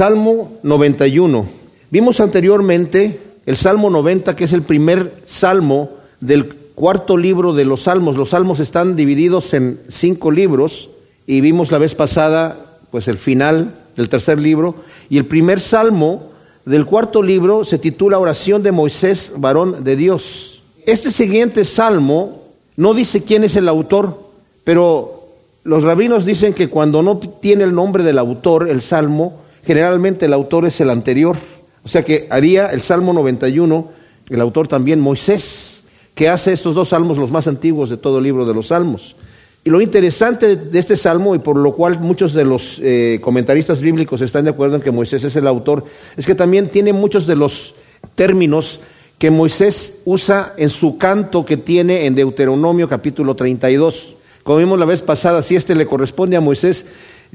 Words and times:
Salmo 0.00 0.56
91. 0.62 1.46
Vimos 1.90 2.20
anteriormente 2.20 3.20
el 3.44 3.58
Salmo 3.58 3.90
90, 3.90 4.34
que 4.34 4.44
es 4.44 4.54
el 4.54 4.62
primer 4.62 5.12
salmo 5.26 5.90
del 6.20 6.46
cuarto 6.74 7.18
libro 7.18 7.52
de 7.52 7.66
los 7.66 7.82
salmos. 7.82 8.16
Los 8.16 8.30
salmos 8.30 8.60
están 8.60 8.96
divididos 8.96 9.52
en 9.52 9.78
cinco 9.90 10.30
libros 10.30 10.88
y 11.26 11.42
vimos 11.42 11.70
la 11.70 11.76
vez 11.76 11.94
pasada 11.94 12.78
pues 12.90 13.08
el 13.08 13.18
final 13.18 13.74
del 13.94 14.08
tercer 14.08 14.40
libro 14.40 14.76
y 15.10 15.18
el 15.18 15.26
primer 15.26 15.60
salmo 15.60 16.30
del 16.64 16.86
cuarto 16.86 17.22
libro 17.22 17.66
se 17.66 17.76
titula 17.76 18.18
Oración 18.18 18.62
de 18.62 18.72
Moisés, 18.72 19.32
varón 19.36 19.84
de 19.84 19.96
Dios. 19.96 20.62
Este 20.86 21.10
siguiente 21.10 21.66
salmo 21.66 22.42
no 22.74 22.94
dice 22.94 23.22
quién 23.22 23.44
es 23.44 23.54
el 23.54 23.68
autor, 23.68 24.18
pero 24.64 25.28
los 25.62 25.82
rabinos 25.82 26.24
dicen 26.24 26.54
que 26.54 26.70
cuando 26.70 27.02
no 27.02 27.18
tiene 27.18 27.64
el 27.64 27.74
nombre 27.74 28.02
del 28.02 28.16
autor, 28.16 28.66
el 28.70 28.80
salmo, 28.80 29.40
generalmente 29.64 30.26
el 30.26 30.32
autor 30.32 30.66
es 30.66 30.80
el 30.80 30.90
anterior. 30.90 31.36
O 31.84 31.88
sea 31.88 32.04
que 32.04 32.26
haría 32.30 32.68
el 32.68 32.82
Salmo 32.82 33.12
91, 33.12 33.90
el 34.28 34.40
autor 34.40 34.68
también 34.68 35.00
Moisés, 35.00 35.82
que 36.14 36.28
hace 36.28 36.52
estos 36.52 36.74
dos 36.74 36.90
salmos 36.90 37.18
los 37.18 37.30
más 37.30 37.48
antiguos 37.48 37.90
de 37.90 37.96
todo 37.96 38.18
el 38.18 38.24
libro 38.24 38.46
de 38.46 38.54
los 38.54 38.68
salmos. 38.68 39.16
Y 39.62 39.70
lo 39.70 39.80
interesante 39.80 40.56
de 40.56 40.78
este 40.78 40.96
salmo, 40.96 41.34
y 41.34 41.38
por 41.38 41.56
lo 41.56 41.72
cual 41.72 42.00
muchos 42.00 42.32
de 42.32 42.44
los 42.44 42.80
eh, 42.82 43.18
comentaristas 43.22 43.82
bíblicos 43.82 44.22
están 44.22 44.44
de 44.44 44.50
acuerdo 44.50 44.76
en 44.76 44.82
que 44.82 44.90
Moisés 44.90 45.22
es 45.24 45.36
el 45.36 45.46
autor, 45.46 45.84
es 46.16 46.26
que 46.26 46.34
también 46.34 46.70
tiene 46.70 46.94
muchos 46.94 47.26
de 47.26 47.36
los 47.36 47.74
términos 48.14 48.80
que 49.18 49.30
Moisés 49.30 49.98
usa 50.06 50.54
en 50.56 50.70
su 50.70 50.96
canto 50.96 51.44
que 51.44 51.58
tiene 51.58 52.06
en 52.06 52.14
Deuteronomio 52.14 52.88
capítulo 52.88 53.36
32. 53.36 54.14
Como 54.42 54.58
vimos 54.58 54.78
la 54.78 54.86
vez 54.86 55.02
pasada, 55.02 55.42
si 55.42 55.56
este 55.56 55.74
le 55.74 55.84
corresponde 55.84 56.38
a 56.38 56.40
Moisés, 56.40 56.86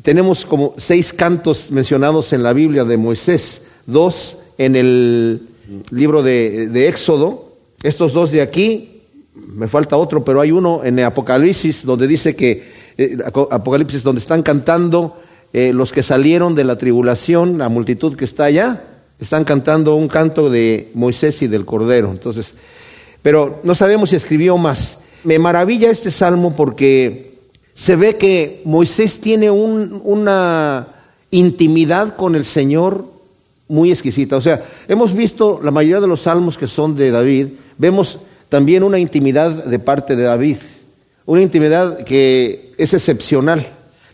tenemos 0.02 0.46
como 0.46 0.74
seis 0.78 1.14
cantos 1.14 1.72
mencionados 1.72 2.34
en 2.34 2.44
la 2.44 2.54
Biblia 2.54 2.84
de 2.84 2.98
Moisés, 2.98 3.64
dos 3.86 4.38
en 4.58 4.76
el 4.76 5.42
libro 5.92 6.24
de, 6.24 6.88
Éxodo, 6.88 7.54
estos 7.84 8.14
dos 8.14 8.32
de 8.32 8.42
aquí, 8.42 9.02
me 9.34 9.68
falta 9.68 9.98
otro, 9.98 10.24
pero 10.24 10.42
hay 10.42 10.52
uno 10.52 10.84
en 10.84 11.00
Apocalipsis 11.00 11.86
donde 11.86 12.08
dice 12.08 12.36
que, 12.36 12.72
eh, 12.98 13.18
Apocalipsis 13.26 14.04
donde 14.04 14.20
están 14.20 14.44
cantando 14.44 15.18
eh, 15.54 15.74
los 15.74 15.92
que 15.92 16.04
salieron 16.04 16.56
de 16.56 16.64
la 16.64 16.78
tribulación, 16.78 17.58
la 17.58 17.70
multitud 17.70 18.16
que 18.16 18.26
está 18.26 18.46
allá, 18.46 18.84
están 19.20 19.44
cantando 19.46 19.96
un 19.96 20.08
canto 20.08 20.50
de 20.50 20.90
Moisés 20.94 21.42
y 21.42 21.48
del 21.48 21.66
Cordero. 21.66 22.12
Entonces, 22.12 22.54
pero 23.22 23.62
no 23.64 23.74
sabemos 23.74 24.10
si 24.10 24.16
escribió 24.16 24.58
más. 24.58 25.00
Me 25.24 25.40
maravilla 25.40 25.90
este 25.90 26.12
salmo 26.12 26.56
porque 26.56 27.35
se 27.76 27.98
ve 27.98 28.16
que 28.16 28.62
Moisés 28.64 29.20
tiene 29.20 29.52
una 29.52 30.88
intimidad 31.30 32.16
con 32.16 32.36
el 32.36 32.46
Señor 32.46 33.06
muy 33.68 33.92
exquisita. 33.92 34.38
O 34.38 34.42
sea, 34.42 34.64
hemos 34.88 35.14
visto 35.14 35.60
la 35.62 35.72
mayoría 35.72 36.00
de 36.00 36.08
los 36.08 36.22
salmos 36.22 36.58
que 36.58 36.68
son 36.68 36.96
de 36.96 37.12
David, 37.12 37.48
vemos 37.78 38.20
también 38.48 38.82
una 38.82 38.98
intimidad 38.98 39.66
de 39.66 39.78
parte 39.78 40.16
de 40.16 40.24
David, 40.24 40.58
una 41.26 41.42
intimidad 41.42 42.06
que 42.06 42.74
es 42.78 42.94
excepcional. 42.94 43.66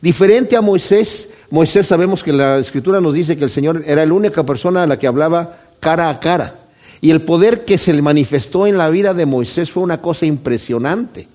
Diferente 0.02 0.56
a 0.56 0.62
Moisés, 0.62 1.30
Moisés 1.52 1.86
sabemos 1.86 2.24
que 2.24 2.34
la 2.34 2.58
escritura 2.58 3.00
nos 3.00 3.14
dice 3.14 3.38
que 3.38 3.44
el 3.44 3.52
Señor 3.52 3.84
era 3.86 4.04
la 4.04 4.14
única 4.14 4.44
persona 4.44 4.82
a 4.82 4.88
la 4.88 4.98
que 4.98 5.06
hablaba 5.06 5.58
cara 5.80 6.10
a 6.10 6.20
cara. 6.20 6.56
Y 7.00 7.12
el 7.12 7.22
poder 7.22 7.66
que 7.66 7.78
se 7.78 7.94
le 7.94 8.02
manifestó 8.02 8.66
en 8.66 8.78
la 8.78 8.90
vida 8.90 9.14
de 9.14 9.28
Moisés 9.28 9.70
fue 9.70 9.84
una 9.84 10.02
cosa 10.02 10.26
impresionante. 10.26 11.28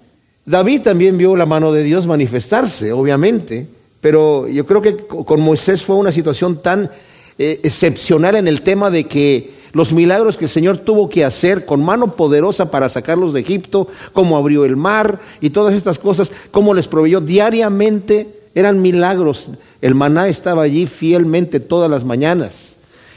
David 0.47 0.83
también 0.83 1.19
vio 1.19 1.35
la 1.35 1.45
mano 1.45 1.73
de 1.73 1.83
Dios 1.83 2.07
manifestarse, 2.07 2.93
obviamente, 2.93 3.67
pero 4.01 4.47
yo 4.47 4.65
creo 4.65 4.81
que 4.81 4.97
con 4.97 5.41
Moisés 5.41 5.85
fue 5.85 5.97
una 5.97 6.13
situación 6.13 6.63
tan 6.63 6.89
eh, 7.37 7.59
excepcional 7.65 8.37
en 8.37 8.47
el 8.47 8.63
tema 8.63 8.89
de 8.89 9.05
que 9.09 9.57
los 9.73 9.93
milagros 9.93 10.37
que 10.37 10.45
el 10.45 10.51
Señor 10.51 10.79
tuvo 10.79 11.09
que 11.09 11.25
hacer 11.25 11.67
con 11.67 11.85
mano 11.85 12.15
poderosa 12.15 12.71
para 12.71 12.89
sacarlos 12.89 13.33
de 13.33 13.41
Egipto, 13.41 13.89
cómo 14.13 14.37
abrió 14.37 14.65
el 14.65 14.77
mar 14.77 15.21
y 15.41 15.51
todas 15.51 15.75
estas 15.75 15.99
cosas, 15.99 16.31
cómo 16.53 16.75
les 16.75 16.87
proveyó 16.87 17.21
diariamente, 17.21 18.29
eran 18.55 18.81
milagros. 18.81 19.51
El 19.83 19.97
maná 19.97 20.29
estaba 20.29 20.63
allí 20.63 20.87
fielmente 20.87 21.59
todas 21.59 21.91
las 21.91 22.05
mañanas 22.05 22.76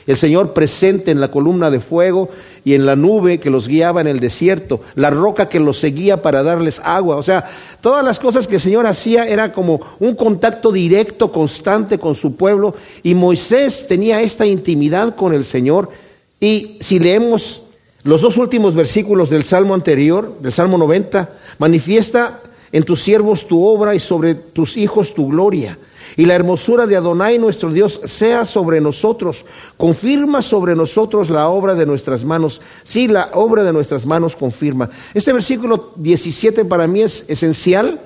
el 0.10 0.18
Señor 0.18 0.54
presente 0.54 1.12
en 1.12 1.22
la 1.22 1.30
columna 1.30 1.70
de 1.70 1.80
fuego 1.80 2.30
y 2.66 2.74
en 2.74 2.88
la 2.88 2.96
nube 2.96 3.40
que 3.40 3.52
los 3.52 3.68
guiaba 3.68 4.02
en 4.02 4.08
el 4.08 4.20
desierto, 4.20 4.82
la 4.96 5.12
roca 5.12 5.48
que 5.48 5.60
los 5.60 5.78
seguía 5.78 6.24
para 6.24 6.42
darles 6.42 6.82
agua. 6.84 7.16
O 7.18 7.22
sea, 7.22 7.48
todas 7.80 8.04
las 8.04 8.18
cosas 8.18 8.48
que 8.48 8.56
el 8.56 8.62
Señor 8.62 8.88
hacía 8.88 9.28
era 9.28 9.54
como 9.54 9.80
un 10.00 10.16
contacto 10.16 10.72
directo, 10.72 11.32
constante 11.32 12.00
con 12.00 12.16
su 12.16 12.36
pueblo. 12.36 12.74
Y 13.04 13.14
Moisés 13.14 13.86
tenía 13.88 14.20
esta 14.20 14.48
intimidad 14.48 15.16
con 15.16 15.32
el 15.32 15.46
Señor. 15.46 15.92
Y 16.40 16.80
si 16.82 16.98
leemos 16.98 17.62
los 18.02 18.22
dos 18.22 18.36
últimos 18.38 18.74
versículos 18.74 19.30
del 19.30 19.44
Salmo 19.44 19.76
anterior, 19.76 20.40
del 20.42 20.54
Salmo 20.54 20.80
90, 20.80 21.30
manifiesta 21.60 22.40
en 22.72 22.82
tus 22.82 23.04
siervos 23.04 23.48
tu 23.48 23.64
obra 23.64 23.94
y 23.94 24.00
sobre 24.00 24.34
tus 24.34 24.76
hijos 24.76 25.14
tu 25.14 25.28
gloria 25.30 25.78
y 26.16 26.26
la 26.26 26.36
hermosura 26.36 26.88
de 26.88 26.96
Adonai 26.96 27.38
nuestro 27.38 27.72
Dios 27.72 28.02
sea 28.06 28.46
sobre 28.46 28.82
nosotros. 28.82 29.46
Confirma 29.78 30.42
sobre 30.42 30.76
nosotros 30.76 31.30
la 31.30 31.50
obra 31.50 31.76
de 31.76 31.86
nuestras 31.86 32.24
manos. 32.24 32.62
Sí, 32.84 33.08
la 33.08 33.30
obra 33.34 33.64
de 33.64 33.74
nuestras 33.74 34.06
manos 34.06 34.36
confirma. 34.36 34.90
Este 35.14 35.34
versículo 35.34 35.94
17 35.96 36.66
para 36.66 36.88
mí 36.88 37.02
es 37.02 37.26
esencial 37.28 38.00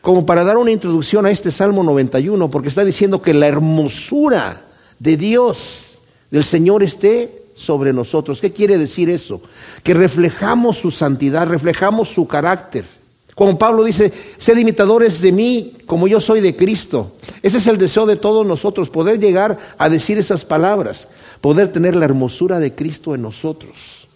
como 0.00 0.26
para 0.26 0.44
dar 0.44 0.56
una 0.56 0.72
introducción 0.72 1.26
a 1.26 1.30
este 1.30 1.50
Salmo 1.52 1.84
91, 1.84 2.50
porque 2.50 2.68
está 2.68 2.84
diciendo 2.84 3.22
que 3.22 3.32
la 3.32 3.46
hermosura 3.46 4.62
de 4.98 5.16
Dios, 5.16 6.00
del 6.30 6.42
Señor, 6.42 6.82
esté 6.82 7.44
sobre 7.54 7.92
nosotros. 7.92 8.40
¿Qué 8.40 8.52
quiere 8.52 8.78
decir 8.78 9.08
eso? 9.08 9.40
Que 9.84 9.94
reflejamos 9.94 10.78
su 10.78 10.90
santidad, 10.90 11.46
reflejamos 11.46 12.08
su 12.08 12.26
carácter. 12.26 12.84
Como 13.34 13.56
Pablo 13.56 13.84
dice, 13.84 14.12
sed 14.36 14.58
imitadores 14.58 15.20
de 15.22 15.32
mí 15.32 15.72
como 15.86 16.06
yo 16.06 16.20
soy 16.20 16.40
de 16.40 16.54
Cristo. 16.54 17.12
Ese 17.42 17.58
es 17.58 17.66
el 17.66 17.78
deseo 17.78 18.04
de 18.04 18.16
todos 18.16 18.46
nosotros, 18.46 18.90
poder 18.90 19.18
llegar 19.18 19.58
a 19.78 19.88
decir 19.88 20.18
esas 20.18 20.44
palabras, 20.44 21.08
poder 21.40 21.68
tener 21.68 21.96
la 21.96 22.04
hermosura 22.04 22.60
de 22.60 22.74
Cristo 22.74 23.14
en 23.14 23.22
nosotros. 23.22 24.08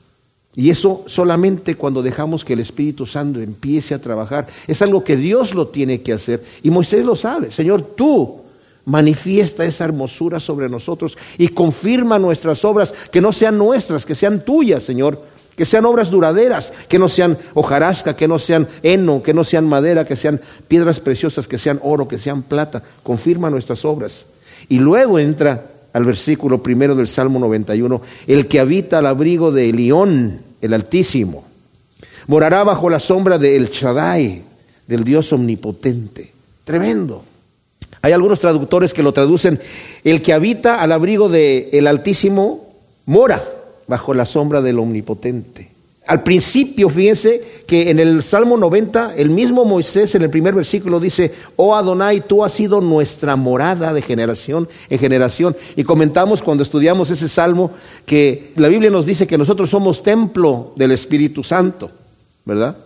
Y 0.55 0.71
eso 0.71 1.05
solamente 1.07 1.77
cuando 1.77 2.03
dejamos 2.03 2.45
que 2.45 2.53
el 2.53 2.61
Espíritu 2.61 3.07
Santo 3.07 3.41
empiece 3.41 3.95
a 3.95 4.01
trabajar. 4.01 4.47
Es 4.67 4.81
algo 4.81 5.05
que 5.05 5.17
Dios 5.17 5.55
lo 5.55 5.69
tiene 5.69 6.01
que 6.03 6.15
hacer. 6.15 6.43
Y 6.63 6.71
Moisés 6.71 7.05
lo 7.05 7.15
sabe. 7.15 7.51
Señor, 7.51 7.83
tú 7.83 8.41
manifiesta 8.87 9.65
esa 9.65 9.85
hermosura 9.85 10.41
sobre 10.41 10.69
nosotros 10.69 11.19
y 11.37 11.49
confirma 11.49 12.19
nuestras 12.19 12.65
obras, 12.65 12.95
que 13.11 13.21
no 13.21 13.33
sean 13.33 13.59
nuestras, 13.59 14.07
que 14.07 14.15
sean 14.15 14.45
tuyas, 14.45 14.83
Señor 14.83 15.36
que 15.57 15.65
sean 15.65 15.87
obras 15.87 16.11
duraderas, 16.11 16.73
que 16.87 16.99
no 16.99 17.09
sean 17.09 17.39
hojarasca, 17.55 18.15
que 18.15 18.29
no 18.29 18.39
sean 18.39 18.69
heno, 18.83 19.23
que 19.23 19.33
no 19.33 19.43
sean 19.43 19.67
madera, 19.67 20.05
que 20.05 20.15
sean 20.15 20.41
piedras 20.69 21.01
preciosas, 21.01 21.49
que 21.49 21.59
sean 21.59 21.81
oro, 21.83 22.07
que 22.07 22.19
sean 22.19 22.43
plata. 22.43 22.83
Confirma 23.03 23.49
nuestras 23.49 23.85
obras. 23.87 24.27
Y 24.69 24.79
luego 24.79 25.19
entra 25.19 25.71
al 25.95 26.05
versículo 26.05 26.63
primero 26.63 26.95
del 26.95 27.09
Salmo 27.09 27.39
91, 27.39 28.03
el 28.27 28.47
que 28.49 28.61
habita 28.61 28.99
al 28.99 29.07
abrigo 29.07 29.51
de 29.51 29.71
Elión, 29.71 30.41
el 30.61 30.75
Altísimo, 30.75 31.45
morará 32.27 32.63
bajo 32.63 32.91
la 32.91 33.01
sombra 33.01 33.39
de 33.39 33.57
El 33.57 33.71
Shaddai, 33.71 34.43
del 34.87 35.05
Dios 35.05 35.33
omnipotente. 35.33 36.33
Tremendo. 36.65 37.25
Hay 38.03 38.13
algunos 38.13 38.41
traductores 38.41 38.93
que 38.93 39.03
lo 39.03 39.15
traducen, 39.15 39.59
el 40.05 40.21
que 40.21 40.35
habita 40.35 40.83
al 40.83 40.93
abrigo 40.93 41.31
de 41.31 41.71
el 41.73 41.87
Altísimo 41.87 42.75
mora 43.07 43.43
bajo 43.89 44.15
la 44.15 44.27
sombra 44.27 44.63
del 44.63 44.79
Omnipotente. 44.79 45.77
Al 46.07 46.23
principio, 46.23 46.89
fíjense 46.89 47.63
que 47.67 47.91
en 47.91 47.99
el 47.99 48.23
Salmo 48.23 48.57
90, 48.57 49.17
el 49.17 49.29
mismo 49.29 49.65
Moisés 49.65 50.15
en 50.15 50.23
el 50.23 50.31
primer 50.31 50.55
versículo 50.55 51.01
dice, 51.01 51.35
oh 51.57 51.75
Adonai, 51.75 52.21
tú 52.21 52.45
has 52.45 52.53
sido 52.53 52.81
nuestra 52.81 53.35
morada 53.35 53.93
de 53.93 54.03
generación 54.03 54.69
en 54.89 55.01
generación. 55.01 55.57
Y 55.75 55.83
comentamos 55.83 56.43
cuando 56.43 56.63
estudiamos 56.63 57.11
ese 57.11 57.29
Salmo 57.29 57.73
que 58.05 58.53
la 58.55 58.69
Biblia 58.69 58.89
nos 58.89 59.05
dice 59.05 59.27
que 59.27 59.37
nosotros 59.37 59.69
somos 59.69 60.05
templo 60.05 60.73
del 60.77 60.93
Espíritu 60.93 61.43
Santo, 61.43 61.91
¿verdad? 62.45 62.77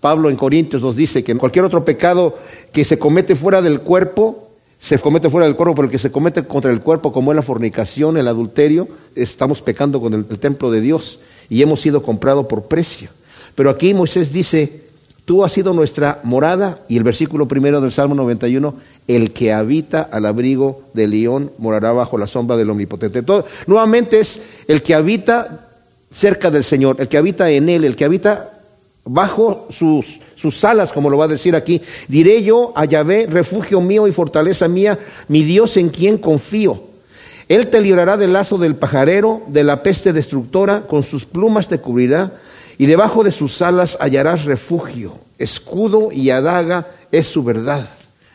Pablo 0.00 0.28
en 0.28 0.36
Corintios 0.36 0.82
nos 0.82 0.96
dice 0.96 1.24
que 1.24 1.34
cualquier 1.36 1.64
otro 1.64 1.84
pecado 1.84 2.38
que 2.72 2.84
se 2.84 2.98
comete 2.98 3.36
fuera 3.36 3.62
del 3.62 3.80
cuerpo, 3.80 4.39
se 4.80 4.98
comete 4.98 5.28
fuera 5.28 5.46
del 5.46 5.56
cuerpo, 5.56 5.74
pero 5.74 5.86
el 5.86 5.92
que 5.92 5.98
se 5.98 6.10
comete 6.10 6.42
contra 6.44 6.70
el 6.70 6.80
cuerpo, 6.80 7.12
como 7.12 7.30
es 7.30 7.36
la 7.36 7.42
fornicación, 7.42 8.16
el 8.16 8.26
adulterio, 8.26 8.88
estamos 9.14 9.60
pecando 9.60 10.00
con 10.00 10.14
el, 10.14 10.24
templo 10.24 10.70
de 10.70 10.80
Dios 10.80 11.20
y 11.50 11.60
hemos 11.60 11.82
sido 11.82 12.02
comprados 12.02 12.46
por 12.46 12.62
precio. 12.62 13.10
Pero 13.54 13.68
aquí 13.68 13.92
Moisés 13.92 14.32
dice, 14.32 14.84
tú 15.26 15.44
has 15.44 15.52
sido 15.52 15.74
nuestra 15.74 16.20
morada, 16.22 16.78
y 16.88 16.96
el 16.96 17.04
versículo 17.04 17.46
primero 17.46 17.82
del 17.82 17.92
Salmo 17.92 18.14
91, 18.14 18.74
el 19.06 19.32
que 19.32 19.52
habita 19.52 20.00
al 20.00 20.24
abrigo 20.24 20.80
del 20.94 21.10
león 21.10 21.52
morará 21.58 21.92
bajo 21.92 22.16
la 22.16 22.26
sombra 22.26 22.56
del 22.56 22.70
omnipotente. 22.70 23.22
Todo, 23.22 23.44
nuevamente 23.66 24.18
es 24.18 24.40
el 24.66 24.80
que 24.80 24.94
habita 24.94 25.68
cerca 26.10 26.50
del 26.50 26.64
Señor, 26.64 26.96
el 27.00 27.08
que 27.08 27.18
habita 27.18 27.50
en 27.50 27.68
Él, 27.68 27.84
el 27.84 27.96
que 27.96 28.06
habita 28.06 28.59
bajo 29.12 29.66
sus, 29.70 30.20
sus 30.36 30.62
alas, 30.64 30.92
como 30.92 31.10
lo 31.10 31.18
va 31.18 31.24
a 31.24 31.28
decir 31.28 31.56
aquí. 31.56 31.82
Diré 32.06 32.42
yo 32.44 32.72
a 32.76 32.84
Yahvé, 32.84 33.26
refugio 33.26 33.80
mío 33.80 34.06
y 34.06 34.12
fortaleza 34.12 34.68
mía, 34.68 34.98
mi 35.26 35.42
Dios 35.42 35.76
en 35.76 35.88
quien 35.88 36.16
confío. 36.16 36.84
Él 37.48 37.68
te 37.68 37.80
librará 37.80 38.16
del 38.16 38.32
lazo 38.32 38.56
del 38.56 38.76
pajarero, 38.76 39.42
de 39.48 39.64
la 39.64 39.82
peste 39.82 40.12
destructora, 40.12 40.82
con 40.82 41.02
sus 41.02 41.24
plumas 41.24 41.66
te 41.66 41.78
cubrirá, 41.78 42.32
y 42.78 42.86
debajo 42.86 43.24
de 43.24 43.32
sus 43.32 43.60
alas 43.62 43.98
hallarás 44.00 44.44
refugio. 44.44 45.16
Escudo 45.38 46.12
y 46.12 46.30
adaga 46.30 46.86
es 47.10 47.26
su 47.26 47.42
verdad. 47.42 47.88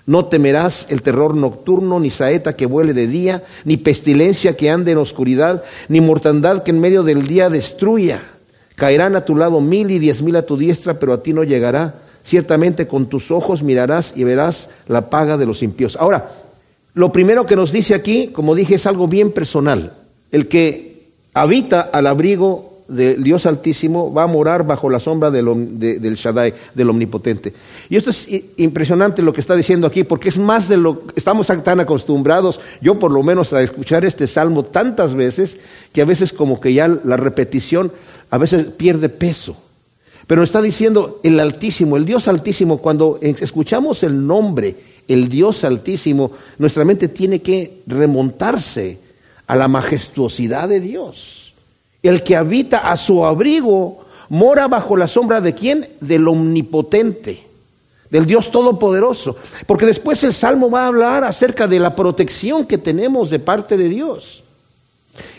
No 0.06 0.26
temerás 0.26 0.88
el 0.90 1.02
terror 1.02 1.36
nocturno, 1.36 2.02
ni 2.02 2.10
saeta 2.10 2.58
que 2.58 2.66
vuele 2.66 2.94
de 2.94 3.08
día, 3.08 3.44
ni 3.64 3.78
pestilencia 3.78 4.58
que 4.58 4.70
ande 4.70 4.92
en 4.92 4.98
oscuridad, 4.98 5.64
ni 5.88 6.02
mortandad 6.02 6.64
que 6.64 6.72
en 6.72 6.82
medio 6.82 7.04
del 7.04 7.26
día 7.26 7.50
destruya. 7.50 8.35
Caerán 8.76 9.16
a 9.16 9.26
tu 9.26 9.36
lado 9.36 9.62
mil 9.62 9.90
y 9.92 10.00
diez 10.00 10.22
mil 10.22 10.36
a 10.36 10.46
tu 10.46 10.58
diestra, 10.58 11.00
pero 11.00 11.14
a 11.14 11.24
ti 11.24 11.34
no 11.34 11.44
llegará. 11.44 11.96
Ciertamente 12.24 12.88
con 12.88 13.08
tus 13.08 13.32
ojos 13.32 13.62
mirarás 13.64 14.14
y 14.16 14.24
verás 14.24 14.70
la 14.88 15.10
paga 15.10 15.38
de 15.38 15.46
los 15.46 15.62
impíos. 15.62 15.96
Ahora, 15.96 16.32
lo 16.94 17.12
primero 17.12 17.46
que 17.46 17.56
nos 17.56 17.72
dice 17.72 17.94
aquí, 17.94 18.28
como 18.28 18.56
dije, 18.56 18.76
es 18.76 18.86
algo 18.86 19.08
bien 19.08 19.32
personal. 19.32 19.94
El 20.32 20.48
que 20.48 21.04
habita 21.34 21.82
al 21.82 22.08
abrigo 22.08 22.75
del 22.88 23.24
Dios 23.24 23.46
Altísimo 23.46 24.14
va 24.14 24.24
a 24.24 24.28
morar 24.28 24.66
bajo 24.66 24.90
la 24.90 25.00
sombra 25.00 25.32
del, 25.32 25.80
del 25.80 26.16
Shaddai, 26.16 26.54
del 26.74 26.90
Omnipotente. 26.90 27.54
Y 27.90 27.96
esto 27.96 28.10
es 28.10 28.28
impresionante 28.58 29.22
lo 29.22 29.34
que 29.34 29.42
está 29.42 29.56
diciendo 29.56 29.88
aquí, 29.88 30.04
porque 30.04 30.30
es 30.30 30.38
más 30.38 30.68
de 30.70 30.78
lo 30.78 31.06
que 31.06 31.14
estamos 31.16 31.48
tan 31.64 31.80
acostumbrados, 31.80 32.60
yo 32.82 33.00
por 33.00 33.12
lo 33.12 33.24
menos, 33.24 33.54
a 33.54 33.62
escuchar 33.62 34.06
este 34.06 34.28
salmo 34.28 34.64
tantas 34.64 35.14
veces, 35.14 35.58
que 35.92 36.02
a 36.02 36.06
veces 36.06 36.34
como 36.34 36.60
que 36.60 36.74
ya 36.74 36.88
la 36.88 37.18
repetición 37.18 37.92
a 38.30 38.38
veces 38.38 38.68
pierde 38.68 39.10
peso. 39.10 39.58
Pero 40.28 40.44
está 40.44 40.62
diciendo 40.62 41.20
el 41.24 41.40
Altísimo, 41.40 41.98
el 41.98 42.06
Dios 42.06 42.28
Altísimo, 42.28 42.80
cuando 42.80 43.20
escuchamos 43.22 44.04
el 44.04 44.26
nombre, 44.26 44.76
el 45.08 45.30
Dios 45.30 45.64
Altísimo, 45.64 46.32
nuestra 46.58 46.84
mente 46.84 47.08
tiene 47.08 47.42
que 47.42 47.82
remontarse 47.86 48.98
a 49.48 49.56
la 49.56 49.68
majestuosidad 49.68 50.68
de 50.70 50.80
Dios. 50.80 51.45
El 52.06 52.22
que 52.22 52.36
habita 52.36 52.92
a 52.92 52.98
su 52.98 53.26
abrigo 53.26 54.06
mora 54.30 54.68
bajo 54.68 54.96
la 54.96 55.08
sombra 55.08 55.42
de 55.42 55.56
quién? 55.56 55.88
Del 56.02 56.28
omnipotente, 56.28 57.44
del 58.12 58.28
Dios 58.28 58.52
todopoderoso. 58.52 59.36
Porque 59.66 59.88
después 59.88 60.24
el 60.24 60.32
Salmo 60.32 60.70
va 60.70 60.84
a 60.84 60.88
hablar 60.88 61.24
acerca 61.24 61.68
de 61.68 61.80
la 61.80 61.96
protección 61.96 62.68
que 62.68 62.78
tenemos 62.78 63.32
de 63.32 63.40
parte 63.40 63.76
de 63.76 63.90
Dios. 63.90 64.44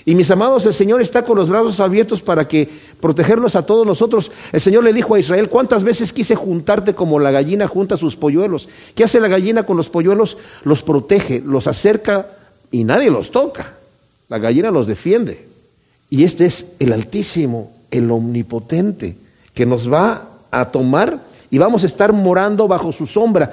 Y 0.04 0.16
mis 0.16 0.28
amados, 0.32 0.66
el 0.66 0.74
Señor 0.74 1.00
está 1.00 1.24
con 1.24 1.38
los 1.38 1.48
brazos 1.48 1.78
abiertos 1.78 2.20
para 2.20 2.48
que 2.48 2.68
protegernos 3.00 3.54
a 3.54 3.64
todos 3.64 3.86
nosotros. 3.86 4.32
El 4.50 4.60
Señor 4.60 4.82
le 4.82 4.92
dijo 4.92 5.14
a 5.14 5.20
Israel, 5.20 5.48
¿cuántas 5.48 5.84
veces 5.84 6.12
quise 6.12 6.34
juntarte 6.34 6.94
como 6.94 7.20
la 7.20 7.30
gallina 7.30 7.68
junta 7.68 7.96
sus 7.96 8.16
polluelos? 8.16 8.68
¿Qué 8.96 9.04
hace 9.04 9.20
la 9.20 9.28
gallina 9.28 9.62
con 9.62 9.76
los 9.76 9.88
polluelos? 9.88 10.36
Los 10.64 10.82
protege, 10.82 11.40
los 11.46 11.68
acerca 11.68 12.26
y 12.72 12.82
nadie 12.82 13.08
los 13.08 13.30
toca. 13.30 13.74
La 14.28 14.38
gallina 14.40 14.72
los 14.72 14.88
defiende. 14.88 15.54
Y 16.10 16.24
este 16.24 16.46
es 16.46 16.74
el 16.78 16.92
Altísimo, 16.92 17.72
el 17.90 18.10
Omnipotente, 18.10 19.16
que 19.54 19.66
nos 19.66 19.92
va 19.92 20.28
a 20.50 20.68
tomar 20.68 21.20
y 21.50 21.58
vamos 21.58 21.82
a 21.82 21.86
estar 21.86 22.12
morando 22.12 22.68
bajo 22.68 22.92
su 22.92 23.06
sombra 23.06 23.52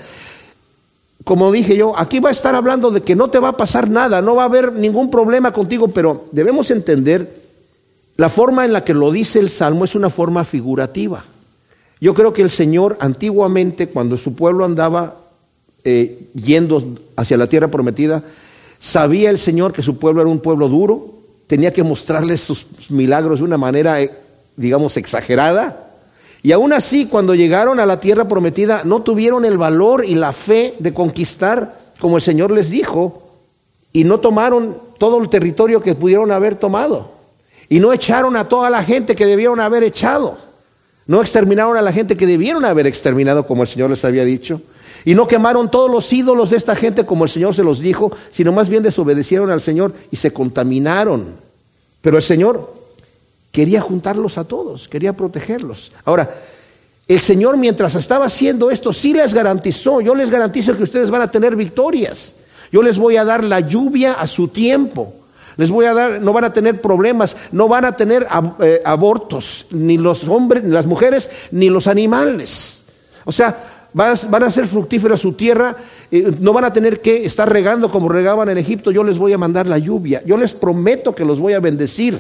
como 1.23 1.51
dije 1.51 1.77
yo, 1.77 1.97
aquí 1.97 2.19
va 2.19 2.29
a 2.29 2.33
estar 2.33 2.53
hablando 2.55 2.91
de 2.91 3.01
que 3.01 3.15
no 3.15 3.29
te 3.29 3.39
va 3.39 3.49
a 3.49 3.57
pasar 3.57 3.89
nada, 3.89 4.21
no 4.21 4.35
va 4.35 4.43
a 4.43 4.47
haber 4.47 4.73
ningún 4.73 5.09
problema 5.09 5.53
contigo, 5.53 5.87
pero 5.87 6.25
debemos 6.31 6.69
entender 6.69 7.43
la 8.17 8.29
forma 8.29 8.65
en 8.65 8.73
la 8.73 8.83
que 8.83 8.93
lo 8.93 9.11
dice 9.11 9.39
el 9.39 9.49
Salmo 9.49 9.85
es 9.85 9.95
una 9.95 10.09
forma 10.09 10.43
figurativa. 10.43 11.23
Yo 12.01 12.13
creo 12.13 12.33
que 12.33 12.41
el 12.41 12.49
Señor 12.49 12.97
antiguamente, 12.99 13.87
cuando 13.87 14.17
su 14.17 14.35
pueblo 14.35 14.65
andaba 14.65 15.15
eh, 15.85 16.27
yendo 16.35 16.83
hacia 17.15 17.37
la 17.37 17.47
tierra 17.47 17.69
prometida, 17.69 18.21
sabía 18.79 19.29
el 19.29 19.39
Señor 19.39 19.71
que 19.71 19.81
su 19.81 19.97
pueblo 19.97 20.21
era 20.21 20.29
un 20.29 20.39
pueblo 20.39 20.67
duro, 20.67 21.13
tenía 21.47 21.71
que 21.71 21.83
mostrarles 21.83 22.41
sus 22.41 22.65
milagros 22.89 23.39
de 23.39 23.45
una 23.45 23.57
manera, 23.57 24.01
eh, 24.01 24.11
digamos, 24.55 24.97
exagerada, 24.97 25.83
y 26.43 26.51
aún 26.51 26.73
así, 26.73 27.05
cuando 27.05 27.35
llegaron 27.35 27.79
a 27.79 27.85
la 27.85 28.01
tierra 28.01 28.27
prometida, 28.27 28.83
no 28.83 29.01
tuvieron 29.01 29.45
el 29.45 29.57
valor 29.57 30.03
y 30.05 30.15
la 30.15 30.33
fe 30.33 30.75
de 30.77 30.93
conquistar 30.93 31.79
como 32.01 32.17
el 32.17 32.21
Señor 32.21 32.51
les 32.51 32.69
dijo, 32.69 33.23
y 33.93 34.03
no 34.03 34.19
tomaron 34.19 34.77
todo 34.97 35.21
el 35.21 35.29
territorio 35.29 35.81
que 35.81 35.95
pudieron 35.95 36.31
haber 36.31 36.55
tomado, 36.55 37.11
y 37.69 37.79
no 37.79 37.93
echaron 37.93 38.35
a 38.35 38.49
toda 38.49 38.69
la 38.69 38.83
gente 38.83 39.15
que 39.15 39.25
debieron 39.25 39.61
haber 39.61 39.83
echado, 39.83 40.37
no 41.07 41.21
exterminaron 41.21 41.77
a 41.77 41.81
la 41.81 41.93
gente 41.93 42.17
que 42.17 42.27
debieron 42.27 42.65
haber 42.65 42.87
exterminado 42.87 43.47
como 43.47 43.63
el 43.63 43.69
Señor 43.69 43.89
les 43.89 44.03
había 44.03 44.25
dicho, 44.25 44.61
y 45.05 45.15
no 45.15 45.27
quemaron 45.27 45.69
todos 45.69 45.91
los 45.91 46.11
ídolos 46.11 46.51
de 46.51 46.57
esta 46.57 46.75
gente 46.75 47.05
como 47.05 47.25
el 47.25 47.29
Señor 47.29 47.53
se 47.53 47.63
los 47.63 47.79
dijo, 47.79 48.11
sino 48.31 48.51
más 48.51 48.69
bien 48.69 48.83
desobedecieron 48.83 49.49
al 49.49 49.61
Señor 49.61 49.93
y 50.11 50.15
se 50.15 50.31
contaminaron. 50.31 51.35
Pero 52.01 52.17
el 52.17 52.23
Señor 52.23 52.73
quería 53.51 53.81
juntarlos 53.81 54.37
a 54.37 54.45
todos, 54.45 54.87
quería 54.87 55.13
protegerlos. 55.13 55.91
Ahora, 56.05 56.29
el 57.07 57.19
Señor 57.19 57.57
mientras 57.57 57.95
estaba 57.95 58.25
haciendo 58.25 58.71
esto, 58.71 58.93
sí 58.93 59.13
les 59.13 59.33
garantizó, 59.33 60.01
yo 60.01 60.15
les 60.15 60.29
garantizo 60.29 60.75
que 60.77 60.83
ustedes 60.83 61.09
van 61.09 61.21
a 61.21 61.31
tener 61.31 61.55
victorias. 61.55 62.35
Yo 62.71 62.81
les 62.81 62.97
voy 62.97 63.17
a 63.17 63.25
dar 63.25 63.43
la 63.43 63.59
lluvia 63.59 64.13
a 64.13 64.25
su 64.25 64.47
tiempo. 64.47 65.13
Les 65.57 65.69
voy 65.69 65.85
a 65.85 65.93
dar, 65.93 66.21
no 66.21 66.33
van 66.33 66.45
a 66.45 66.53
tener 66.53 66.81
problemas, 66.81 67.35
no 67.51 67.67
van 67.67 67.85
a 67.85 67.95
tener 67.95 68.25
eh, 68.59 68.81
abortos, 68.83 69.67
ni 69.69 69.99
los 69.99 70.27
hombres, 70.27 70.63
ni 70.63 70.71
las 70.71 70.87
mujeres, 70.87 71.29
ni 71.51 71.69
los 71.69 71.85
animales. 71.85 72.83
O 73.25 73.31
sea, 73.31 73.72
van 73.93 74.43
a 74.43 74.51
ser 74.51 74.67
fructíferos 74.67 75.21
su 75.21 75.33
tierra, 75.33 75.75
eh, 76.11 76.33
no 76.39 76.53
van 76.53 76.65
a 76.65 76.73
tener 76.73 77.01
que 77.01 77.25
estar 77.25 77.51
regando 77.51 77.91
como 77.91 78.09
regaban 78.09 78.49
en 78.49 78.57
Egipto, 78.57 78.91
yo 78.91 79.03
les 79.03 79.17
voy 79.17 79.33
a 79.33 79.37
mandar 79.37 79.67
la 79.67 79.77
lluvia, 79.77 80.21
yo 80.25 80.37
les 80.37 80.53
prometo 80.53 81.13
que 81.13 81.25
los 81.25 81.39
voy 81.39 81.53
a 81.53 81.59
bendecir. 81.59 82.19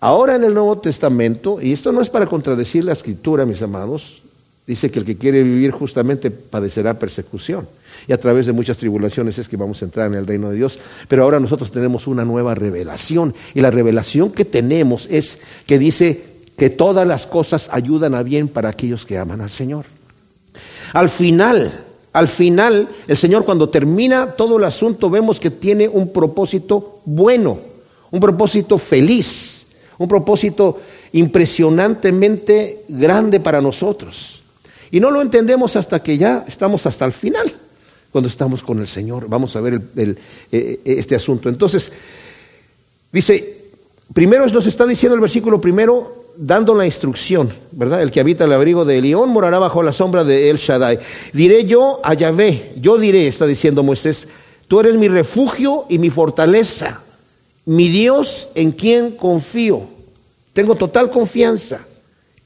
Ahora 0.00 0.36
en 0.36 0.44
el 0.44 0.54
Nuevo 0.54 0.78
Testamento, 0.78 1.60
y 1.60 1.72
esto 1.72 1.90
no 1.92 2.00
es 2.00 2.08
para 2.08 2.26
contradecir 2.26 2.84
la 2.84 2.92
escritura, 2.92 3.44
mis 3.44 3.62
amados, 3.62 4.22
dice 4.66 4.90
que 4.90 5.00
el 5.00 5.04
que 5.04 5.16
quiere 5.16 5.42
vivir 5.42 5.72
justamente 5.72 6.30
padecerá 6.30 6.98
persecución. 6.98 7.66
Y 8.06 8.12
a 8.12 8.20
través 8.20 8.46
de 8.46 8.52
muchas 8.52 8.78
tribulaciones 8.78 9.38
es 9.38 9.48
que 9.48 9.56
vamos 9.56 9.82
a 9.82 9.86
entrar 9.86 10.06
en 10.06 10.14
el 10.14 10.26
reino 10.26 10.50
de 10.50 10.56
Dios. 10.56 10.78
Pero 11.08 11.24
ahora 11.24 11.40
nosotros 11.40 11.72
tenemos 11.72 12.06
una 12.06 12.24
nueva 12.24 12.54
revelación. 12.54 13.34
Y 13.54 13.60
la 13.60 13.70
revelación 13.70 14.30
que 14.30 14.44
tenemos 14.44 15.08
es 15.10 15.40
que 15.66 15.78
dice 15.78 16.22
que 16.56 16.70
todas 16.70 17.06
las 17.06 17.26
cosas 17.26 17.68
ayudan 17.72 18.14
a 18.14 18.22
bien 18.22 18.48
para 18.48 18.68
aquellos 18.68 19.04
que 19.04 19.18
aman 19.18 19.40
al 19.40 19.50
Señor. 19.50 19.86
Al 20.92 21.08
final, 21.08 21.84
al 22.12 22.28
final, 22.28 22.88
el 23.06 23.16
Señor 23.16 23.44
cuando 23.44 23.68
termina 23.68 24.32
todo 24.32 24.58
el 24.58 24.64
asunto 24.64 25.10
vemos 25.10 25.38
que 25.40 25.50
tiene 25.50 25.88
un 25.88 26.12
propósito 26.12 27.00
bueno, 27.04 27.58
un 28.10 28.20
propósito 28.20 28.78
feliz 28.78 29.58
un 29.98 30.08
propósito 30.08 30.80
impresionantemente 31.12 32.84
grande 32.88 33.40
para 33.40 33.60
nosotros. 33.60 34.42
Y 34.90 35.00
no 35.00 35.10
lo 35.10 35.20
entendemos 35.20 35.76
hasta 35.76 36.02
que 36.02 36.16
ya 36.16 36.44
estamos 36.46 36.86
hasta 36.86 37.04
el 37.04 37.12
final, 37.12 37.52
cuando 38.10 38.28
estamos 38.28 38.62
con 38.62 38.78
el 38.78 38.88
Señor. 38.88 39.28
Vamos 39.28 39.54
a 39.56 39.60
ver 39.60 39.82
eh, 39.96 40.80
este 40.84 41.14
asunto. 41.14 41.48
Entonces, 41.48 41.92
dice, 43.12 43.66
primero 44.14 44.46
nos 44.46 44.66
está 44.66 44.86
diciendo 44.86 45.14
el 45.14 45.20
versículo 45.20 45.60
primero, 45.60 46.27
dando 46.38 46.74
la 46.74 46.86
instrucción, 46.86 47.52
¿verdad? 47.72 48.02
El 48.02 48.10
que 48.10 48.20
habita 48.20 48.44
el 48.44 48.52
abrigo 48.52 48.84
de 48.84 49.02
León 49.02 49.30
morará 49.30 49.58
bajo 49.58 49.82
la 49.82 49.92
sombra 49.92 50.24
de 50.24 50.50
El 50.50 50.56
Shaddai. 50.56 50.98
Diré 51.32 51.64
yo 51.64 52.00
a 52.04 52.14
Yahvé, 52.14 52.72
yo 52.80 52.96
diré, 52.96 53.26
está 53.26 53.46
diciendo 53.46 53.82
Moisés, 53.82 54.28
tú 54.68 54.80
eres 54.80 54.96
mi 54.96 55.08
refugio 55.08 55.86
y 55.88 55.98
mi 55.98 56.10
fortaleza 56.10 57.02
mi 57.68 57.90
Dios 57.90 58.48
en 58.54 58.72
quien 58.72 59.10
confío. 59.10 59.82
Tengo 60.54 60.74
total 60.74 61.10
confianza. 61.10 61.80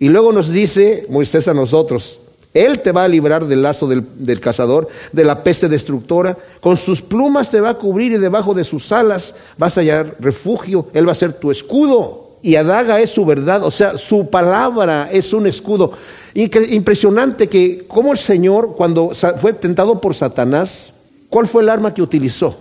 Y 0.01 0.09
luego 0.09 0.33
nos 0.33 0.51
dice 0.51 1.07
Moisés 1.09 1.47
a 1.47 1.55
nosotros, 1.55 2.21
Él 2.53 2.81
te 2.81 2.91
va 2.91 3.05
a 3.05 3.09
librar 3.09 3.47
del 3.47 3.63
lazo 3.63 3.87
del, 3.87 4.41
cazador, 4.41 4.89
de 5.13 5.25
la 5.25 5.45
peste 5.45 5.69
destructora. 5.69 6.37
Con 6.61 6.77
sus 6.77 7.01
plumas 7.01 7.53
te 7.53 7.61
va 7.61 7.71
a 7.71 7.75
cubrir 7.75 8.11
y 8.11 8.19
debajo 8.19 8.53
de 8.53 8.65
sus 8.65 8.91
alas 8.91 9.37
vas 9.57 9.79
a 9.79 9.83
hallar 9.83 10.17
refugio. 10.19 10.89
Él 10.93 11.07
va 11.07 11.13
a 11.13 11.15
ser 11.15 11.35
tu 11.35 11.53
escudo. 11.53 12.22
Y 12.43 12.57
Adaga 12.57 13.01
es 13.01 13.11
su 13.11 13.25
verdad, 13.25 13.63
o 13.63 13.71
sea, 13.71 13.97
su 13.97 14.29
palabra 14.29 15.09
es 15.13 15.33
un 15.33 15.47
escudo. 15.47 15.93
Impresionante 16.35 17.49
que 17.49 17.85
como 17.87 18.11
el 18.11 18.19
Señor, 18.19 18.75
cuando 18.77 19.13
fue 19.41 19.53
tentado 19.53 20.01
por 20.01 20.17
Satanás, 20.17 20.93
¿cuál 21.29 21.47
fue 21.47 21.63
el 21.63 21.69
arma 21.69 21.95
que 21.95 22.03
utilizó? 22.03 22.59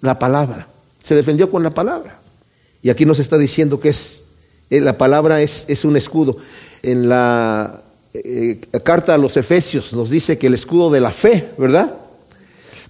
La 0.00 0.18
palabra. 0.18 0.66
Se 1.04 1.14
defendió 1.14 1.48
con 1.48 1.62
la 1.62 1.70
palabra. 1.70 2.18
Y 2.82 2.90
aquí 2.90 3.06
nos 3.06 3.20
está 3.20 3.38
diciendo 3.38 3.78
que 3.78 3.90
es, 3.90 4.22
eh, 4.68 4.80
la 4.80 4.98
palabra 4.98 5.40
es, 5.40 5.64
es, 5.68 5.84
un 5.84 5.96
escudo. 5.96 6.38
En 6.82 7.08
la 7.08 7.82
eh, 8.12 8.58
carta 8.82 9.14
a 9.14 9.18
los 9.18 9.36
Efesios 9.36 9.92
nos 9.92 10.10
dice 10.10 10.38
que 10.38 10.48
el 10.48 10.54
escudo 10.54 10.90
de 10.90 11.00
la 11.00 11.12
fe, 11.12 11.50
¿verdad? 11.56 11.94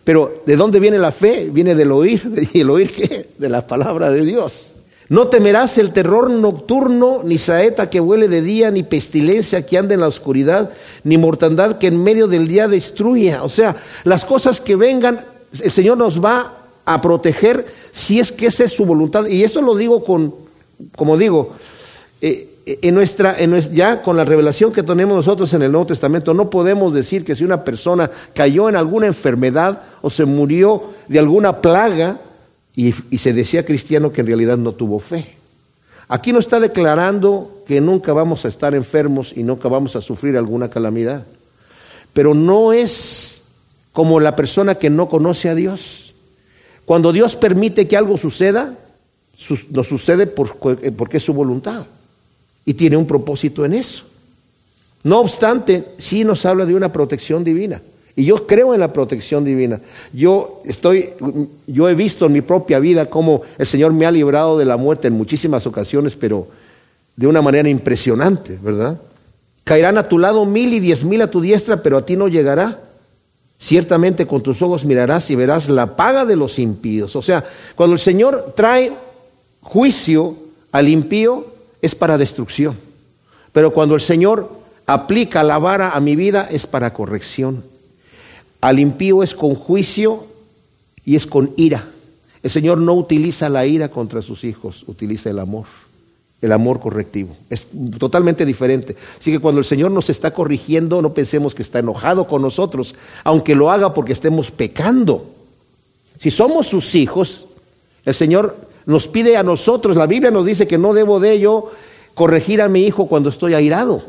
Pero 0.04 0.42
¿de 0.46 0.56
dónde 0.56 0.80
viene 0.80 0.98
la 0.98 1.10
fe? 1.10 1.50
Viene 1.52 1.74
del 1.74 1.92
oír. 1.92 2.48
¿Y 2.54 2.60
el 2.60 2.70
oír 2.70 2.94
qué? 2.94 3.28
De 3.36 3.48
la 3.50 3.66
palabra 3.66 4.10
de 4.10 4.24
Dios. 4.24 4.72
No 5.10 5.26
temerás 5.26 5.76
el 5.78 5.92
terror 5.92 6.30
nocturno, 6.30 7.22
ni 7.24 7.36
saeta 7.36 7.90
que 7.90 7.98
huele 7.98 8.28
de 8.28 8.42
día, 8.42 8.70
ni 8.70 8.84
pestilencia 8.84 9.66
que 9.66 9.76
anda 9.76 9.92
en 9.92 10.00
la 10.00 10.06
oscuridad, 10.06 10.70
ni 11.02 11.18
mortandad 11.18 11.78
que 11.78 11.88
en 11.88 12.00
medio 12.00 12.28
del 12.28 12.46
día 12.46 12.68
destruya. 12.68 13.42
O 13.42 13.48
sea, 13.48 13.74
las 14.04 14.24
cosas 14.24 14.60
que 14.60 14.76
vengan, 14.76 15.20
el 15.60 15.70
Señor 15.72 15.98
nos 15.98 16.24
va 16.24 16.54
a 16.84 17.00
proteger 17.00 17.66
si 17.90 18.20
es 18.20 18.30
que 18.30 18.46
esa 18.46 18.62
es 18.62 18.70
su 18.70 18.86
voluntad. 18.86 19.26
Y 19.26 19.42
esto 19.42 19.60
lo 19.62 19.74
digo 19.74 20.04
con, 20.04 20.32
como 20.94 21.16
digo, 21.16 21.54
eh, 22.20 22.46
en 22.64 22.94
nuestra, 22.94 23.34
en 23.36 23.58
ya 23.72 24.02
con 24.02 24.16
la 24.16 24.24
revelación 24.24 24.72
que 24.72 24.84
tenemos 24.84 25.16
nosotros 25.16 25.52
en 25.54 25.62
el 25.62 25.72
Nuevo 25.72 25.86
Testamento, 25.86 26.34
no 26.34 26.50
podemos 26.50 26.94
decir 26.94 27.24
que 27.24 27.34
si 27.34 27.42
una 27.42 27.64
persona 27.64 28.08
cayó 28.32 28.68
en 28.68 28.76
alguna 28.76 29.08
enfermedad 29.08 29.82
o 30.02 30.08
se 30.08 30.24
murió 30.24 30.84
de 31.08 31.18
alguna 31.18 31.60
plaga 31.60 32.20
y, 32.80 33.18
se 33.18 33.34
decía 33.34 33.66
cristiano 33.66 34.10
que 34.10 34.22
en 34.22 34.28
realidad 34.28 34.56
no 34.56 34.72
tuvo 34.72 34.98
fe. 35.00 35.26
Aquí 36.08 36.32
no 36.32 36.38
está 36.38 36.58
declarando 36.58 37.62
que 37.66 37.80
nunca 37.80 38.12
vamos 38.12 38.44
a 38.44 38.48
estar 38.48 38.74
enfermos 38.74 39.32
y 39.36 39.42
nunca 39.42 39.68
vamos 39.68 39.96
a 39.96 40.00
sufrir 40.00 40.36
alguna 40.36 40.70
calamidad. 40.70 41.26
Pero 42.14 42.34
no 42.34 42.72
es 42.72 43.42
como 43.92 44.18
la 44.18 44.34
persona 44.34 44.76
que 44.76 44.88
no 44.88 45.08
conoce 45.08 45.50
a 45.50 45.54
Dios. 45.54 46.14
Cuando 46.86 47.12
Dios 47.12 47.36
permite 47.36 47.86
que 47.86 47.96
algo 47.96 48.16
suceda, 48.16 48.74
lo 49.70 49.84
sucede 49.84 50.26
porque 50.26 51.18
es 51.18 51.22
su 51.22 51.34
voluntad 51.34 51.84
y 52.64 52.74
tiene 52.74 52.96
un 52.96 53.06
propósito 53.06 53.64
en 53.64 53.74
eso. 53.74 54.04
No 55.02 55.20
obstante, 55.20 55.84
sí 55.98 56.24
nos 56.24 56.44
habla 56.46 56.64
de 56.64 56.74
una 56.74 56.90
protección 56.90 57.44
divina. 57.44 57.80
Y 58.20 58.26
yo 58.26 58.46
creo 58.46 58.74
en 58.74 58.80
la 58.80 58.92
protección 58.92 59.46
divina. 59.46 59.80
Yo 60.12 60.60
estoy, 60.66 61.08
yo 61.66 61.88
he 61.88 61.94
visto 61.94 62.26
en 62.26 62.32
mi 62.32 62.42
propia 62.42 62.78
vida 62.78 63.06
cómo 63.06 63.40
el 63.56 63.66
Señor 63.66 63.94
me 63.94 64.04
ha 64.04 64.10
librado 64.10 64.58
de 64.58 64.66
la 64.66 64.76
muerte 64.76 65.08
en 65.08 65.14
muchísimas 65.14 65.66
ocasiones, 65.66 66.16
pero 66.16 66.46
de 67.16 67.26
una 67.26 67.40
manera 67.40 67.70
impresionante, 67.70 68.58
¿verdad? 68.60 69.00
Caerán 69.64 69.96
a 69.96 70.06
tu 70.06 70.18
lado 70.18 70.44
mil 70.44 70.74
y 70.74 70.80
diez 70.80 71.02
mil 71.02 71.22
a 71.22 71.30
tu 71.30 71.40
diestra, 71.40 71.82
pero 71.82 71.96
a 71.96 72.04
ti 72.04 72.14
no 72.14 72.28
llegará. 72.28 72.78
Ciertamente 73.58 74.26
con 74.26 74.42
tus 74.42 74.60
ojos 74.60 74.84
mirarás 74.84 75.30
y 75.30 75.34
verás 75.34 75.70
la 75.70 75.96
paga 75.96 76.26
de 76.26 76.36
los 76.36 76.58
impíos. 76.58 77.16
O 77.16 77.22
sea, 77.22 77.42
cuando 77.74 77.94
el 77.94 78.00
Señor 78.00 78.52
trae 78.54 78.92
juicio 79.62 80.36
al 80.72 80.88
impío, 80.88 81.46
es 81.80 81.94
para 81.94 82.18
destrucción. 82.18 82.76
Pero 83.52 83.72
cuando 83.72 83.94
el 83.94 84.02
Señor 84.02 84.50
aplica 84.84 85.42
la 85.42 85.58
vara 85.58 85.92
a 85.92 86.00
mi 86.00 86.16
vida, 86.16 86.46
es 86.50 86.66
para 86.66 86.92
corrección. 86.92 87.64
Al 88.60 88.78
impío 88.78 89.22
es 89.22 89.34
con 89.34 89.54
juicio 89.54 90.26
y 91.04 91.16
es 91.16 91.26
con 91.26 91.52
ira. 91.56 91.88
El 92.42 92.50
Señor 92.50 92.78
no 92.78 92.94
utiliza 92.94 93.48
la 93.48 93.66
ira 93.66 93.88
contra 93.88 94.22
sus 94.22 94.44
hijos, 94.44 94.84
utiliza 94.86 95.30
el 95.30 95.38
amor, 95.38 95.66
el 96.40 96.52
amor 96.52 96.80
correctivo. 96.80 97.36
Es 97.50 97.66
totalmente 97.98 98.46
diferente. 98.46 98.96
Así 99.18 99.30
que 99.30 99.38
cuando 99.38 99.58
el 99.58 99.64
Señor 99.64 99.90
nos 99.90 100.08
está 100.10 100.32
corrigiendo, 100.32 101.02
no 101.02 101.12
pensemos 101.12 101.54
que 101.54 101.62
está 101.62 101.78
enojado 101.78 102.26
con 102.26 102.42
nosotros, 102.42 102.94
aunque 103.24 103.54
lo 103.54 103.70
haga 103.70 103.92
porque 103.92 104.12
estemos 104.12 104.50
pecando. 104.50 105.26
Si 106.18 106.30
somos 106.30 106.66
sus 106.66 106.94
hijos, 106.94 107.46
el 108.04 108.14
Señor 108.14 108.56
nos 108.86 109.08
pide 109.08 109.36
a 109.36 109.42
nosotros, 109.42 109.96
la 109.96 110.06
Biblia 110.06 110.30
nos 110.30 110.46
dice 110.46 110.66
que 110.66 110.78
no 110.78 110.94
debo 110.94 111.20
de 111.20 111.32
ello 111.32 111.70
corregir 112.14 112.60
a 112.62 112.68
mi 112.68 112.84
hijo 112.84 113.06
cuando 113.06 113.28
estoy 113.28 113.54
airado, 113.54 114.02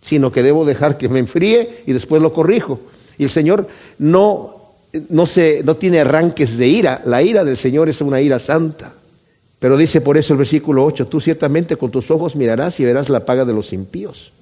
sino 0.00 0.32
que 0.32 0.42
debo 0.42 0.64
dejar 0.64 0.98
que 0.98 1.08
me 1.08 1.18
enfríe 1.18 1.82
y 1.86 1.92
después 1.92 2.22
lo 2.22 2.32
corrijo. 2.32 2.80
Y 3.20 3.24
el 3.24 3.30
Señor 3.30 3.68
no, 3.98 4.56
no, 5.10 5.26
se, 5.26 5.62
no 5.62 5.76
tiene 5.76 6.00
arranques 6.00 6.56
de 6.56 6.66
ira, 6.66 7.02
la 7.04 7.22
ira 7.22 7.44
del 7.44 7.58
Señor 7.58 7.90
es 7.90 8.00
una 8.00 8.18
ira 8.18 8.38
santa. 8.38 8.94
Pero 9.58 9.76
dice 9.76 10.00
por 10.00 10.16
eso 10.16 10.32
el 10.32 10.38
versículo 10.38 10.86
8, 10.86 11.06
tú 11.06 11.20
ciertamente 11.20 11.76
con 11.76 11.90
tus 11.90 12.10
ojos 12.10 12.34
mirarás 12.34 12.80
y 12.80 12.86
verás 12.86 13.10
la 13.10 13.26
paga 13.26 13.44
de 13.44 13.52
los 13.52 13.74
impíos. 13.74 14.32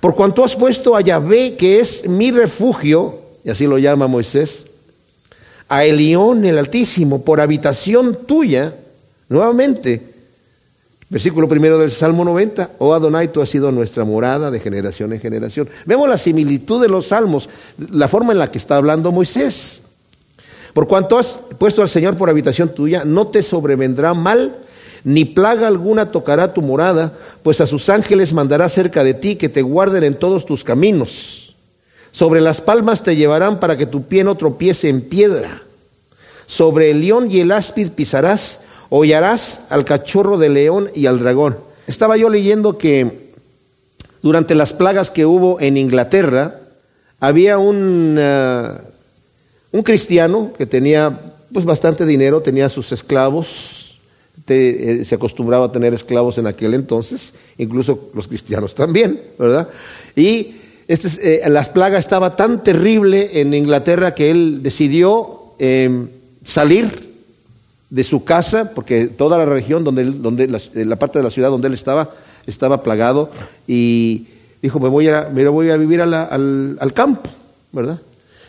Por 0.00 0.14
cuanto 0.14 0.42
has 0.42 0.56
puesto 0.56 0.96
a 0.96 1.02
Yahvé, 1.02 1.56
que 1.56 1.80
es 1.80 2.08
mi 2.08 2.30
refugio, 2.30 3.18
y 3.44 3.50
así 3.50 3.66
lo 3.66 3.76
llama 3.76 4.06
Moisés, 4.06 4.64
a 5.68 5.84
Elión 5.84 6.46
el 6.46 6.56
Altísimo, 6.56 7.22
por 7.22 7.42
habitación 7.42 8.20
tuya, 8.26 8.74
nuevamente, 9.28 10.07
Versículo 11.10 11.48
primero 11.48 11.78
del 11.78 11.90
Salmo 11.90 12.22
90, 12.22 12.72
oh 12.78 12.92
Adonai, 12.92 13.32
tú 13.32 13.40
has 13.40 13.48
sido 13.48 13.72
nuestra 13.72 14.04
morada 14.04 14.50
de 14.50 14.60
generación 14.60 15.14
en 15.14 15.20
generación. 15.20 15.68
Vemos 15.86 16.06
la 16.06 16.18
similitud 16.18 16.82
de 16.82 16.88
los 16.88 17.08
salmos, 17.08 17.48
la 17.90 18.08
forma 18.08 18.32
en 18.32 18.38
la 18.38 18.50
que 18.50 18.58
está 18.58 18.76
hablando 18.76 19.10
Moisés. 19.10 19.82
Por 20.74 20.86
cuanto 20.86 21.18
has 21.18 21.40
puesto 21.56 21.80
al 21.80 21.88
Señor 21.88 22.18
por 22.18 22.28
habitación 22.28 22.74
tuya, 22.74 23.04
no 23.06 23.28
te 23.28 23.42
sobrevendrá 23.42 24.12
mal, 24.12 24.54
ni 25.02 25.24
plaga 25.24 25.66
alguna 25.66 26.10
tocará 26.10 26.52
tu 26.52 26.60
morada, 26.60 27.14
pues 27.42 27.62
a 27.62 27.66
sus 27.66 27.88
ángeles 27.88 28.34
mandará 28.34 28.68
cerca 28.68 29.02
de 29.02 29.14
ti 29.14 29.36
que 29.36 29.48
te 29.48 29.62
guarden 29.62 30.04
en 30.04 30.14
todos 30.14 30.44
tus 30.44 30.62
caminos. 30.62 31.54
Sobre 32.10 32.42
las 32.42 32.60
palmas 32.60 33.02
te 33.02 33.16
llevarán 33.16 33.60
para 33.60 33.78
que 33.78 33.86
tu 33.86 34.02
pie 34.02 34.24
no 34.24 34.36
tropiece 34.36 34.90
en 34.90 35.00
piedra. 35.00 35.62
Sobre 36.44 36.90
el 36.90 37.00
león 37.00 37.30
y 37.30 37.40
el 37.40 37.52
áspid 37.52 37.90
pisarás 37.90 38.60
hollarás 38.90 39.60
al 39.70 39.84
cachorro 39.84 40.38
de 40.38 40.48
león 40.48 40.90
y 40.94 41.06
al 41.06 41.18
dragón. 41.18 41.58
Estaba 41.86 42.16
yo 42.16 42.28
leyendo 42.28 42.78
que 42.78 43.28
durante 44.22 44.54
las 44.54 44.72
plagas 44.72 45.10
que 45.10 45.26
hubo 45.26 45.60
en 45.60 45.76
Inglaterra, 45.76 46.60
había 47.20 47.58
un, 47.58 48.16
eh, 48.18 48.68
un 49.72 49.82
cristiano 49.82 50.52
que 50.56 50.66
tenía 50.66 51.18
pues 51.52 51.64
bastante 51.64 52.04
dinero, 52.04 52.40
tenía 52.40 52.68
sus 52.68 52.92
esclavos, 52.92 53.98
eh, 54.48 55.02
se 55.04 55.14
acostumbraba 55.14 55.66
a 55.66 55.72
tener 55.72 55.94
esclavos 55.94 56.38
en 56.38 56.46
aquel 56.46 56.74
entonces, 56.74 57.34
incluso 57.58 58.10
los 58.14 58.28
cristianos 58.28 58.74
también, 58.74 59.20
¿verdad? 59.38 59.68
Y 60.14 60.56
este, 60.86 61.44
eh, 61.44 61.48
la 61.50 61.64
plaga 61.64 61.98
estaba 61.98 62.36
tan 62.36 62.62
terrible 62.62 63.40
en 63.40 63.52
Inglaterra 63.54 64.14
que 64.14 64.30
él 64.30 64.62
decidió 64.62 65.34
salir 66.44 67.07
de 67.90 68.04
su 68.04 68.24
casa, 68.24 68.74
porque 68.74 69.06
toda 69.06 69.38
la 69.38 69.46
región 69.46 69.84
donde, 69.84 70.04
donde 70.04 70.46
la, 70.46 70.96
parte 70.96 71.18
de 71.18 71.22
la 71.22 71.30
ciudad 71.30 71.50
donde 71.50 71.68
él 71.68 71.74
estaba 71.74 72.10
estaba 72.46 72.82
plagado 72.82 73.30
y 73.66 74.26
dijo, 74.62 74.80
me 74.80 74.88
voy 74.88 75.08
a, 75.08 75.28
me 75.32 75.46
voy 75.48 75.70
a 75.70 75.76
vivir 75.76 76.00
al, 76.02 76.14
al, 76.14 76.92
campo, 76.92 77.30
¿verdad? 77.72 78.00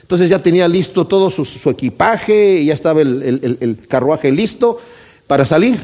Entonces 0.02 0.30
ya 0.30 0.40
tenía 0.40 0.68
listo 0.68 1.06
todo 1.06 1.30
su, 1.30 1.70
equipaje 1.70 2.62
y 2.62 2.66
ya 2.68 2.74
estaba 2.74 3.02
el, 3.02 3.58
el, 3.60 3.78
carruaje 3.88 4.32
listo 4.32 4.80
para 5.28 5.46
salir. 5.46 5.78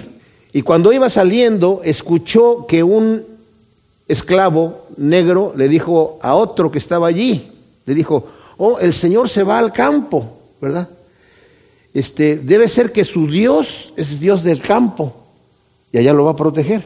Y 0.51 0.61
cuando 0.61 0.93
iba 0.93 1.09
saliendo, 1.09 1.81
escuchó 1.83 2.65
que 2.65 2.81
un 2.81 3.23
esclavo 4.07 4.87
negro 4.97 5.53
le 5.55 5.67
dijo 5.67 6.17
a 6.21 6.35
otro 6.35 6.71
que 6.71 6.79
estaba 6.79 7.07
allí, 7.07 7.49
le 7.85 7.93
dijo, 7.93 8.27
oh, 8.57 8.79
el 8.79 8.93
Señor 8.93 9.29
se 9.29 9.43
va 9.43 9.59
al 9.59 9.73
campo, 9.73 10.37
¿verdad? 10.61 10.87
Este, 11.95 12.35
debe 12.35 12.67
ser 12.67 12.91
que 12.91 13.05
su 13.05 13.25
Dios 13.25 13.93
es 13.95 14.19
Dios 14.19 14.43
del 14.43 14.59
campo 14.59 15.15
y 15.93 15.97
allá 15.97 16.11
lo 16.11 16.25
va 16.25 16.31
a 16.31 16.35
proteger. 16.35 16.85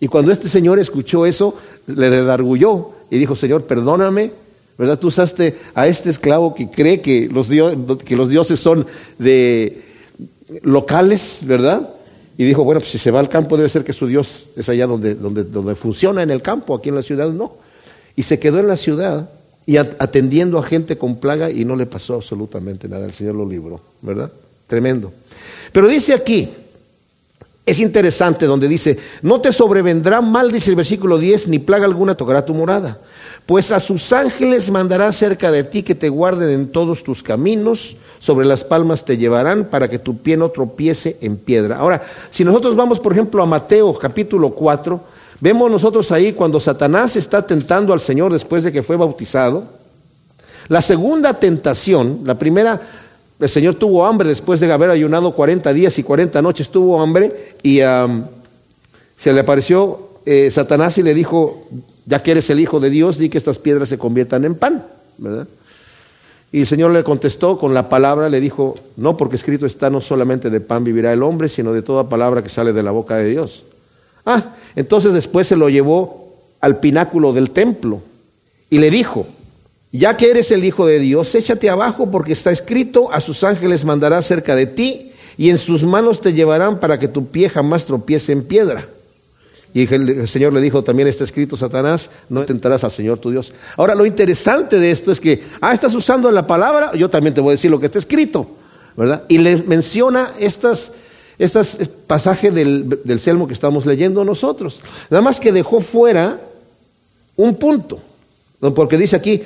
Y 0.00 0.08
cuando 0.08 0.32
este 0.32 0.48
señor 0.48 0.78
escuchó 0.78 1.26
eso, 1.26 1.54
le 1.86 2.08
redargulló 2.08 2.92
y 3.10 3.18
dijo, 3.18 3.36
Señor, 3.36 3.64
perdóname, 3.64 4.32
¿verdad? 4.78 4.98
Tú 4.98 5.08
usaste 5.08 5.58
a 5.74 5.86
este 5.86 6.08
esclavo 6.08 6.54
que 6.54 6.70
cree 6.70 7.02
que 7.02 7.28
los, 7.30 7.48
que 7.48 8.16
los 8.16 8.30
dioses 8.30 8.58
son 8.58 8.86
de 9.18 9.82
locales, 10.62 11.40
¿verdad? 11.42 11.90
Y 12.38 12.44
dijo, 12.44 12.64
bueno, 12.64 12.80
pues 12.80 12.92
si 12.92 12.98
se 12.98 13.10
va 13.10 13.20
al 13.20 13.28
campo 13.28 13.58
debe 13.58 13.68
ser 13.68 13.84
que 13.84 13.92
su 13.92 14.06
Dios 14.06 14.48
es 14.56 14.70
allá 14.70 14.86
donde, 14.86 15.16
donde 15.16 15.74
funciona 15.74 16.22
en 16.22 16.30
el 16.30 16.40
campo, 16.40 16.74
aquí 16.74 16.88
en 16.88 16.94
la 16.94 17.02
ciudad 17.02 17.30
no. 17.30 17.56
Y 18.16 18.22
se 18.22 18.38
quedó 18.38 18.58
en 18.58 18.68
la 18.68 18.76
ciudad 18.78 19.28
y 19.66 19.76
atendiendo 19.76 20.58
a 20.58 20.62
gente 20.62 20.96
con 20.98 21.16
plaga 21.16 21.50
y 21.50 21.64
no 21.64 21.76
le 21.76 21.86
pasó 21.86 22.14
absolutamente 22.14 22.88
nada. 22.88 23.06
El 23.06 23.12
Señor 23.12 23.36
lo 23.36 23.48
libró, 23.48 23.80
¿verdad? 24.02 24.30
Tremendo. 24.66 25.12
Pero 25.72 25.88
dice 25.88 26.14
aquí, 26.14 26.48
es 27.66 27.78
interesante 27.78 28.46
donde 28.46 28.66
dice, 28.66 28.98
no 29.22 29.40
te 29.40 29.52
sobrevendrá 29.52 30.20
mal, 30.20 30.50
dice 30.50 30.70
el 30.70 30.76
versículo 30.76 31.18
10, 31.18 31.48
ni 31.48 31.58
plaga 31.58 31.84
alguna 31.84 32.16
tocará 32.16 32.44
tu 32.44 32.54
morada, 32.54 32.98
pues 33.46 33.70
a 33.70 33.78
sus 33.78 34.12
ángeles 34.12 34.70
mandará 34.70 35.12
cerca 35.12 35.52
de 35.52 35.62
ti 35.64 35.82
que 35.82 35.94
te 35.94 36.08
guarden 36.08 36.50
en 36.50 36.72
todos 36.72 37.04
tus 37.04 37.22
caminos, 37.22 37.96
sobre 38.18 38.46
las 38.46 38.64
palmas 38.64 39.04
te 39.04 39.16
llevarán 39.16 39.66
para 39.66 39.88
que 39.88 39.98
tu 39.98 40.18
pie 40.18 40.36
no 40.36 40.50
tropiece 40.50 41.16
en 41.20 41.36
piedra. 41.36 41.76
Ahora, 41.76 42.02
si 42.30 42.44
nosotros 42.44 42.76
vamos, 42.76 43.00
por 43.00 43.12
ejemplo, 43.12 43.42
a 43.42 43.46
Mateo 43.46 43.96
capítulo 43.98 44.50
4, 44.50 45.00
Vemos 45.40 45.70
nosotros 45.70 46.12
ahí 46.12 46.34
cuando 46.34 46.60
Satanás 46.60 47.16
está 47.16 47.46
tentando 47.46 47.94
al 47.94 48.00
Señor 48.00 48.32
después 48.32 48.62
de 48.62 48.72
que 48.72 48.82
fue 48.82 48.96
bautizado. 48.96 49.64
La 50.68 50.82
segunda 50.82 51.34
tentación, 51.34 52.20
la 52.24 52.38
primera, 52.38 52.80
el 53.38 53.48
Señor 53.48 53.74
tuvo 53.76 54.04
hambre 54.04 54.28
después 54.28 54.60
de 54.60 54.70
haber 54.70 54.90
ayunado 54.90 55.34
40 55.34 55.72
días 55.72 55.98
y 55.98 56.02
40 56.02 56.42
noches, 56.42 56.68
tuvo 56.68 57.00
hambre 57.00 57.56
y 57.62 57.78
se 59.16 59.32
le 59.32 59.40
apareció 59.40 60.10
eh, 60.26 60.50
Satanás 60.50 60.98
y 60.98 61.02
le 61.02 61.14
dijo, 61.14 61.66
ya 62.04 62.22
que 62.22 62.32
eres 62.32 62.50
el 62.50 62.60
Hijo 62.60 62.78
de 62.78 62.90
Dios, 62.90 63.16
di 63.16 63.30
que 63.30 63.38
estas 63.38 63.58
piedras 63.58 63.88
se 63.88 63.98
conviertan 63.98 64.44
en 64.44 64.54
pan. 64.54 64.84
Y 66.52 66.60
el 66.60 66.66
Señor 66.66 66.90
le 66.90 67.02
contestó 67.02 67.58
con 67.58 67.72
la 67.72 67.88
palabra, 67.88 68.28
le 68.28 68.40
dijo, 68.40 68.74
no, 68.96 69.16
porque 69.16 69.36
escrito 69.36 69.64
está, 69.64 69.88
no 69.88 70.00
solamente 70.00 70.50
de 70.50 70.60
pan 70.60 70.84
vivirá 70.84 71.12
el 71.12 71.22
hombre, 71.22 71.48
sino 71.48 71.72
de 71.72 71.82
toda 71.82 72.08
palabra 72.08 72.42
que 72.42 72.48
sale 72.50 72.72
de 72.72 72.82
la 72.82 72.90
boca 72.90 73.16
de 73.16 73.30
Dios. 73.30 73.64
Ah, 74.24 74.54
entonces 74.76 75.12
después 75.12 75.46
se 75.46 75.56
lo 75.56 75.68
llevó 75.68 76.34
al 76.60 76.78
pináculo 76.78 77.32
del 77.32 77.50
templo 77.50 78.02
y 78.68 78.78
le 78.78 78.90
dijo, 78.90 79.26
ya 79.92 80.16
que 80.16 80.30
eres 80.30 80.50
el 80.50 80.64
Hijo 80.64 80.86
de 80.86 80.98
Dios, 80.98 81.34
échate 81.34 81.68
abajo 81.68 82.10
porque 82.10 82.32
está 82.32 82.52
escrito, 82.52 83.12
a 83.12 83.20
sus 83.20 83.42
ángeles 83.42 83.84
mandará 83.84 84.22
cerca 84.22 84.54
de 84.54 84.66
ti 84.66 85.12
y 85.36 85.50
en 85.50 85.58
sus 85.58 85.84
manos 85.84 86.20
te 86.20 86.32
llevarán 86.32 86.80
para 86.80 86.98
que 86.98 87.08
tu 87.08 87.26
pie 87.26 87.48
jamás 87.48 87.86
tropiece 87.86 88.32
en 88.32 88.44
piedra. 88.44 88.86
Y 89.72 89.92
el 89.92 90.26
Señor 90.26 90.52
le 90.52 90.60
dijo, 90.60 90.82
también 90.82 91.08
está 91.08 91.24
escrito, 91.24 91.56
Satanás, 91.56 92.10
no 92.28 92.44
tentarás 92.44 92.82
al 92.82 92.90
Señor 92.90 93.18
tu 93.18 93.30
Dios. 93.30 93.52
Ahora, 93.76 93.94
lo 93.94 94.04
interesante 94.04 94.80
de 94.80 94.90
esto 94.90 95.12
es 95.12 95.20
que, 95.20 95.44
ah, 95.60 95.72
estás 95.72 95.94
usando 95.94 96.30
la 96.30 96.46
palabra, 96.46 96.92
yo 96.96 97.08
también 97.08 97.34
te 97.34 97.40
voy 97.40 97.52
a 97.52 97.56
decir 97.56 97.70
lo 97.70 97.78
que 97.78 97.86
está 97.86 98.00
escrito, 98.00 98.48
¿verdad? 98.96 99.22
Y 99.28 99.38
le 99.38 99.62
menciona 99.62 100.32
estas, 100.40 100.92
estas 101.40 101.78
pasajes 102.06 102.54
del, 102.54 103.00
del 103.02 103.18
Selmo 103.18 103.48
que 103.48 103.54
estamos 103.54 103.86
leyendo 103.86 104.24
nosotros. 104.24 104.80
Nada 105.08 105.22
más 105.22 105.40
que 105.40 105.52
dejó 105.52 105.80
fuera 105.80 106.38
un 107.36 107.54
punto, 107.54 107.98
porque 108.74 108.98
dice 108.98 109.16
aquí, 109.16 109.42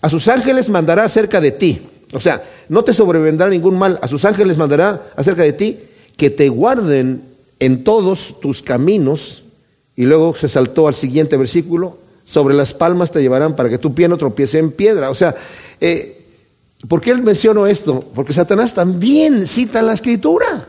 a 0.00 0.08
sus 0.08 0.26
ángeles 0.26 0.68
mandará 0.68 1.04
acerca 1.04 1.40
de 1.40 1.52
ti. 1.52 1.80
O 2.12 2.18
sea, 2.18 2.42
no 2.68 2.82
te 2.82 2.92
sobrevendrá 2.92 3.48
ningún 3.48 3.78
mal, 3.78 4.00
a 4.02 4.08
sus 4.08 4.24
ángeles 4.24 4.56
mandará 4.56 5.10
acerca 5.14 5.42
de 5.42 5.52
ti 5.52 5.78
que 6.16 6.30
te 6.30 6.48
guarden 6.48 7.22
en 7.60 7.84
todos 7.84 8.40
tus 8.40 8.60
caminos 8.60 9.44
y 9.94 10.06
luego 10.06 10.34
se 10.34 10.48
saltó 10.48 10.88
al 10.88 10.96
siguiente 10.96 11.36
versículo, 11.36 11.98
sobre 12.24 12.54
las 12.54 12.74
palmas 12.74 13.12
te 13.12 13.20
llevarán 13.20 13.54
para 13.54 13.68
que 13.68 13.78
tu 13.78 13.94
pie 13.94 14.08
no 14.08 14.16
tropiece 14.16 14.58
en 14.58 14.72
piedra. 14.72 15.10
O 15.10 15.14
sea, 15.14 15.36
eh, 15.80 16.24
¿por 16.88 17.00
qué 17.00 17.12
él 17.12 17.22
mencionó 17.22 17.66
esto? 17.66 18.04
Porque 18.14 18.32
Satanás 18.32 18.74
también 18.74 19.46
cita 19.46 19.80
la 19.82 19.94
escritura. 19.94 20.66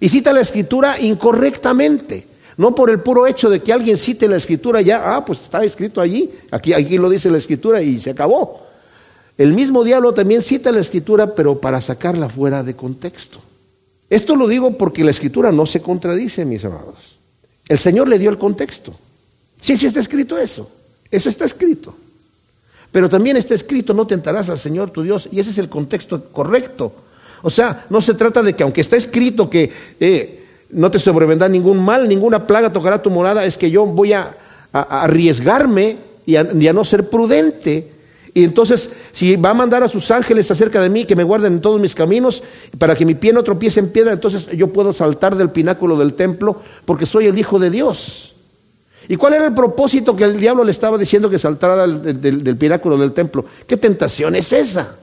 Y 0.00 0.08
cita 0.08 0.32
la 0.32 0.40
escritura 0.40 0.98
incorrectamente. 0.98 2.26
No 2.56 2.74
por 2.74 2.90
el 2.90 3.00
puro 3.00 3.26
hecho 3.26 3.48
de 3.48 3.60
que 3.60 3.72
alguien 3.72 3.96
cite 3.96 4.28
la 4.28 4.36
escritura, 4.36 4.80
ya, 4.80 5.16
ah, 5.16 5.24
pues 5.24 5.42
está 5.42 5.64
escrito 5.64 6.00
allí, 6.00 6.30
aquí, 6.50 6.72
aquí 6.72 6.98
lo 6.98 7.08
dice 7.08 7.30
la 7.30 7.38
escritura 7.38 7.80
y 7.80 8.00
se 8.00 8.10
acabó. 8.10 8.66
El 9.38 9.54
mismo 9.54 9.84
diablo 9.84 10.12
también 10.12 10.42
cita 10.42 10.70
la 10.70 10.80
escritura, 10.80 11.34
pero 11.34 11.58
para 11.58 11.80
sacarla 11.80 12.28
fuera 12.28 12.62
de 12.62 12.76
contexto. 12.76 13.38
Esto 14.10 14.36
lo 14.36 14.48
digo 14.48 14.76
porque 14.76 15.04
la 15.04 15.12
escritura 15.12 15.52
no 15.52 15.64
se 15.64 15.80
contradice, 15.80 16.44
mis 16.44 16.64
amados. 16.64 17.16
El 17.68 17.78
Señor 17.78 18.08
le 18.08 18.18
dio 18.18 18.28
el 18.28 18.36
contexto. 18.36 18.92
Sí, 19.60 19.76
sí 19.76 19.86
está 19.86 20.00
escrito 20.00 20.36
eso. 20.36 20.70
Eso 21.10 21.28
está 21.28 21.44
escrito. 21.44 21.94
Pero 22.92 23.08
también 23.08 23.36
está 23.36 23.54
escrito, 23.54 23.94
no 23.94 24.06
tentarás 24.06 24.50
al 24.50 24.58
Señor 24.58 24.90
tu 24.90 25.02
Dios. 25.02 25.28
Y 25.30 25.40
ese 25.40 25.50
es 25.50 25.58
el 25.58 25.68
contexto 25.68 26.24
correcto. 26.32 26.92
O 27.42 27.50
sea, 27.50 27.86
no 27.90 28.00
se 28.00 28.14
trata 28.14 28.42
de 28.42 28.54
que 28.54 28.62
aunque 28.62 28.80
está 28.80 28.96
escrito 28.96 29.48
que 29.48 29.70
eh, 29.98 30.44
no 30.70 30.90
te 30.90 30.98
sobrevendrá 30.98 31.48
ningún 31.48 31.82
mal, 31.84 32.08
ninguna 32.08 32.46
plaga 32.46 32.72
tocará 32.72 33.02
tu 33.02 33.10
morada, 33.10 33.44
es 33.44 33.56
que 33.56 33.70
yo 33.70 33.86
voy 33.86 34.12
a, 34.12 34.36
arriesgarme 34.72 35.96
y 36.26 36.36
a, 36.36 36.72
no 36.72 36.84
ser 36.84 37.10
prudente 37.10 37.88
y 38.32 38.44
entonces, 38.44 38.90
si 39.12 39.36
va 39.36 39.50
a 39.50 39.54
mandar 39.54 39.82
a 39.82 39.88
sus 39.88 40.10
ángeles 40.10 40.50
acerca 40.50 40.80
de 40.80 40.88
mí, 40.88 41.04
que 41.04 41.16
me 41.16 41.24
guarden 41.24 41.54
en 41.54 41.60
todos 41.60 41.80
mis 41.80 41.94
caminos, 41.94 42.42
para 42.78 42.94
que 42.94 43.04
mi 43.04 43.14
pie 43.14 43.32
no 43.32 43.42
tropiece 43.42 43.80
en 43.80 43.88
piedra, 43.88 44.12
entonces 44.12 44.46
yo 44.56 44.68
puedo 44.68 44.92
saltar 44.92 45.36
del 45.36 45.50
pináculo 45.50 45.96
del 45.98 46.14
templo, 46.14 46.60
porque 46.84 47.06
soy 47.06 47.26
el 47.26 47.36
Hijo 47.36 47.58
de 47.58 47.70
Dios. 47.70 48.34
¿Y 49.08 49.16
cuál 49.16 49.34
era 49.34 49.46
el 49.46 49.54
propósito 49.54 50.14
que 50.14 50.24
el 50.24 50.38
diablo 50.38 50.62
le 50.62 50.70
estaba 50.70 50.96
diciendo 50.96 51.28
que 51.28 51.38
saltara 51.38 51.86
del, 51.86 52.56
pináculo 52.56 52.96
del 52.96 53.12
templo? 53.12 53.44
¿Qué 53.66 53.76
tentación 53.76 54.36
es 54.36 54.52
esa? 54.52 54.96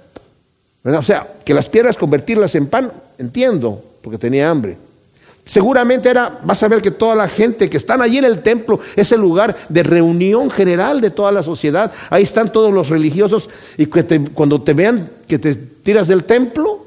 O 0.96 1.04
sea, 1.04 1.28
que 1.44 1.54
las 1.54 1.68
piedras 1.68 1.98
convertirlas 1.98 2.56
en 2.56 2.68
pan, 2.68 2.92
entiendo, 3.18 3.84
porque 4.02 4.18
tenía 4.18 4.50
hambre. 4.50 4.78
Seguramente 5.44 6.10
era, 6.10 6.40
vas 6.44 6.62
a 6.64 6.68
ver 6.68 6.82
que 6.82 6.92
toda 6.92 7.16
la 7.16 7.30
gente 7.30 7.70
que 7.70 7.78
están 7.78 8.02
allí 8.02 8.18
en 8.18 8.26
el 8.26 8.42
templo 8.42 8.80
es 8.96 9.12
el 9.14 9.22
lugar 9.22 9.56
de 9.70 9.82
reunión 9.82 10.50
general 10.50 11.00
de 11.00 11.10
toda 11.10 11.32
la 11.32 11.42
sociedad. 11.42 11.92
Ahí 12.10 12.24
están 12.24 12.52
todos 12.52 12.74
los 12.74 12.90
religiosos 12.90 13.50
y 13.78 13.86
cuando 13.86 14.62
te 14.62 14.74
vean 14.74 15.10
que 15.28 15.40
te 15.40 15.56
tiras 15.56 16.10
del 16.10 16.26
templo, 16.26 16.86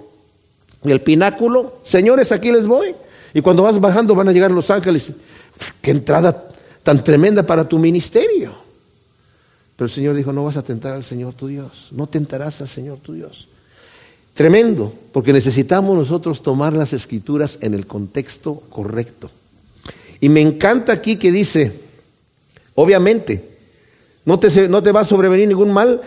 del 0.83 1.01
pináculo, 1.01 1.81
señores, 1.83 2.33
aquí 2.33 2.53
les 2.53 2.67
voy. 2.67 2.95
Y 3.33 3.41
cuando 3.41 3.63
vas 3.63 3.81
bajando 3.81 4.15
van 4.15 4.29
a 4.29 4.33
llegar 4.33 4.51
los 4.51 4.71
ángeles. 4.71 5.11
Qué 5.81 5.91
entrada 5.91 6.49
tan 6.83 7.03
tremenda 7.03 7.43
para 7.43 7.67
tu 7.67 7.79
ministerio. 7.79 8.53
Pero 9.77 9.87
el 9.87 9.93
Señor 9.93 10.15
dijo, 10.15 10.33
no 10.33 10.45
vas 10.45 10.59
a 10.59 10.63
tentar 10.63 10.93
al 10.93 11.05
Señor 11.05 11.33
tu 11.33 11.47
Dios, 11.47 11.89
no 11.93 12.07
tentarás 12.07 12.61
al 12.61 12.69
Señor 12.69 12.99
tu 12.99 13.15
Dios. 13.15 13.49
Tremendo, 14.41 14.91
porque 15.13 15.35
necesitamos 15.35 15.95
nosotros 15.95 16.43
tomar 16.43 16.73
las 16.73 16.95
escrituras 16.95 17.59
en 17.61 17.75
el 17.75 17.87
contexto 17.87 18.63
correcto. 18.71 19.31
Y 20.19 20.31
me 20.31 20.41
encanta 20.41 20.95
aquí 20.95 21.17
que 21.17 21.31
dice, 21.31 21.71
obviamente, 22.75 23.45
no 24.25 24.39
te, 24.39 24.67
no 24.67 24.83
te 24.83 24.93
va 24.93 25.01
a 25.01 25.05
sobrevenir 25.05 25.47
ningún 25.47 25.71
mal, 25.71 26.01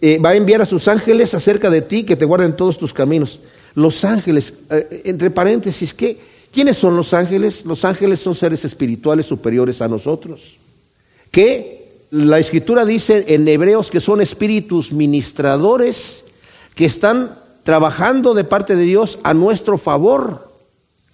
eh, 0.00 0.18
va 0.18 0.30
a 0.30 0.34
enviar 0.34 0.62
a 0.62 0.66
sus 0.66 0.88
ángeles 0.88 1.32
acerca 1.32 1.70
de 1.70 1.80
ti 1.80 2.02
que 2.02 2.16
te 2.16 2.24
guarden 2.24 2.56
todos 2.56 2.76
tus 2.76 2.92
caminos. 2.92 3.38
Los 3.76 4.04
ángeles, 4.04 4.54
eh, 4.68 5.02
entre 5.04 5.30
paréntesis, 5.30 5.94
¿qué? 5.94 6.18
¿quiénes 6.52 6.76
son 6.76 6.96
los 6.96 7.14
ángeles? 7.14 7.64
Los 7.66 7.84
ángeles 7.84 8.18
son 8.18 8.34
seres 8.34 8.64
espirituales 8.64 9.26
superiores 9.26 9.80
a 9.80 9.86
nosotros. 9.86 10.56
Que 11.30 11.86
la 12.10 12.40
escritura 12.40 12.84
dice 12.84 13.26
en 13.28 13.46
Hebreos 13.46 13.92
que 13.92 14.00
son 14.00 14.20
espíritus 14.20 14.90
ministradores 14.90 16.24
que 16.74 16.86
están 16.86 17.45
trabajando 17.66 18.32
de 18.32 18.44
parte 18.44 18.76
de 18.76 18.84
Dios 18.84 19.18
a 19.24 19.34
nuestro 19.34 19.76
favor. 19.76 20.52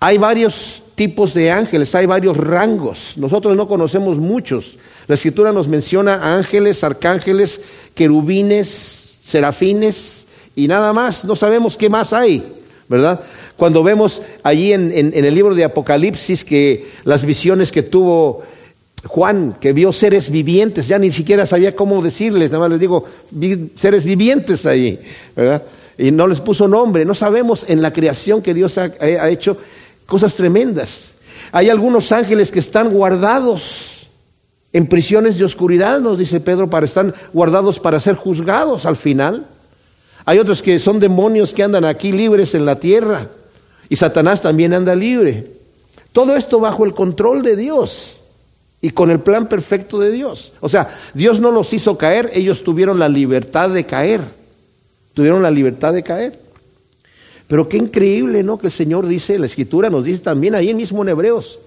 Hay 0.01 0.19
varios 0.19 0.83
tipos 0.95 1.33
de 1.33 1.51
ángeles, 1.51 1.95
hay 1.95 2.05
varios 2.05 2.37
rangos. 2.37 3.15
Nosotros 3.17 3.57
no 3.57 3.67
conocemos 3.67 4.19
muchos. 4.19 4.77
La 5.07 5.15
escritura 5.15 5.51
nos 5.55 5.67
menciona 5.67 6.37
ángeles, 6.37 6.85
arcángeles, 6.85 7.63
querubines, 7.95 9.19
serafines 9.25 10.27
y 10.55 10.69
nada 10.69 10.93
más. 10.93 11.25
No 11.25 11.37
sabemos 11.37 11.79
qué 11.79 11.89
más 11.89 12.13
hay, 12.13 12.45
¿verdad? 12.87 13.23
Cuando 13.57 13.83
vemos 13.83 14.21
allí 14.43 14.75
en, 14.75 14.93
el 14.93 15.35
libro 15.35 15.55
de 15.55 15.65
Apocalipsis 15.65 16.45
que 16.45 16.91
las 17.05 17.25
visiones 17.25 17.73
que 17.73 17.83
tuvo 17.83 18.43
Juan, 19.07 19.57
que 19.59 19.73
vio 19.73 19.91
seres 19.91 20.31
vivientes, 20.31 20.87
ya 20.87 20.99
ni 20.99 21.13
siquiera 21.13 21.47
sabía 21.47 21.75
cómo 21.75 22.03
decirles, 22.03 22.51
nada 22.51 22.65
más 22.65 22.73
les 22.73 22.81
digo, 22.81 23.07
seres 23.75 24.05
vivientes 24.05 24.67
ahí, 24.67 25.01
¿verdad? 25.35 25.63
Y 25.99 26.11
no 26.11 26.27
les 26.27 26.41
puso 26.41 26.69
nombre. 26.69 27.05
No 27.05 27.15
sabemos 27.15 27.65
en 27.69 27.83
la 27.83 27.93
creación 27.93 28.43
que 28.43 28.55
Dios 28.55 28.79
ha, 28.79 29.29
hecho 29.29 29.57
cosas 30.07 30.35
tremendas. 30.35 31.13
Hay 31.53 31.71
algunos 31.71 32.13
ángeles 32.13 32.51
que 32.51 32.59
están 32.59 32.91
guardados 32.91 34.09
en 34.73 34.87
prisiones 34.87 35.39
de 35.39 35.45
oscuridad, 35.45 36.01
nos 36.01 36.19
dice 36.19 36.41
Pedro, 36.41 36.71
para 36.71 36.87
estar 36.87 37.15
guardados 37.33 37.79
para 37.79 38.01
ser 38.01 38.17
juzgados 38.17 38.87
al 38.87 38.97
final. 38.97 39.47
Hay 40.25 40.39
otros 40.39 40.63
que 40.63 40.79
son 40.79 40.99
demonios 40.99 41.53
que 41.53 41.63
andan 41.63 41.85
aquí 41.85 42.13
libres 42.13 42.55
en 42.55 42.65
la 42.65 42.79
tierra 42.79 43.27
y 43.89 43.97
Satanás 43.97 44.41
también 44.41 44.73
anda 44.73 44.95
libre. 44.95 45.51
Todo 46.13 46.37
esto 46.37 46.61
bajo 46.61 46.85
el 46.85 46.95
control 46.95 47.43
de 47.43 47.57
Dios 47.57 48.21
y 48.81 48.91
con 48.91 49.11
el 49.11 49.21
plan 49.21 49.49
perfecto 49.49 49.99
de 49.99 50.11
Dios. 50.11 50.53
O 50.61 50.69
sea, 50.69 50.95
Dios 51.15 51.41
no 51.41 51.51
los 51.51 51.73
hizo 51.73 51.97
caer, 51.99 52.31
ellos 52.35 52.65
tuvieron 52.65 52.99
la 52.99 53.09
libertad 53.09 53.71
de 53.71 53.85
caer. 53.85 54.21
Tuvieron 55.15 55.43
la 55.43 55.51
libertad 55.51 55.93
de 55.93 56.03
caer. 56.03 56.39
Pero 57.47 57.69
qué 57.69 57.77
increíble, 57.77 58.43
¿no? 58.43 58.59
Que 58.59 58.69
el 58.69 58.73
Señor 58.73 59.07
dice, 59.07 59.39
la 59.39 59.47
Escritura 59.47 59.91
nos 59.91 60.05
dice 60.05 60.23
también 60.23 60.55
ahí 60.55 60.73
mismo 60.73 61.03
en 61.03 61.11
Hebreos, 61.11 61.59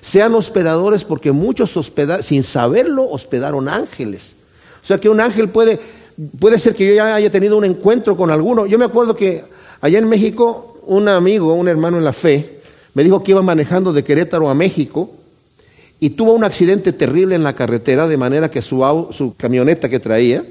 sean 0.00 0.34
hospedadores 0.34 1.02
porque 1.02 1.32
muchos 1.32 1.76
hospedaron, 1.76 2.22
sin 2.22 2.44
saberlo, 2.44 3.08
hospedaron 3.10 3.68
ángeles. 3.68 4.36
O 4.82 4.86
sea 4.86 4.98
que 4.98 5.08
un 5.08 5.20
ángel 5.20 5.48
puede, 5.48 5.80
puede 6.38 6.58
ser 6.58 6.74
que 6.74 6.86
yo 6.86 6.94
ya 6.94 7.14
haya 7.14 7.30
tenido 7.30 7.56
un 7.56 7.64
encuentro 7.64 8.16
con 8.16 8.30
alguno. 8.30 8.66
Yo 8.66 8.78
me 8.78 8.84
acuerdo 8.84 9.16
que 9.16 9.44
allá 9.80 9.98
en 9.98 10.08
México, 10.08 10.78
un 10.86 11.08
amigo, 11.08 11.54
un 11.54 11.68
hermano 11.68 11.98
en 11.98 12.04
la 12.04 12.12
fe, 12.12 12.60
me 12.92 13.02
dijo 13.02 13.24
que 13.24 13.32
iba 13.32 13.42
manejando 13.42 13.92
de 13.92 14.04
Querétaro 14.04 14.48
a 14.48 14.54
México 14.54 15.10
y 15.98 16.10
tuvo 16.10 16.34
un 16.34 16.44
accidente 16.44 16.92
terrible 16.92 17.34
en 17.34 17.42
la 17.42 17.54
carretera, 17.54 18.06
de 18.06 18.16
manera 18.16 18.50
que 18.50 18.62
su, 18.62 19.08
su 19.10 19.34
camioneta 19.36 19.88
que 19.88 20.00
traía, 20.00 20.44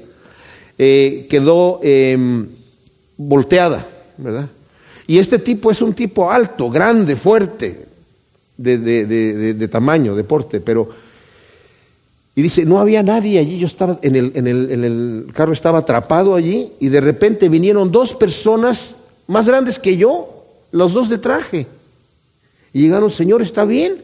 eh, 0.78 1.26
quedó 1.28 1.80
em, 1.82 2.48
volteada, 3.16 3.86
¿verdad? 4.16 4.48
Y 5.06 5.18
este 5.18 5.38
tipo 5.38 5.70
es 5.70 5.82
un 5.82 5.92
tipo 5.92 6.30
alto, 6.30 6.70
grande, 6.70 7.14
fuerte, 7.14 7.86
de, 8.56 9.68
tamaño, 9.70 10.14
de 10.14 10.24
porte, 10.24 10.60
pero... 10.60 10.88
Y 12.36 12.42
dice, 12.42 12.64
no 12.64 12.80
había 12.80 13.04
nadie 13.04 13.38
allí, 13.38 13.58
yo 13.58 13.66
estaba 13.68 13.98
en 14.02 14.16
el, 14.16 14.32
en, 14.34 14.48
el, 14.48 14.70
en 14.72 14.84
el 14.84 15.26
carro, 15.32 15.52
estaba 15.52 15.78
atrapado 15.78 16.34
allí, 16.34 16.72
y 16.80 16.88
de 16.88 17.00
repente 17.00 17.48
vinieron 17.48 17.92
dos 17.92 18.12
personas 18.12 18.96
más 19.28 19.46
grandes 19.46 19.78
que 19.78 19.96
yo, 19.96 20.44
los 20.72 20.92
dos 20.92 21.08
de 21.08 21.18
traje. 21.18 21.68
Y 22.72 22.80
llegaron, 22.80 23.08
Señor, 23.08 23.40
¿está 23.40 23.64
bien? 23.64 24.02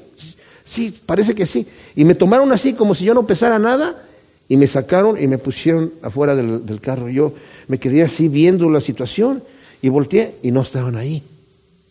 Sí, 0.64 0.96
parece 1.04 1.35
que 1.35 1.44
sí. 1.44 1.66
Y 1.96 2.04
me 2.04 2.14
tomaron 2.14 2.52
así 2.52 2.74
como 2.74 2.94
si 2.94 3.04
yo 3.04 3.14
no 3.14 3.26
pesara 3.26 3.59
nada 3.59 4.00
y 4.50 4.56
me 4.56 4.66
sacaron 4.66 5.16
y 5.22 5.28
me 5.28 5.38
pusieron 5.38 5.92
afuera 6.02 6.34
del, 6.34 6.80
carro. 6.80 7.08
Yo 7.08 7.32
me 7.68 7.78
quedé 7.78 8.02
así 8.02 8.26
viendo 8.26 8.68
la 8.68 8.80
situación 8.80 9.44
y 9.80 9.88
volteé 9.88 10.38
y 10.42 10.50
no 10.50 10.62
estaban 10.62 10.96
ahí. 10.96 11.22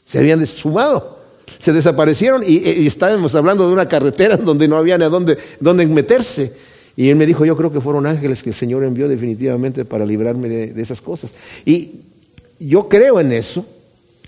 Se 0.05 0.19
habían 0.19 0.45
sumado, 0.45 1.19
se 1.57 1.71
desaparecieron 1.71 2.43
y, 2.45 2.85
estábamos 2.85 3.33
hablando 3.33 3.65
de 3.65 3.71
una 3.71 3.87
carretera 3.87 4.35
donde 4.35 4.67
no 4.67 4.75
había 4.75 4.97
ni 4.97 5.05
a 5.05 5.09
dónde, 5.09 5.37
dónde 5.61 5.87
meterse. 5.87 6.51
Y 6.97 7.07
él 7.07 7.15
me 7.15 7.25
dijo, 7.25 7.45
yo 7.45 7.55
creo 7.55 7.71
que 7.71 7.79
fueron 7.79 8.05
ángeles 8.05 8.43
que 8.43 8.49
el 8.49 8.55
Señor 8.55 8.83
envió 8.83 9.07
definitivamente 9.07 9.85
para 9.85 10.05
librarme 10.05 10.49
de, 10.49 10.73
de 10.73 10.81
esas 10.81 10.99
cosas. 10.99 11.33
Y 11.63 12.01
yo 12.59 12.89
creo 12.89 13.21
en 13.21 13.31
eso, 13.31 13.65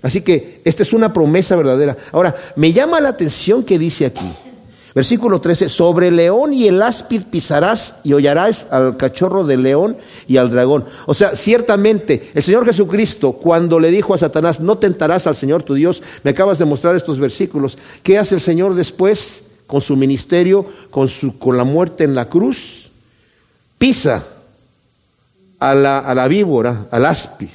Así 0.00 0.22
que 0.22 0.60
esta 0.64 0.82
es 0.82 0.92
una 0.92 1.12
promesa 1.12 1.54
verdadera. 1.54 1.96
Ahora, 2.10 2.34
me 2.56 2.72
llama 2.72 3.00
la 3.00 3.10
atención 3.10 3.62
que 3.62 3.78
dice 3.78 4.04
aquí, 4.04 4.32
versículo 4.94 5.40
13, 5.40 5.68
sobre 5.68 6.08
el 6.08 6.16
león 6.16 6.52
y 6.52 6.68
el 6.68 6.82
áspid 6.82 7.22
pisarás 7.30 7.96
y 8.04 8.12
hollarás 8.12 8.68
al 8.70 8.96
cachorro 8.96 9.44
del 9.44 9.62
león 9.62 9.96
y 10.28 10.36
al 10.36 10.50
dragón. 10.50 10.84
O 11.06 11.14
sea, 11.14 11.36
ciertamente, 11.36 12.30
el 12.34 12.42
Señor 12.42 12.64
Jesucristo, 12.64 13.32
cuando 13.32 13.80
le 13.80 13.90
dijo 13.90 14.14
a 14.14 14.18
Satanás, 14.18 14.60
no 14.60 14.78
tentarás 14.78 15.26
al 15.26 15.36
Señor 15.36 15.62
tu 15.62 15.74
Dios, 15.74 16.02
me 16.22 16.30
acabas 16.32 16.58
de 16.58 16.64
mostrar 16.64 16.96
estos 16.96 17.18
versículos, 17.18 17.78
¿qué 18.02 18.18
hace 18.18 18.34
el 18.34 18.40
Señor 18.40 18.74
después 18.74 19.44
con 19.66 19.80
su 19.80 19.96
ministerio, 19.96 20.66
con, 20.90 21.08
su, 21.08 21.38
con 21.38 21.56
la 21.56 21.64
muerte 21.64 22.04
en 22.04 22.14
la 22.14 22.28
cruz? 22.28 22.90
Pisa 23.78 24.24
a 25.58 25.74
la, 25.74 25.98
a 25.98 26.14
la 26.14 26.28
víbora, 26.28 26.86
al 26.90 27.06
áspid 27.06 27.48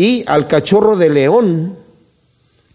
y 0.00 0.24
al 0.26 0.46
cachorro 0.46 0.96
de 0.96 1.10
león, 1.10 1.76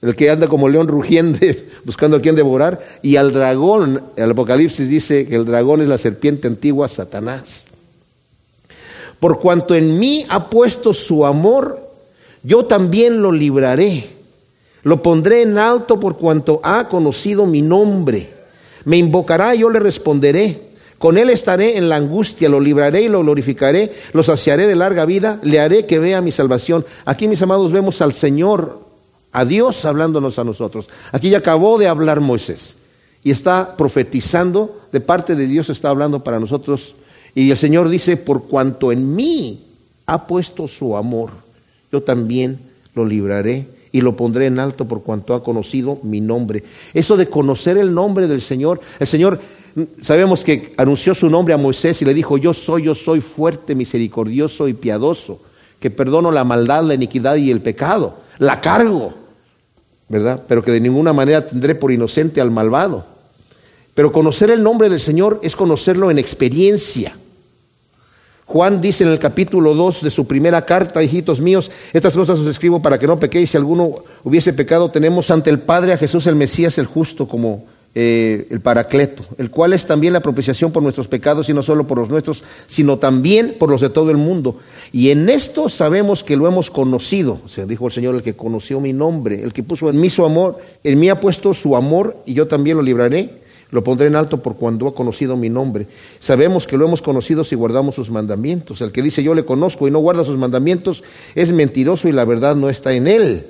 el 0.05 0.15
que 0.15 0.29
anda 0.29 0.47
como 0.47 0.69
león 0.69 0.87
rugiente 0.87 1.69
buscando 1.83 2.17
a 2.17 2.21
quien 2.21 2.35
devorar, 2.35 2.79
y 3.01 3.15
al 3.15 3.33
dragón, 3.33 4.01
el 4.15 4.31
Apocalipsis 4.31 4.87
dice 4.87 5.25
que 5.27 5.35
el 5.35 5.45
dragón 5.45 5.81
es 5.81 5.87
la 5.87 5.97
serpiente 5.97 6.47
antigua, 6.47 6.87
Satanás. 6.87 7.65
Por 9.19 9.39
cuanto 9.39 9.73
en 9.73 9.97
mí 9.97 10.25
ha 10.29 10.49
puesto 10.49 10.93
su 10.93 11.25
amor, 11.25 11.81
yo 12.43 12.65
también 12.65 13.21
lo 13.21 13.31
libraré. 13.31 14.09
Lo 14.83 15.01
pondré 15.01 15.41
en 15.41 15.57
alto 15.57 15.99
por 15.99 16.17
cuanto 16.17 16.59
ha 16.63 16.87
conocido 16.87 17.47
mi 17.47 17.63
nombre. 17.63 18.29
Me 18.83 18.97
invocará 18.97 19.55
y 19.55 19.59
yo 19.59 19.69
le 19.71 19.79
responderé. 19.79 20.61
Con 20.99 21.17
él 21.17 21.31
estaré 21.31 21.77
en 21.77 21.89
la 21.89 21.95
angustia, 21.95 22.47
lo 22.49 22.59
libraré 22.59 23.01
y 23.01 23.09
lo 23.09 23.21
glorificaré, 23.21 23.91
lo 24.13 24.21
saciaré 24.21 24.67
de 24.67 24.75
larga 24.75 25.05
vida, 25.05 25.39
le 25.41 25.59
haré 25.59 25.87
que 25.87 25.97
vea 25.97 26.21
mi 26.21 26.31
salvación. 26.31 26.85
Aquí, 27.03 27.27
mis 27.27 27.41
amados, 27.41 27.71
vemos 27.71 28.01
al 28.01 28.13
Señor, 28.13 28.84
a 29.35 29.43
Dios 29.43 29.83
hablándonos 29.83 30.39
a 30.39 30.45
nosotros. 30.45 30.87
Aquí 31.11 31.29
ya 31.29 31.39
acabó 31.39 31.77
de 31.77 31.89
hablar 31.89 32.21
Moisés 32.21 32.77
y 33.21 33.31
está 33.31 33.75
profetizando, 33.75 34.79
de 34.93 35.01
parte 35.01 35.35
de 35.35 35.45
Dios 35.45 35.69
está 35.69 35.89
hablando 35.89 36.23
para 36.23 36.39
nosotros. 36.39 36.95
Y 37.35 37.51
el 37.51 37.57
Señor 37.57 37.89
dice, 37.89 38.15
por 38.15 38.45
cuanto 38.45 38.93
en 38.93 39.13
mí 39.13 39.61
ha 40.05 40.25
puesto 40.25 40.69
su 40.69 40.95
amor, 40.95 41.31
yo 41.91 42.01
también 42.01 42.57
lo 42.93 43.03
libraré 43.03 43.67
y 43.91 43.99
lo 43.99 44.15
pondré 44.15 44.45
en 44.45 44.57
alto 44.57 44.87
por 44.87 45.03
cuanto 45.03 45.33
ha 45.33 45.43
conocido 45.43 45.99
mi 46.03 46.21
nombre. 46.21 46.63
Eso 46.93 47.17
de 47.17 47.27
conocer 47.27 47.77
el 47.77 47.93
nombre 47.93 48.29
del 48.29 48.41
Señor, 48.41 48.79
el 48.99 49.07
Señor 49.07 49.41
Sabemos 50.01 50.45
que 50.45 50.73
anunció 50.77 51.13
su 51.13 51.29
nombre 51.29 51.53
a 51.53 51.57
Moisés 51.57 52.01
y 52.01 52.05
le 52.05 52.13
dijo, 52.13 52.37
yo 52.37 52.53
soy, 52.53 52.83
yo 52.83 52.95
soy 52.95 53.19
fuerte, 53.19 53.75
misericordioso 53.75 54.69
y 54.69 54.73
piadoso, 54.73 55.41
que 55.81 55.91
perdono 55.91 56.31
la 56.31 56.45
maldad, 56.45 56.83
la 56.83 56.93
iniquidad 56.93 57.35
y 57.35 57.51
el 57.51 57.59
pecado. 57.59 58.19
La 58.39 58.61
cargo, 58.61 59.13
¿verdad? 60.07 60.43
Pero 60.47 60.63
que 60.63 60.71
de 60.71 60.79
ninguna 60.79 61.13
manera 61.13 61.45
tendré 61.47 61.75
por 61.75 61.91
inocente 61.91 62.41
al 62.41 62.51
malvado. 62.51 63.05
Pero 63.93 64.11
conocer 64.11 64.51
el 64.51 64.61
nombre 64.61 64.89
del 64.89 64.99
Señor 64.99 65.39
es 65.41 65.55
conocerlo 65.55 66.11
en 66.11 66.19
experiencia. 66.19 67.15
Juan 68.45 68.79
dice 68.79 69.03
en 69.03 69.09
el 69.09 69.19
capítulo 69.19 69.73
2 69.73 70.03
de 70.03 70.11
su 70.11 70.27
primera 70.27 70.65
carta, 70.65 71.01
hijitos 71.01 71.41
míos, 71.41 71.71
estas 71.93 72.15
cosas 72.15 72.37
os 72.37 72.47
escribo 72.47 72.81
para 72.81 72.99
que 72.99 73.07
no 73.07 73.19
pequéis. 73.19 73.49
Si 73.49 73.57
alguno 73.57 73.91
hubiese 74.23 74.53
pecado, 74.53 74.91
tenemos 74.91 75.31
ante 75.31 75.49
el 75.49 75.59
Padre 75.59 75.93
a 75.93 75.97
Jesús 75.97 76.27
el 76.27 76.35
Mesías, 76.35 76.77
el 76.77 76.85
justo, 76.85 77.27
como 77.27 77.65
eh, 77.97 78.47
el 78.49 78.59
Paracleto, 78.59 79.23
el 79.37 79.49
cual 79.49 79.71
es 79.71 79.85
también 79.85 80.11
la 80.11 80.19
propiciación 80.19 80.73
por 80.73 80.83
nuestros 80.83 81.07
pecados 81.07 81.47
y 81.47 81.53
no 81.53 81.63
solo 81.63 81.87
por 81.87 81.97
los 81.97 82.09
nuestros, 82.09 82.43
sino 82.67 82.97
también 82.97 83.55
por 83.57 83.69
los 83.69 83.79
de 83.79 83.87
todo 83.87 84.11
el 84.11 84.17
mundo. 84.17 84.57
Y 84.91 85.11
en 85.11 85.29
esto 85.29 85.69
sabemos 85.69 86.21
que 86.21 86.35
lo 86.35 86.45
hemos 86.45 86.69
conocido, 86.69 87.39
se 87.47 87.65
dijo 87.65 87.87
el 87.87 87.93
Señor, 87.93 88.15
el 88.15 88.21
que 88.21 88.33
conoció 88.33 88.81
mi 88.81 88.91
nombre, 88.91 89.41
el 89.41 89.53
que 89.53 89.63
puso 89.63 89.89
en 89.89 90.01
mí 90.01 90.09
su 90.09 90.25
amor, 90.25 90.59
en 90.83 90.99
mí 90.99 91.07
ha 91.07 91.21
puesto 91.21 91.53
su 91.53 91.77
amor 91.77 92.17
y 92.25 92.33
yo 92.33 92.47
también 92.47 92.75
lo 92.75 92.83
libraré, 92.83 93.29
lo 93.71 93.81
pondré 93.81 94.07
en 94.07 94.17
alto 94.17 94.43
por 94.43 94.57
cuando 94.57 94.89
ha 94.89 94.93
conocido 94.93 95.37
mi 95.37 95.49
nombre. 95.49 95.87
Sabemos 96.19 96.67
que 96.67 96.75
lo 96.75 96.85
hemos 96.85 97.01
conocido 97.01 97.45
si 97.45 97.55
guardamos 97.55 97.95
sus 97.95 98.09
mandamientos. 98.09 98.81
El 98.81 98.91
que 98.91 99.01
dice 99.01 99.23
yo 99.23 99.33
le 99.33 99.45
conozco 99.45 99.87
y 99.87 99.91
no 99.91 99.99
guarda 99.99 100.25
sus 100.25 100.37
mandamientos 100.37 101.01
es 101.33 101.53
mentiroso 101.53 102.09
y 102.09 102.11
la 102.11 102.25
verdad 102.25 102.57
no 102.57 102.69
está 102.69 102.91
en 102.91 103.07
él. 103.07 103.45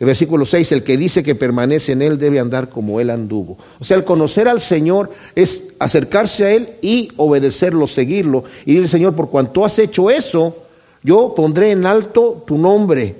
El 0.00 0.06
versículo 0.06 0.46
6, 0.46 0.72
el 0.72 0.82
que 0.82 0.96
dice 0.96 1.22
que 1.22 1.34
permanece 1.34 1.92
en 1.92 2.00
Él 2.00 2.18
debe 2.18 2.40
andar 2.40 2.70
como 2.70 3.00
Él 3.00 3.10
anduvo. 3.10 3.58
O 3.78 3.84
sea, 3.84 3.98
el 3.98 4.04
conocer 4.04 4.48
al 4.48 4.62
Señor 4.62 5.10
es 5.34 5.64
acercarse 5.78 6.46
a 6.46 6.52
Él 6.52 6.70
y 6.80 7.10
obedecerlo, 7.18 7.86
seguirlo. 7.86 8.44
Y 8.64 8.72
dice 8.72 8.84
el 8.84 8.88
Señor, 8.88 9.14
por 9.14 9.28
cuanto 9.28 9.62
has 9.62 9.78
hecho 9.78 10.08
eso, 10.08 10.56
yo 11.02 11.34
pondré 11.36 11.72
en 11.72 11.84
alto 11.84 12.42
tu 12.46 12.56
nombre. 12.56 13.14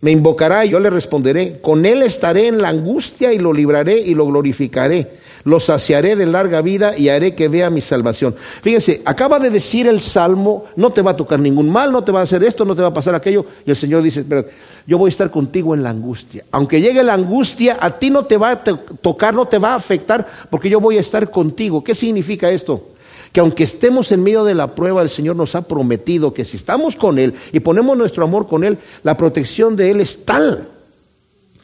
Me 0.00 0.10
invocará 0.10 0.64
y 0.64 0.70
yo 0.70 0.80
le 0.80 0.88
responderé. 0.88 1.58
Con 1.60 1.84
Él 1.84 2.00
estaré 2.00 2.46
en 2.46 2.62
la 2.62 2.70
angustia 2.70 3.34
y 3.34 3.38
lo 3.38 3.52
libraré 3.52 3.98
y 3.98 4.14
lo 4.14 4.26
glorificaré. 4.26 5.06
Lo 5.46 5.60
saciaré 5.60 6.16
de 6.16 6.26
larga 6.26 6.60
vida 6.60 6.98
y 6.98 7.08
haré 7.08 7.36
que 7.36 7.46
vea 7.46 7.70
mi 7.70 7.80
salvación. 7.80 8.34
Fíjense, 8.62 9.00
acaba 9.04 9.38
de 9.38 9.48
decir 9.48 9.86
el 9.86 10.00
Salmo, 10.00 10.64
no 10.74 10.90
te 10.90 11.02
va 11.02 11.12
a 11.12 11.16
tocar 11.16 11.38
ningún 11.38 11.70
mal, 11.70 11.92
no 11.92 12.02
te 12.02 12.10
va 12.10 12.18
a 12.18 12.24
hacer 12.24 12.42
esto, 12.42 12.64
no 12.64 12.74
te 12.74 12.82
va 12.82 12.88
a 12.88 12.92
pasar 12.92 13.14
aquello. 13.14 13.46
Y 13.64 13.70
el 13.70 13.76
Señor 13.76 14.02
dice, 14.02 14.22
espérate, 14.22 14.50
yo 14.88 14.98
voy 14.98 15.06
a 15.06 15.10
estar 15.10 15.30
contigo 15.30 15.72
en 15.72 15.84
la 15.84 15.90
angustia. 15.90 16.44
Aunque 16.50 16.80
llegue 16.80 17.04
la 17.04 17.14
angustia, 17.14 17.78
a 17.80 17.96
ti 17.96 18.10
no 18.10 18.24
te 18.24 18.36
va 18.36 18.50
a 18.50 18.64
tocar, 18.64 19.34
no 19.34 19.46
te 19.46 19.58
va 19.58 19.74
a 19.74 19.76
afectar, 19.76 20.26
porque 20.50 20.68
yo 20.68 20.80
voy 20.80 20.98
a 20.98 21.00
estar 21.00 21.30
contigo. 21.30 21.84
¿Qué 21.84 21.94
significa 21.94 22.50
esto? 22.50 22.82
Que 23.30 23.38
aunque 23.38 23.62
estemos 23.62 24.10
en 24.10 24.24
medio 24.24 24.42
de 24.42 24.56
la 24.56 24.74
prueba, 24.74 25.00
el 25.00 25.10
Señor 25.10 25.36
nos 25.36 25.54
ha 25.54 25.62
prometido 25.62 26.34
que 26.34 26.44
si 26.44 26.56
estamos 26.56 26.96
con 26.96 27.20
Él 27.20 27.34
y 27.52 27.60
ponemos 27.60 27.96
nuestro 27.96 28.24
amor 28.24 28.48
con 28.48 28.64
Él, 28.64 28.78
la 29.04 29.16
protección 29.16 29.76
de 29.76 29.92
Él 29.92 30.00
es 30.00 30.24
tal 30.24 30.66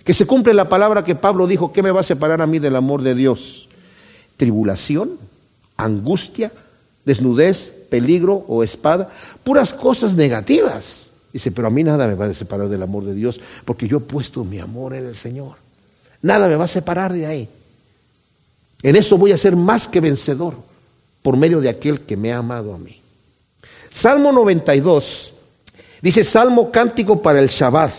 que 0.04 0.14
se 0.14 0.26
cumple 0.26 0.54
la 0.54 0.68
palabra 0.68 1.04
que 1.04 1.14
Pablo 1.14 1.46
dijo, 1.46 1.72
¿qué 1.72 1.82
me 1.82 1.90
va 1.90 2.00
a 2.00 2.04
separar 2.04 2.42
a 2.42 2.46
mí 2.46 2.58
del 2.58 2.76
amor 2.76 3.02
de 3.02 3.14
Dios? 3.14 3.68
Tribulación, 4.36 5.18
angustia, 5.76 6.52
desnudez, 7.04 7.72
peligro 7.90 8.44
o 8.48 8.62
espada, 8.62 9.10
puras 9.44 9.72
cosas 9.72 10.14
negativas. 10.14 11.10
Dice, 11.32 11.50
pero 11.50 11.68
a 11.68 11.70
mí 11.70 11.82
nada 11.82 12.06
me 12.06 12.14
va 12.14 12.26
a 12.26 12.34
separar 12.34 12.68
del 12.68 12.82
amor 12.82 13.04
de 13.04 13.14
Dios, 13.14 13.40
porque 13.64 13.88
yo 13.88 13.98
he 13.98 14.00
puesto 14.00 14.44
mi 14.44 14.58
amor 14.58 14.94
en 14.94 15.06
el 15.06 15.16
Señor. 15.16 15.56
Nada 16.20 16.46
me 16.46 16.56
va 16.56 16.64
a 16.64 16.68
separar 16.68 17.12
de 17.12 17.26
ahí. 17.26 17.48
En 18.82 18.96
eso 18.96 19.16
voy 19.16 19.32
a 19.32 19.38
ser 19.38 19.56
más 19.56 19.88
que 19.88 20.00
vencedor 20.00 20.54
por 21.22 21.36
medio 21.36 21.60
de 21.60 21.68
aquel 21.68 22.00
que 22.00 22.16
me 22.16 22.32
ha 22.32 22.38
amado 22.38 22.74
a 22.74 22.78
mí. 22.78 23.00
Salmo 23.90 24.32
92 24.32 25.32
dice 26.00 26.24
Salmo 26.24 26.70
cántico 26.70 27.22
para 27.22 27.38
el 27.40 27.48
Shabbat, 27.48 27.92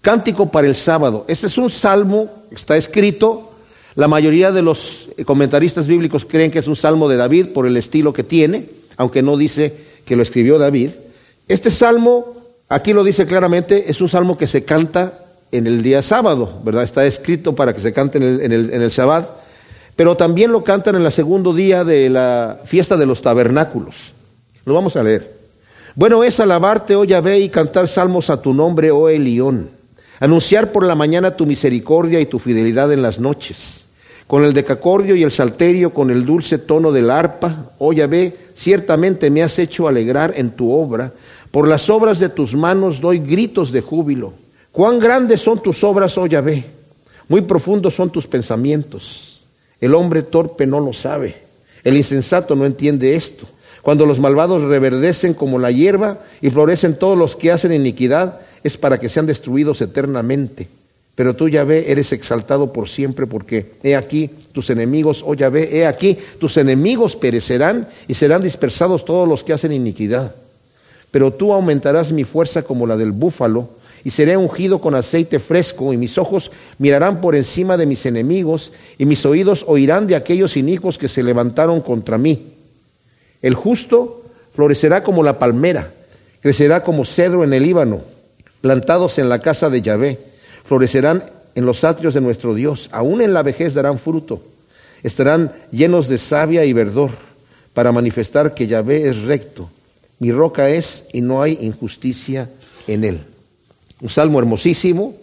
cántico 0.00 0.50
para 0.50 0.66
el 0.66 0.74
sábado. 0.76 1.24
Este 1.28 1.46
es 1.46 1.58
un 1.58 1.68
salmo, 1.68 2.30
está 2.50 2.76
escrito, 2.76 3.51
la 3.94 4.08
mayoría 4.08 4.52
de 4.52 4.62
los 4.62 5.08
comentaristas 5.24 5.86
bíblicos 5.86 6.24
creen 6.24 6.50
que 6.50 6.58
es 6.58 6.68
un 6.68 6.76
salmo 6.76 7.08
de 7.08 7.16
David 7.16 7.48
por 7.48 7.66
el 7.66 7.76
estilo 7.76 8.12
que 8.12 8.24
tiene, 8.24 8.66
aunque 8.96 9.22
no 9.22 9.36
dice 9.36 9.74
que 10.04 10.16
lo 10.16 10.22
escribió 10.22 10.58
David. 10.58 10.90
Este 11.48 11.70
salmo 11.70 12.42
Aquí 12.72 12.94
lo 12.94 13.04
dice 13.04 13.26
claramente, 13.26 13.90
es 13.90 14.00
un 14.00 14.08
salmo 14.08 14.38
que 14.38 14.46
se 14.46 14.64
canta 14.64 15.18
en 15.50 15.66
el 15.66 15.82
día 15.82 16.00
sábado, 16.00 16.62
¿verdad? 16.64 16.84
Está 16.84 17.04
escrito 17.04 17.54
para 17.54 17.74
que 17.74 17.82
se 17.82 17.92
cante 17.92 18.16
en 18.16 18.24
el, 18.24 18.40
en 18.40 18.50
el, 18.50 18.72
en 18.72 18.80
el 18.80 18.88
Shabbat, 18.88 19.28
pero 19.94 20.16
también 20.16 20.50
lo 20.50 20.64
cantan 20.64 20.96
en 20.96 21.02
el 21.02 21.12
segundo 21.12 21.52
día 21.52 21.84
de 21.84 22.08
la 22.08 22.60
fiesta 22.64 22.96
de 22.96 23.04
los 23.04 23.20
tabernáculos. 23.20 24.12
Lo 24.64 24.72
vamos 24.72 24.96
a 24.96 25.02
leer. 25.02 25.36
Bueno 25.96 26.24
es 26.24 26.40
alabarte, 26.40 26.96
oh 26.96 27.04
Yahvé, 27.04 27.40
y 27.40 27.50
cantar 27.50 27.86
salmos 27.86 28.30
a 28.30 28.40
tu 28.40 28.54
nombre, 28.54 28.90
oh 28.90 29.10
Elión. 29.10 29.68
Anunciar 30.18 30.72
por 30.72 30.82
la 30.82 30.94
mañana 30.94 31.36
tu 31.36 31.44
misericordia 31.44 32.20
y 32.20 32.26
tu 32.26 32.38
fidelidad 32.38 32.90
en 32.90 33.02
las 33.02 33.18
noches. 33.18 33.81
Con 34.32 34.46
el 34.46 34.54
decacordio 34.54 35.14
y 35.14 35.22
el 35.22 35.30
salterio, 35.30 35.92
con 35.92 36.10
el 36.10 36.24
dulce 36.24 36.56
tono 36.56 36.90
del 36.90 37.10
arpa, 37.10 37.72
oh 37.78 37.92
Yahvé, 37.92 38.34
ciertamente 38.54 39.28
me 39.28 39.42
has 39.42 39.58
hecho 39.58 39.86
alegrar 39.86 40.32
en 40.34 40.52
tu 40.52 40.72
obra 40.72 41.12
por 41.50 41.68
las 41.68 41.90
obras 41.90 42.18
de 42.18 42.30
tus 42.30 42.54
manos 42.54 42.98
doy 42.98 43.18
gritos 43.18 43.72
de 43.72 43.82
júbilo. 43.82 44.32
Cuán 44.70 44.98
grandes 44.98 45.42
son 45.42 45.62
tus 45.62 45.84
obras, 45.84 46.16
oh 46.16 46.26
Yahvé. 46.26 46.64
Muy 47.28 47.42
profundos 47.42 47.94
son 47.94 48.08
tus 48.08 48.26
pensamientos. 48.26 49.42
El 49.78 49.94
hombre 49.94 50.22
torpe 50.22 50.66
no 50.66 50.80
lo 50.80 50.94
sabe. 50.94 51.36
El 51.84 51.98
insensato 51.98 52.56
no 52.56 52.64
entiende 52.64 53.14
esto. 53.14 53.46
Cuando 53.82 54.06
los 54.06 54.18
malvados 54.18 54.62
reverdecen 54.62 55.34
como 55.34 55.58
la 55.58 55.70
hierba 55.70 56.20
y 56.40 56.48
florecen 56.48 56.98
todos 56.98 57.18
los 57.18 57.36
que 57.36 57.52
hacen 57.52 57.74
iniquidad, 57.74 58.40
es 58.64 58.78
para 58.78 58.98
que 58.98 59.10
sean 59.10 59.26
destruidos 59.26 59.82
eternamente. 59.82 60.68
Pero 61.14 61.36
tú, 61.36 61.48
Yahvé, 61.48 61.90
eres 61.92 62.12
exaltado 62.12 62.72
por 62.72 62.88
siempre, 62.88 63.26
porque 63.26 63.72
he 63.82 63.96
aquí 63.96 64.30
tus 64.52 64.70
enemigos, 64.70 65.22
oh 65.26 65.34
Yahvé, 65.34 65.76
he 65.76 65.86
aquí 65.86 66.18
tus 66.38 66.56
enemigos 66.56 67.16
perecerán 67.16 67.86
y 68.08 68.14
serán 68.14 68.42
dispersados 68.42 69.04
todos 69.04 69.28
los 69.28 69.44
que 69.44 69.52
hacen 69.52 69.72
iniquidad 69.72 70.34
pero 71.12 71.30
tú 71.30 71.52
aumentarás 71.52 72.10
mi 72.10 72.24
fuerza 72.24 72.62
como 72.62 72.86
la 72.86 72.96
del 72.96 73.12
búfalo, 73.12 73.68
y 74.02 74.10
seré 74.10 74.36
ungido 74.36 74.80
con 74.80 74.96
aceite 74.96 75.38
fresco, 75.38 75.92
y 75.92 75.96
mis 75.96 76.18
ojos 76.18 76.50
mirarán 76.78 77.20
por 77.20 77.36
encima 77.36 77.76
de 77.76 77.86
mis 77.86 78.04
enemigos, 78.06 78.72
y 78.98 79.04
mis 79.04 79.24
oídos 79.24 79.64
oirán 79.68 80.08
de 80.08 80.16
aquellos 80.16 80.56
inicuos 80.56 80.98
que 80.98 81.06
se 81.06 81.22
levantaron 81.22 81.82
contra 81.82 82.18
mí. 82.18 82.54
El 83.42 83.54
justo 83.54 84.22
florecerá 84.54 85.04
como 85.04 85.22
la 85.22 85.38
palmera, 85.38 85.92
crecerá 86.40 86.82
como 86.82 87.04
cedro 87.04 87.44
en 87.44 87.52
el 87.52 87.62
Líbano, 87.62 88.00
plantados 88.62 89.18
en 89.18 89.28
la 89.28 89.40
casa 89.40 89.68
de 89.68 89.82
Yahvé. 89.82 90.18
Florecerán 90.64 91.22
en 91.54 91.66
los 91.66 91.84
atrios 91.84 92.14
de 92.14 92.20
nuestro 92.20 92.54
Dios, 92.54 92.88
aún 92.92 93.20
en 93.20 93.34
la 93.34 93.42
vejez 93.42 93.74
darán 93.74 93.98
fruto, 93.98 94.42
estarán 95.02 95.52
llenos 95.70 96.08
de 96.08 96.18
savia 96.18 96.64
y 96.64 96.72
verdor 96.72 97.10
para 97.74 97.92
manifestar 97.92 98.54
que 98.54 98.66
Yahvé 98.66 99.08
es 99.08 99.22
recto, 99.22 99.68
mi 100.18 100.32
roca 100.32 100.68
es 100.68 101.04
y 101.12 101.20
no 101.20 101.42
hay 101.42 101.58
injusticia 101.60 102.48
en 102.86 103.04
él. 103.04 103.20
Un 104.00 104.08
salmo 104.08 104.38
hermosísimo. 104.38 105.16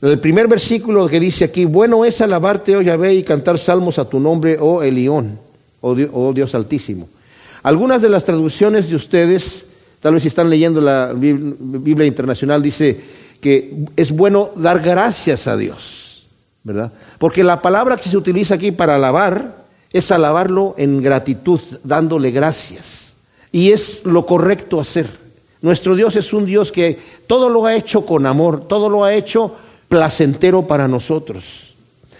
El 0.00 0.18
primer 0.18 0.48
versículo 0.48 1.06
que 1.08 1.20
dice 1.20 1.44
aquí, 1.44 1.64
bueno 1.64 2.04
es 2.04 2.20
alabarte, 2.20 2.76
oh 2.76 2.82
Yahvé, 2.82 3.14
y 3.14 3.22
cantar 3.22 3.58
salmos 3.58 3.98
a 3.98 4.08
tu 4.08 4.18
nombre, 4.18 4.56
oh 4.60 4.82
Elión, 4.82 5.38
oh 5.80 5.94
Dios, 5.94 6.10
oh 6.12 6.32
Dios 6.32 6.54
altísimo. 6.54 7.08
Algunas 7.62 8.02
de 8.02 8.08
las 8.08 8.24
traducciones 8.24 8.90
de 8.90 8.96
ustedes, 8.96 9.66
tal 10.00 10.14
vez 10.14 10.22
si 10.22 10.28
están 10.28 10.50
leyendo 10.50 10.80
la 10.80 11.12
Biblia 11.14 12.06
Internacional, 12.06 12.60
dice 12.60 13.00
que 13.42 13.74
es 13.96 14.12
bueno 14.12 14.50
dar 14.54 14.80
gracias 14.80 15.48
a 15.48 15.56
Dios, 15.56 16.28
¿verdad? 16.62 16.92
Porque 17.18 17.42
la 17.42 17.60
palabra 17.60 17.96
que 17.96 18.08
se 18.08 18.16
utiliza 18.16 18.54
aquí 18.54 18.70
para 18.70 18.94
alabar 18.94 19.64
es 19.92 20.12
alabarlo 20.12 20.76
en 20.78 21.02
gratitud, 21.02 21.60
dándole 21.82 22.30
gracias. 22.30 23.14
Y 23.50 23.72
es 23.72 24.06
lo 24.06 24.24
correcto 24.24 24.78
hacer. 24.78 25.08
Nuestro 25.60 25.96
Dios 25.96 26.14
es 26.14 26.32
un 26.32 26.46
Dios 26.46 26.70
que 26.70 26.98
todo 27.26 27.50
lo 27.50 27.66
ha 27.66 27.74
hecho 27.74 28.06
con 28.06 28.26
amor, 28.26 28.68
todo 28.68 28.88
lo 28.88 29.02
ha 29.02 29.12
hecho 29.12 29.56
placentero 29.88 30.64
para 30.68 30.86
nosotros. 30.86 31.74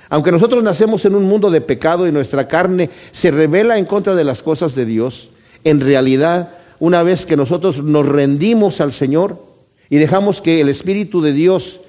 Aunque 0.08 0.32
nosotros 0.32 0.62
nacemos 0.62 1.04
en 1.04 1.14
un 1.14 1.24
mundo 1.24 1.52
de 1.52 1.60
pecado 1.60 2.08
y 2.08 2.12
nuestra 2.12 2.48
carne 2.48 2.90
se 3.12 3.30
revela 3.30 3.78
en 3.78 3.86
contra 3.86 4.16
de 4.16 4.24
las 4.24 4.42
cosas 4.42 4.74
de 4.74 4.84
Dios, 4.86 5.30
en 5.62 5.80
realidad, 5.80 6.50
una 6.80 7.04
vez 7.04 7.24
que 7.24 7.36
nosotros 7.36 7.80
nos 7.80 8.06
rendimos 8.06 8.80
al 8.80 8.90
Señor 8.90 9.51
y 9.92 9.98
dejamos 9.98 10.40
que 10.40 10.62
el 10.62 10.70
Espíritu 10.70 11.20
de 11.20 11.34
Dios 11.34 11.80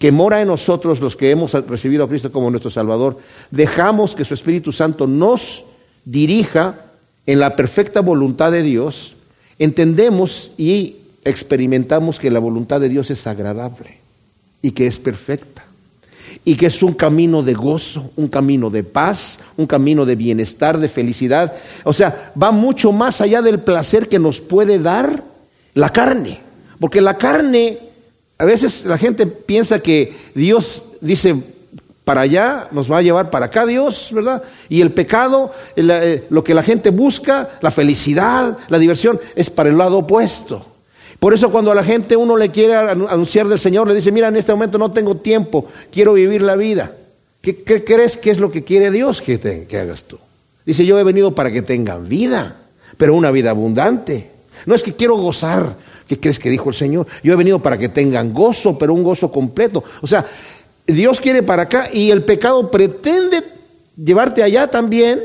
que 0.00 0.10
mora 0.10 0.42
en 0.42 0.48
nosotros, 0.48 0.98
los 0.98 1.14
que 1.14 1.30
hemos 1.30 1.52
recibido 1.52 2.02
a 2.02 2.08
Cristo 2.08 2.32
como 2.32 2.50
nuestro 2.50 2.72
Salvador, 2.72 3.18
dejamos 3.52 4.16
que 4.16 4.24
su 4.24 4.34
Espíritu 4.34 4.72
Santo 4.72 5.06
nos 5.06 5.64
dirija 6.04 6.74
en 7.24 7.38
la 7.38 7.54
perfecta 7.54 8.00
voluntad 8.00 8.50
de 8.50 8.64
Dios, 8.64 9.14
entendemos 9.60 10.50
y 10.58 10.96
experimentamos 11.24 12.18
que 12.18 12.32
la 12.32 12.40
voluntad 12.40 12.80
de 12.80 12.88
Dios 12.88 13.12
es 13.12 13.28
agradable 13.28 14.00
y 14.60 14.72
que 14.72 14.88
es 14.88 14.98
perfecta 14.98 15.64
y 16.44 16.56
que 16.56 16.66
es 16.66 16.82
un 16.82 16.94
camino 16.94 17.44
de 17.44 17.54
gozo, 17.54 18.10
un 18.16 18.26
camino 18.26 18.70
de 18.70 18.82
paz, 18.82 19.38
un 19.56 19.68
camino 19.68 20.04
de 20.04 20.16
bienestar, 20.16 20.80
de 20.80 20.88
felicidad. 20.88 21.52
O 21.84 21.92
sea, 21.92 22.32
va 22.42 22.50
mucho 22.50 22.90
más 22.90 23.20
allá 23.20 23.40
del 23.40 23.60
placer 23.60 24.08
que 24.08 24.18
nos 24.18 24.40
puede 24.40 24.80
dar 24.80 25.22
la 25.74 25.90
carne. 25.90 26.41
Porque 26.82 27.00
la 27.00 27.16
carne, 27.16 27.78
a 28.38 28.44
veces 28.44 28.86
la 28.86 28.98
gente 28.98 29.28
piensa 29.28 29.78
que 29.78 30.16
Dios 30.34 30.82
dice, 31.00 31.36
para 32.02 32.22
allá 32.22 32.66
nos 32.72 32.90
va 32.90 32.98
a 32.98 33.02
llevar 33.02 33.30
para 33.30 33.46
acá 33.46 33.64
Dios, 33.66 34.10
¿verdad? 34.12 34.42
Y 34.68 34.80
el 34.80 34.90
pecado, 34.90 35.52
eh, 35.76 36.26
lo 36.28 36.42
que 36.42 36.54
la 36.54 36.64
gente 36.64 36.90
busca, 36.90 37.50
la 37.60 37.70
felicidad, 37.70 38.58
la 38.68 38.80
diversión, 38.80 39.20
es 39.36 39.48
para 39.48 39.68
el 39.68 39.78
lado 39.78 39.98
opuesto. 39.98 40.66
Por 41.20 41.32
eso 41.32 41.52
cuando 41.52 41.70
a 41.70 41.76
la 41.76 41.84
gente 41.84 42.16
uno 42.16 42.36
le 42.36 42.50
quiere 42.50 42.74
anunciar 42.74 43.46
del 43.46 43.60
Señor, 43.60 43.86
le 43.86 43.94
dice, 43.94 44.10
mira, 44.10 44.26
en 44.26 44.34
este 44.34 44.50
momento 44.50 44.76
no 44.76 44.90
tengo 44.90 45.18
tiempo, 45.18 45.68
quiero 45.92 46.14
vivir 46.14 46.42
la 46.42 46.56
vida. 46.56 46.96
¿Qué, 47.40 47.62
crees 47.62 48.16
que 48.16 48.32
es 48.32 48.40
lo 48.40 48.50
que 48.50 48.64
quiere 48.64 48.90
Dios 48.90 49.22
que, 49.22 49.38
que 49.68 49.78
hagas 49.78 50.02
tú? 50.02 50.18
Dice, 50.66 50.84
yo 50.84 50.98
he 50.98 51.04
venido 51.04 51.32
para 51.32 51.52
que 51.52 51.62
tengan 51.62 52.08
vida, 52.08 52.56
pero 52.96 53.14
una 53.14 53.30
vida 53.30 53.50
abundante. 53.50 54.32
No 54.66 54.74
es 54.74 54.82
que 54.82 54.94
quiero 54.94 55.14
gozar. 55.14 55.91
¿Qué 56.12 56.20
crees 56.20 56.38
que 56.38 56.50
dijo 56.50 56.68
el 56.68 56.74
Señor? 56.74 57.06
Yo 57.22 57.32
he 57.32 57.36
venido 57.36 57.62
para 57.62 57.78
que 57.78 57.88
tengan 57.88 58.34
gozo, 58.34 58.76
pero 58.76 58.92
un 58.92 59.02
gozo 59.02 59.32
completo. 59.32 59.82
O 60.02 60.06
sea, 60.06 60.26
Dios 60.86 61.22
quiere 61.22 61.42
para 61.42 61.62
acá 61.62 61.88
y 61.90 62.10
el 62.10 62.22
pecado 62.22 62.70
pretende 62.70 63.42
llevarte 63.96 64.42
allá 64.42 64.66
también, 64.66 65.18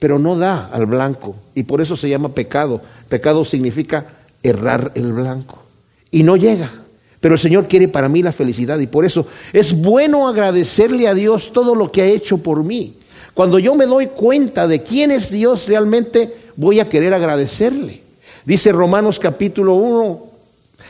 pero 0.00 0.18
no 0.18 0.36
da 0.36 0.68
al 0.72 0.86
blanco. 0.86 1.36
Y 1.54 1.62
por 1.62 1.80
eso 1.80 1.96
se 1.96 2.08
llama 2.08 2.34
pecado. 2.34 2.82
Pecado 3.08 3.44
significa 3.44 4.04
errar 4.42 4.90
el 4.96 5.12
blanco. 5.12 5.62
Y 6.10 6.24
no 6.24 6.34
llega. 6.34 6.72
Pero 7.20 7.34
el 7.34 7.38
Señor 7.38 7.68
quiere 7.68 7.86
para 7.86 8.08
mí 8.08 8.20
la 8.20 8.32
felicidad 8.32 8.80
y 8.80 8.88
por 8.88 9.04
eso 9.04 9.28
es 9.52 9.80
bueno 9.80 10.26
agradecerle 10.26 11.06
a 11.06 11.14
Dios 11.14 11.52
todo 11.52 11.76
lo 11.76 11.92
que 11.92 12.02
ha 12.02 12.06
hecho 12.06 12.38
por 12.38 12.64
mí. 12.64 12.96
Cuando 13.32 13.60
yo 13.60 13.76
me 13.76 13.86
doy 13.86 14.08
cuenta 14.08 14.66
de 14.66 14.82
quién 14.82 15.12
es 15.12 15.30
Dios 15.30 15.68
realmente, 15.68 16.34
voy 16.56 16.80
a 16.80 16.88
querer 16.88 17.14
agradecerle. 17.14 17.99
Dice 18.44 18.72
Romanos 18.72 19.18
capítulo 19.18 19.74
1, 19.74 20.26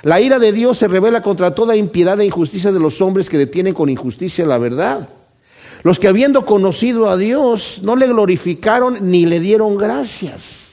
la 0.02 0.20
ira 0.20 0.38
de 0.38 0.52
Dios 0.52 0.78
se 0.78 0.88
revela 0.88 1.22
contra 1.22 1.54
toda 1.54 1.76
impiedad 1.76 2.20
e 2.20 2.24
injusticia 2.24 2.72
de 2.72 2.80
los 2.80 3.00
hombres 3.00 3.28
que 3.28 3.38
detienen 3.38 3.74
con 3.74 3.88
injusticia 3.88 4.46
la 4.46 4.58
verdad. 4.58 5.08
Los 5.82 5.98
que 5.98 6.08
habiendo 6.08 6.44
conocido 6.44 7.08
a 7.10 7.16
Dios 7.16 7.80
no 7.82 7.96
le 7.96 8.06
glorificaron 8.06 9.10
ni 9.10 9.26
le 9.26 9.40
dieron 9.40 9.76
gracias 9.76 10.70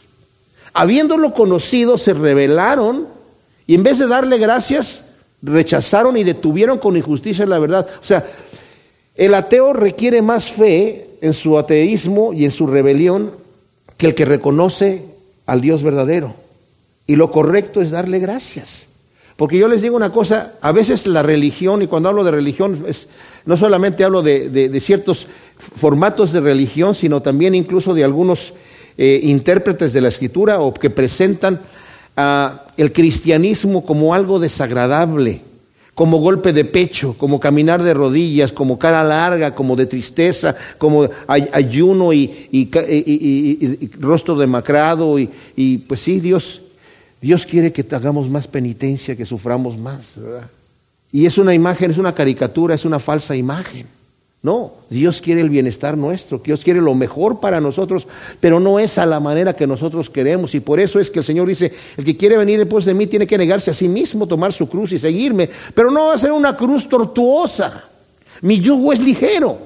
habiéndolo 0.78 1.34
conocido, 1.34 1.98
se 1.98 2.14
rebelaron 2.14 3.08
y 3.66 3.74
en 3.74 3.82
vez 3.82 3.98
de 3.98 4.08
darle 4.08 4.38
gracias, 4.38 5.06
rechazaron 5.42 6.18
y 6.18 6.24
detuvieron 6.24 6.78
con 6.78 6.96
injusticia 6.96 7.48
la 7.48 7.58
verdad. 7.58 7.88
O 8.00 8.06
sea, 8.06 8.28
el 9.16 9.34
ateo 9.34 9.74
requiere 9.74 10.22
más 10.22 10.52
fe 10.52 11.10
en 11.22 11.34
su 11.34 11.58
ateísmo 11.58 12.32
y 12.32 12.46
en 12.46 12.52
su 12.52 12.68
rebelión 12.68 13.32
que 13.98 14.06
el 14.06 14.16
que 14.16 14.26
reconoce 14.26 15.04
al 15.48 15.62
Dios 15.62 15.82
verdadero. 15.82 16.36
Y 17.08 17.16
lo 17.16 17.32
correcto 17.32 17.82
es 17.82 17.92
darle 17.92 18.20
gracias. 18.20 18.88
Porque 19.38 19.58
yo 19.58 19.68
les 19.68 19.82
digo 19.82 19.96
una 19.96 20.12
cosa, 20.12 20.54
a 20.62 20.72
veces 20.72 21.08
la 21.08 21.24
religión, 21.24 21.82
y 21.82 21.88
cuando 21.88 22.10
hablo 22.10 22.24
de 22.24 22.32
religión, 22.32 22.84
es, 22.88 23.08
no 23.46 23.56
solamente 23.56 24.04
hablo 24.04 24.22
de, 24.22 24.80
ciertos 24.82 25.28
formatos 25.58 26.34
de 26.34 26.42
religión, 26.42 26.94
sino 26.94 27.22
también 27.22 27.56
incluso 27.56 27.94
de 27.94 28.04
algunos 28.04 28.54
eh, 28.98 29.20
intérpretes 29.24 29.94
de 29.94 30.02
la 30.02 30.08
escritura 30.08 30.60
o 30.60 30.74
que 30.74 30.90
presentan 30.90 31.60
el 32.78 32.94
cristianismo 32.94 33.86
como 33.86 34.16
algo 34.16 34.40
desagradable, 34.40 35.42
como 35.94 36.18
golpe 36.18 36.52
de 36.52 36.66
pecho, 36.66 37.16
como 37.18 37.40
caminar 37.40 37.84
de 37.84 37.94
rodillas, 37.94 38.52
como 38.52 38.80
cara 38.80 39.04
larga, 39.04 39.54
como 39.54 39.76
de 39.76 39.86
tristeza, 39.86 40.56
como 40.78 41.08
ayuno 41.28 42.12
y, 42.14 42.70
rostro 44.00 44.36
demacrado. 44.36 45.18
Y, 45.20 45.78
pues 45.88 46.00
sí, 46.00 46.20
Dios, 46.20 46.62
Dios 47.22 47.46
quiere 47.46 47.72
que 47.72 47.86
hagamos 47.96 48.30
más 48.30 48.48
penitencia, 48.48 49.16
que 49.16 49.26
suframos 49.26 49.78
más. 49.78 50.14
Y 51.12 51.26
es 51.26 51.38
una 51.38 51.54
imagen, 51.54 51.92
es 51.92 51.98
una 51.98 52.14
caricatura, 52.14 52.76
es 52.76 52.86
una 52.86 53.00
falsa 53.00 53.36
imagen. 53.36 53.88
No, 54.44 54.72
Dios 54.90 55.20
quiere 55.20 55.42
el 55.42 55.50
bienestar 55.50 55.98
nuestro, 55.98 56.38
Dios 56.38 56.64
quiere 56.64 56.80
lo 56.80 56.94
mejor 56.94 57.40
para 57.40 57.60
nosotros, 57.60 58.08
pero 58.40 58.60
no 58.60 58.78
es 58.78 58.98
a 59.00 59.06
la 59.06 59.20
manera 59.20 59.56
que 59.56 59.66
nosotros 59.66 60.10
queremos. 60.10 60.54
Y 60.54 60.60
por 60.60 60.80
eso 60.80 61.00
es 61.00 61.10
que 61.10 61.20
el 61.20 61.26
Señor 61.26 61.48
dice, 61.48 61.74
el 61.98 62.06
que 62.06 62.16
quiere 62.16 62.38
venir 62.38 62.60
después 62.60 62.86
de 62.86 62.94
mí 62.94 63.08
tiene 63.08 63.26
que 63.26 63.38
negarse 63.38 63.72
a 63.72 63.74
sí 63.74 63.88
mismo, 63.88 64.28
tomar 64.28 64.54
su 64.54 64.70
cruz 64.70 64.92
y 64.92 65.00
seguirme. 65.00 65.50
Pero 65.74 65.90
no 65.90 66.06
va 66.06 66.14
a 66.14 66.18
ser 66.20 66.32
una 66.32 66.56
cruz 66.56 66.88
tortuosa. 66.88 67.86
Mi 68.42 68.60
yugo 68.60 68.94
es 68.94 69.02
ligero. 69.02 69.58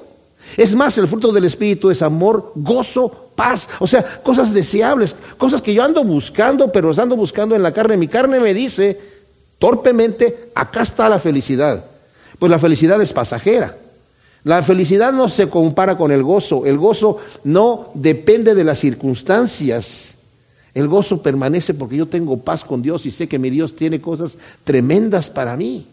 Es 0.56 0.74
más, 0.74 0.96
el 0.98 1.06
fruto 1.06 1.30
del 1.32 1.44
Espíritu 1.44 1.90
es 1.90 2.00
amor, 2.00 2.52
gozo, 2.54 3.21
paz. 3.34 3.68
O 3.78 3.86
sea, 3.86 4.02
cosas 4.22 4.52
deseables, 4.52 5.14
cosas 5.38 5.60
que 5.62 5.74
yo 5.74 5.82
ando 5.82 6.04
buscando, 6.04 6.70
pero 6.70 6.88
las 6.88 6.98
ando 6.98 7.16
buscando 7.16 7.54
en 7.54 7.62
la 7.62 7.72
carne. 7.72 7.96
Mi 7.96 8.08
carne 8.08 8.40
me 8.40 8.54
dice 8.54 8.98
torpemente, 9.58 10.50
acá 10.54 10.82
está 10.82 11.08
la 11.08 11.18
felicidad. 11.18 11.84
Pues 12.38 12.50
la 12.50 12.58
felicidad 12.58 13.00
es 13.00 13.12
pasajera. 13.12 13.76
La 14.44 14.62
felicidad 14.62 15.12
no 15.12 15.28
se 15.28 15.48
compara 15.48 15.96
con 15.96 16.10
el 16.10 16.22
gozo. 16.22 16.66
El 16.66 16.78
gozo 16.78 17.18
no 17.44 17.90
depende 17.94 18.54
de 18.54 18.64
las 18.64 18.78
circunstancias. 18.78 20.16
El 20.74 20.88
gozo 20.88 21.22
permanece 21.22 21.74
porque 21.74 21.96
yo 21.96 22.06
tengo 22.06 22.38
paz 22.38 22.64
con 22.64 22.82
Dios 22.82 23.06
y 23.06 23.10
sé 23.10 23.28
que 23.28 23.38
mi 23.38 23.50
Dios 23.50 23.76
tiene 23.76 24.00
cosas 24.00 24.36
tremendas 24.64 25.30
para 25.30 25.56
mí. 25.56 25.86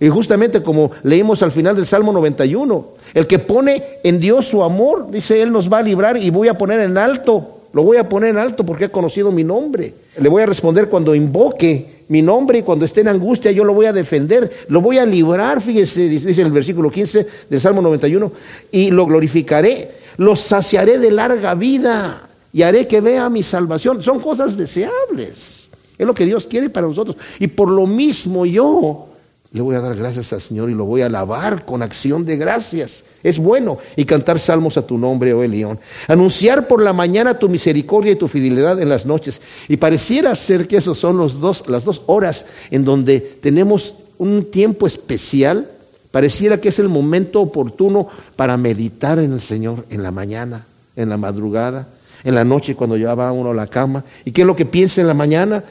Y 0.00 0.08
justamente 0.08 0.62
como 0.62 0.90
leímos 1.02 1.42
al 1.42 1.52
final 1.52 1.76
del 1.76 1.86
Salmo 1.86 2.12
91, 2.12 2.86
el 3.14 3.26
que 3.26 3.38
pone 3.38 3.82
en 4.02 4.18
Dios 4.18 4.46
su 4.46 4.62
amor, 4.64 5.10
dice, 5.10 5.40
Él 5.42 5.52
nos 5.52 5.72
va 5.72 5.78
a 5.78 5.82
librar 5.82 6.16
y 6.16 6.30
voy 6.30 6.48
a 6.48 6.58
poner 6.58 6.80
en 6.80 6.98
alto, 6.98 7.60
lo 7.72 7.82
voy 7.82 7.96
a 7.96 8.08
poner 8.08 8.30
en 8.30 8.38
alto 8.38 8.64
porque 8.64 8.86
ha 8.86 8.88
conocido 8.90 9.30
mi 9.30 9.44
nombre. 9.44 9.94
Le 10.18 10.28
voy 10.28 10.42
a 10.42 10.46
responder 10.46 10.88
cuando 10.88 11.14
invoque 11.14 12.02
mi 12.08 12.20
nombre 12.20 12.58
y 12.58 12.62
cuando 12.62 12.84
esté 12.84 13.00
en 13.00 13.08
angustia 13.08 13.52
yo 13.52 13.64
lo 13.64 13.74
voy 13.74 13.86
a 13.86 13.92
defender, 13.92 14.50
lo 14.68 14.80
voy 14.80 14.98
a 14.98 15.06
librar, 15.06 15.62
fíjese, 15.62 16.08
dice 16.08 16.42
el 16.42 16.52
versículo 16.52 16.90
15 16.90 17.26
del 17.48 17.60
Salmo 17.60 17.80
91, 17.80 18.32
y 18.70 18.90
lo 18.90 19.06
glorificaré, 19.06 19.90
lo 20.18 20.36
saciaré 20.36 20.98
de 20.98 21.10
larga 21.10 21.54
vida 21.54 22.28
y 22.52 22.62
haré 22.62 22.86
que 22.86 23.00
vea 23.00 23.30
mi 23.30 23.42
salvación. 23.42 24.02
Son 24.02 24.20
cosas 24.20 24.56
deseables. 24.56 25.70
Es 25.96 26.06
lo 26.06 26.14
que 26.14 26.26
Dios 26.26 26.46
quiere 26.46 26.68
para 26.68 26.86
nosotros. 26.86 27.16
Y 27.38 27.46
por 27.46 27.68
lo 27.68 27.86
mismo 27.86 28.44
yo 28.44 29.08
le 29.52 29.60
voy 29.60 29.76
a 29.76 29.80
dar 29.80 29.94
gracias 29.94 30.32
al 30.32 30.40
Señor 30.40 30.70
y 30.70 30.74
lo 30.74 30.84
voy 30.84 31.02
a 31.02 31.06
alabar 31.06 31.64
con 31.64 31.82
acción 31.82 32.24
de 32.24 32.36
gracias. 32.36 33.04
Es 33.22 33.38
bueno 33.38 33.78
y 33.96 34.04
cantar 34.04 34.38
salmos 34.38 34.76
a 34.76 34.86
tu 34.86 34.98
nombre, 34.98 35.34
oh 35.34 35.42
Elión. 35.42 35.78
Anunciar 36.08 36.66
por 36.66 36.82
la 36.82 36.92
mañana 36.92 37.38
tu 37.38 37.48
misericordia 37.48 38.12
y 38.12 38.16
tu 38.16 38.28
fidelidad 38.28 38.80
en 38.80 38.88
las 38.88 39.06
noches. 39.06 39.40
Y 39.68 39.76
pareciera 39.76 40.34
ser 40.36 40.66
que 40.66 40.78
esos 40.78 40.98
son 40.98 41.18
los 41.18 41.40
dos, 41.40 41.64
las 41.68 41.84
dos 41.84 42.02
horas 42.06 42.46
en 42.70 42.84
donde 42.84 43.20
tenemos 43.20 43.94
un 44.18 44.50
tiempo 44.50 44.86
especial 44.86 45.68
Pareciera 46.12 46.58
que 46.58 46.68
es 46.68 46.78
el 46.78 46.90
momento 46.90 47.40
oportuno 47.40 48.06
para 48.36 48.58
meditar 48.58 49.18
en 49.18 49.32
el 49.32 49.40
Señor 49.40 49.86
en 49.88 50.02
la 50.02 50.10
mañana, 50.10 50.66
en 50.94 51.08
la 51.08 51.16
madrugada, 51.16 51.88
en 52.22 52.34
la 52.34 52.44
noche 52.44 52.76
cuando 52.76 52.98
va 53.16 53.32
uno 53.32 53.50
a 53.50 53.54
la 53.54 53.66
cama. 53.66 54.04
¿Y 54.26 54.30
qué 54.30 54.42
es 54.42 54.46
lo 54.46 54.54
que 54.54 54.66
piensa 54.66 55.00
en 55.00 55.06
la 55.06 55.14
mañana? 55.14 55.64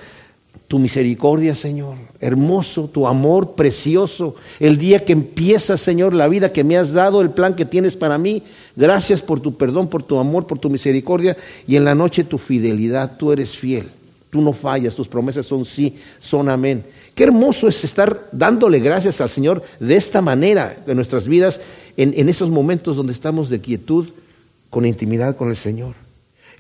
Tu 0.72 0.80
misericordia, 0.80 1.54
Señor, 1.54 1.98
hermoso, 2.22 2.88
tu 2.88 3.06
amor 3.06 3.56
precioso, 3.56 4.36
el 4.58 4.78
día 4.78 5.04
que 5.04 5.12
empieza, 5.12 5.76
Señor, 5.76 6.14
la 6.14 6.30
vida 6.30 6.54
que 6.54 6.64
me 6.64 6.78
has 6.78 6.94
dado, 6.94 7.20
el 7.20 7.32
plan 7.32 7.58
que 7.58 7.66
tienes 7.66 7.98
para 7.98 8.18
mí. 8.18 8.42
Gracias 8.78 9.22
por 9.22 9.42
tu 9.42 9.58
perdón, 9.58 9.90
por 9.90 10.02
tu 10.04 10.18
amor, 10.18 10.48
por 10.48 10.60
tu 10.60 10.70
misericordia 10.70 11.36
y 11.68 11.76
en 11.76 11.84
la 11.84 11.94
noche 11.94 12.24
tu 12.24 12.38
fidelidad. 12.38 13.18
Tú 13.18 13.34
eres 13.34 13.58
fiel, 13.58 13.90
tú 14.30 14.40
no 14.40 14.54
fallas, 14.54 14.96
tus 14.96 15.10
promesas 15.10 15.46
son 15.46 15.66
sí, 15.66 15.98
son 16.22 16.48
amén. 16.48 16.86
Qué 17.16 17.26
hermoso 17.26 17.68
es 17.68 17.84
estar 17.84 18.30
dándole 18.32 18.80
gracias 18.80 19.20
al 19.20 19.30
Señor 19.30 19.62
de 19.82 19.98
esta 19.98 20.22
manera 20.22 20.78
en 20.88 20.96
nuestras 20.96 21.28
vidas, 21.28 21.60
en, 21.98 22.14
en 22.16 22.30
esos 22.30 22.50
momentos 22.50 22.96
donde 22.96 23.12
estamos 23.12 23.50
de 23.50 23.60
quietud, 23.60 24.08
con 24.70 24.86
intimidad 24.86 25.36
con 25.36 25.50
el 25.50 25.58
Señor. 25.58 25.96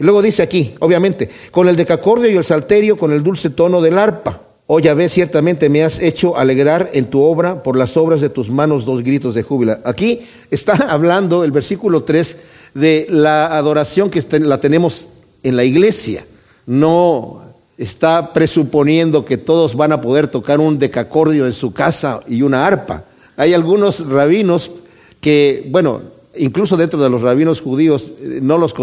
Luego 0.01 0.21
dice 0.21 0.41
aquí, 0.41 0.73
obviamente, 0.79 1.29
con 1.51 1.67
el 1.67 1.75
decacordio 1.75 2.29
y 2.29 2.35
el 2.35 2.43
salterio, 2.43 2.97
con 2.97 3.11
el 3.11 3.21
dulce 3.21 3.51
tono 3.51 3.81
del 3.81 3.99
arpa. 3.99 4.41
Oh 4.65 4.79
Yahvé, 4.79 5.09
ciertamente 5.09 5.69
me 5.69 5.83
has 5.83 5.99
hecho 5.99 6.37
alegrar 6.37 6.89
en 6.93 7.05
tu 7.05 7.21
obra, 7.21 7.61
por 7.61 7.77
las 7.77 7.97
obras 7.97 8.19
de 8.19 8.29
tus 8.29 8.49
manos 8.49 8.85
dos 8.85 9.03
gritos 9.03 9.35
de 9.35 9.43
júbilo. 9.43 9.77
Aquí 9.83 10.21
está 10.49 10.73
hablando 10.89 11.43
el 11.43 11.51
versículo 11.51 12.03
3 12.03 12.37
de 12.73 13.05
la 13.09 13.55
adoración 13.55 14.09
que 14.09 14.23
la 14.39 14.59
tenemos 14.59 15.07
en 15.43 15.55
la 15.55 15.63
iglesia. 15.63 16.25
No 16.65 17.43
está 17.77 18.33
presuponiendo 18.33 19.23
que 19.23 19.37
todos 19.37 19.75
van 19.75 19.91
a 19.91 20.01
poder 20.01 20.29
tocar 20.29 20.59
un 20.59 20.79
decacordio 20.79 21.45
en 21.45 21.53
su 21.53 21.73
casa 21.73 22.21
y 22.27 22.41
una 22.41 22.65
arpa. 22.65 23.05
Hay 23.37 23.53
algunos 23.53 24.07
rabinos 24.07 24.71
que, 25.19 25.67
bueno, 25.69 26.01
incluso 26.37 26.77
dentro 26.77 27.01
de 27.01 27.09
los 27.09 27.21
rabinos 27.21 27.61
judíos, 27.61 28.13
eh, 28.21 28.39
no 28.41 28.57
los, 28.57 28.73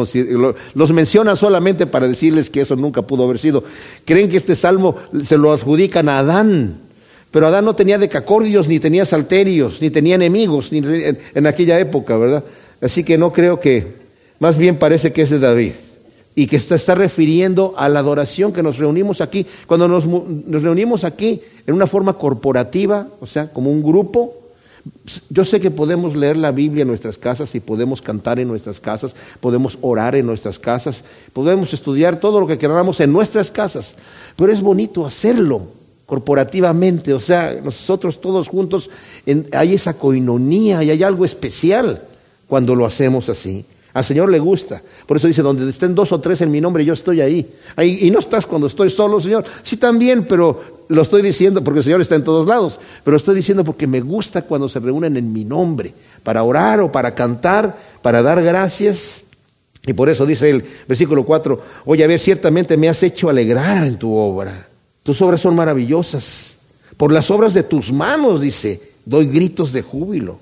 los 0.74 0.92
menciona 0.92 1.36
solamente 1.36 1.86
para 1.86 2.08
decirles 2.08 2.50
que 2.50 2.60
eso 2.60 2.76
nunca 2.76 3.02
pudo 3.02 3.24
haber 3.24 3.38
sido. 3.38 3.64
Creen 4.04 4.28
que 4.28 4.36
este 4.36 4.56
salmo 4.56 4.96
se 5.22 5.38
lo 5.38 5.52
adjudican 5.52 6.08
a 6.08 6.18
Adán, 6.18 6.76
pero 7.30 7.46
Adán 7.46 7.64
no 7.64 7.74
tenía 7.74 7.98
decacordios, 7.98 8.68
ni 8.68 8.78
tenía 8.78 9.04
salterios, 9.04 9.80
ni 9.82 9.90
tenía 9.90 10.14
enemigos 10.14 10.72
ni 10.72 10.78
en, 10.78 11.46
aquella 11.46 11.78
época, 11.78 12.16
¿verdad? 12.16 12.44
Así 12.80 13.04
que 13.04 13.18
no 13.18 13.32
creo 13.32 13.60
que, 13.60 13.86
más 14.38 14.56
bien 14.56 14.76
parece 14.76 15.12
que 15.12 15.22
es 15.22 15.30
de 15.30 15.38
David 15.38 15.72
y 16.34 16.46
que 16.46 16.56
está, 16.56 16.76
está, 16.76 16.94
refiriendo 16.94 17.74
a 17.76 17.88
la 17.88 17.98
adoración 17.98 18.52
que 18.52 18.62
nos 18.62 18.78
reunimos 18.78 19.20
aquí. 19.20 19.44
Cuando 19.66 19.88
nos, 19.88 20.06
nos, 20.06 20.62
reunimos 20.62 21.04
aquí 21.04 21.40
en 21.66 21.74
una 21.74 21.86
forma 21.86 22.12
corporativa, 22.12 23.08
o 23.20 23.26
sea, 23.26 23.48
como 23.48 23.72
un 23.72 23.82
grupo, 23.82 24.34
yo 25.30 25.44
sé 25.44 25.60
que 25.60 25.70
podemos 25.70 26.16
leer 26.16 26.36
la 26.36 26.52
Biblia 26.52 26.82
en 26.82 26.88
nuestras 26.88 27.18
casas 27.18 27.54
y 27.54 27.60
podemos 27.60 28.02
cantar 28.02 28.38
en 28.38 28.48
nuestras 28.48 28.80
casas, 28.80 29.14
podemos 29.40 29.78
orar 29.80 30.14
en 30.14 30.26
nuestras 30.26 30.58
casas, 30.58 31.04
podemos 31.32 31.72
estudiar 31.72 32.20
todo 32.20 32.40
lo 32.40 32.46
que 32.46 32.58
queramos 32.58 33.00
en 33.00 33.12
nuestras 33.12 33.50
casas, 33.50 33.94
pero 34.36 34.52
es 34.52 34.60
bonito 34.60 35.06
hacerlo 35.06 35.68
corporativamente, 36.06 37.12
o 37.12 37.20
sea, 37.20 37.58
nosotros 37.62 38.20
todos 38.20 38.48
juntos 38.48 38.88
hay 39.52 39.74
esa 39.74 39.94
coinonía 39.94 40.82
y 40.82 40.90
hay 40.90 41.02
algo 41.02 41.24
especial 41.24 42.02
cuando 42.46 42.74
lo 42.74 42.86
hacemos 42.86 43.28
así. 43.28 43.66
Al 43.98 44.04
Señor 44.04 44.30
le 44.30 44.38
gusta. 44.38 44.80
Por 45.06 45.16
eso 45.16 45.26
dice, 45.26 45.42
donde 45.42 45.68
estén 45.68 45.92
dos 45.92 46.12
o 46.12 46.20
tres 46.20 46.40
en 46.40 46.52
mi 46.52 46.60
nombre, 46.60 46.84
yo 46.84 46.92
estoy 46.92 47.20
ahí. 47.20 47.50
ahí. 47.74 47.98
Y 48.02 48.12
no 48.12 48.20
estás 48.20 48.46
cuando 48.46 48.68
estoy 48.68 48.90
solo, 48.90 49.20
Señor. 49.20 49.44
Sí, 49.64 49.76
también, 49.76 50.24
pero 50.24 50.84
lo 50.86 51.02
estoy 51.02 51.20
diciendo 51.20 51.64
porque 51.64 51.78
el 51.78 51.84
Señor 51.84 52.00
está 52.00 52.14
en 52.14 52.22
todos 52.22 52.46
lados. 52.46 52.78
Pero 53.02 53.16
estoy 53.16 53.34
diciendo 53.34 53.64
porque 53.64 53.88
me 53.88 54.00
gusta 54.00 54.42
cuando 54.42 54.68
se 54.68 54.78
reúnen 54.78 55.16
en 55.16 55.32
mi 55.32 55.44
nombre, 55.44 55.92
para 56.22 56.44
orar 56.44 56.80
o 56.80 56.92
para 56.92 57.12
cantar, 57.16 57.76
para 58.00 58.22
dar 58.22 58.40
gracias. 58.40 59.24
Y 59.84 59.94
por 59.94 60.08
eso 60.08 60.24
dice 60.24 60.48
el 60.48 60.64
versículo 60.86 61.24
4, 61.24 61.60
oye, 61.86 62.04
a 62.04 62.06
ver, 62.06 62.20
ciertamente 62.20 62.76
me 62.76 62.88
has 62.88 63.02
hecho 63.02 63.28
alegrar 63.28 63.84
en 63.84 63.98
tu 63.98 64.14
obra. 64.14 64.68
Tus 65.02 65.20
obras 65.22 65.40
son 65.40 65.56
maravillosas. 65.56 66.56
Por 66.96 67.10
las 67.10 67.32
obras 67.32 67.52
de 67.52 67.64
tus 67.64 67.92
manos, 67.92 68.40
dice, 68.40 68.80
doy 69.04 69.26
gritos 69.26 69.72
de 69.72 69.82
júbilo. 69.82 70.38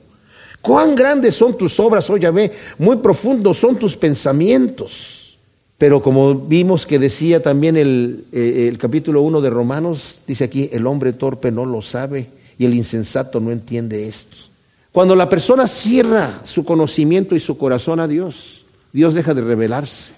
Cuán 0.67 0.97
grandes 0.97 1.37
son 1.37 1.57
tus 1.57 1.79
obras, 1.79 2.11
oh 2.11 2.17
Yahvé, 2.17 2.51
muy 2.79 2.97
profundos 2.97 3.57
son 3.57 3.77
tus 3.77 3.97
pensamientos. 3.97 5.39
Pero 5.79 6.03
como 6.03 6.35
vimos 6.35 6.85
que 6.85 6.99
decía 6.99 7.41
también 7.41 7.77
el, 7.77 8.25
eh, 8.33 8.67
el 8.69 8.77
capítulo 8.77 9.23
1 9.23 9.41
de 9.41 9.51
Romanos, 9.51 10.23
dice 10.27 10.43
aquí, 10.43 10.69
el 10.73 10.85
hombre 10.89 11.13
torpe 11.13 11.53
no 11.53 11.65
lo 11.65 11.83
sabe 11.83 12.27
y 12.59 12.65
el 12.65 12.75
insensato 12.75 13.39
no 13.39 13.53
entiende 13.53 14.09
esto. 14.09 14.37
Cuando 14.91 15.15
la 15.15 15.29
persona 15.29 15.69
cierra 15.69 16.41
su 16.43 16.65
conocimiento 16.65 17.37
y 17.37 17.41
su 17.41 17.57
corazón 17.57 18.01
a 18.01 18.09
Dios, 18.09 18.65
Dios 18.93 19.15
deja 19.15 19.35
de 19.35 19.43
revelarse. 19.43 20.15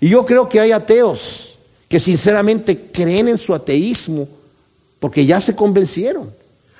Y 0.00 0.08
yo 0.08 0.24
creo 0.24 0.48
que 0.48 0.58
hay 0.58 0.72
ateos 0.72 1.56
que 1.88 2.00
sinceramente 2.00 2.90
creen 2.92 3.28
en 3.28 3.38
su 3.38 3.54
ateísmo 3.54 4.26
porque 4.98 5.24
ya 5.24 5.40
se 5.40 5.54
convencieron. 5.54 6.30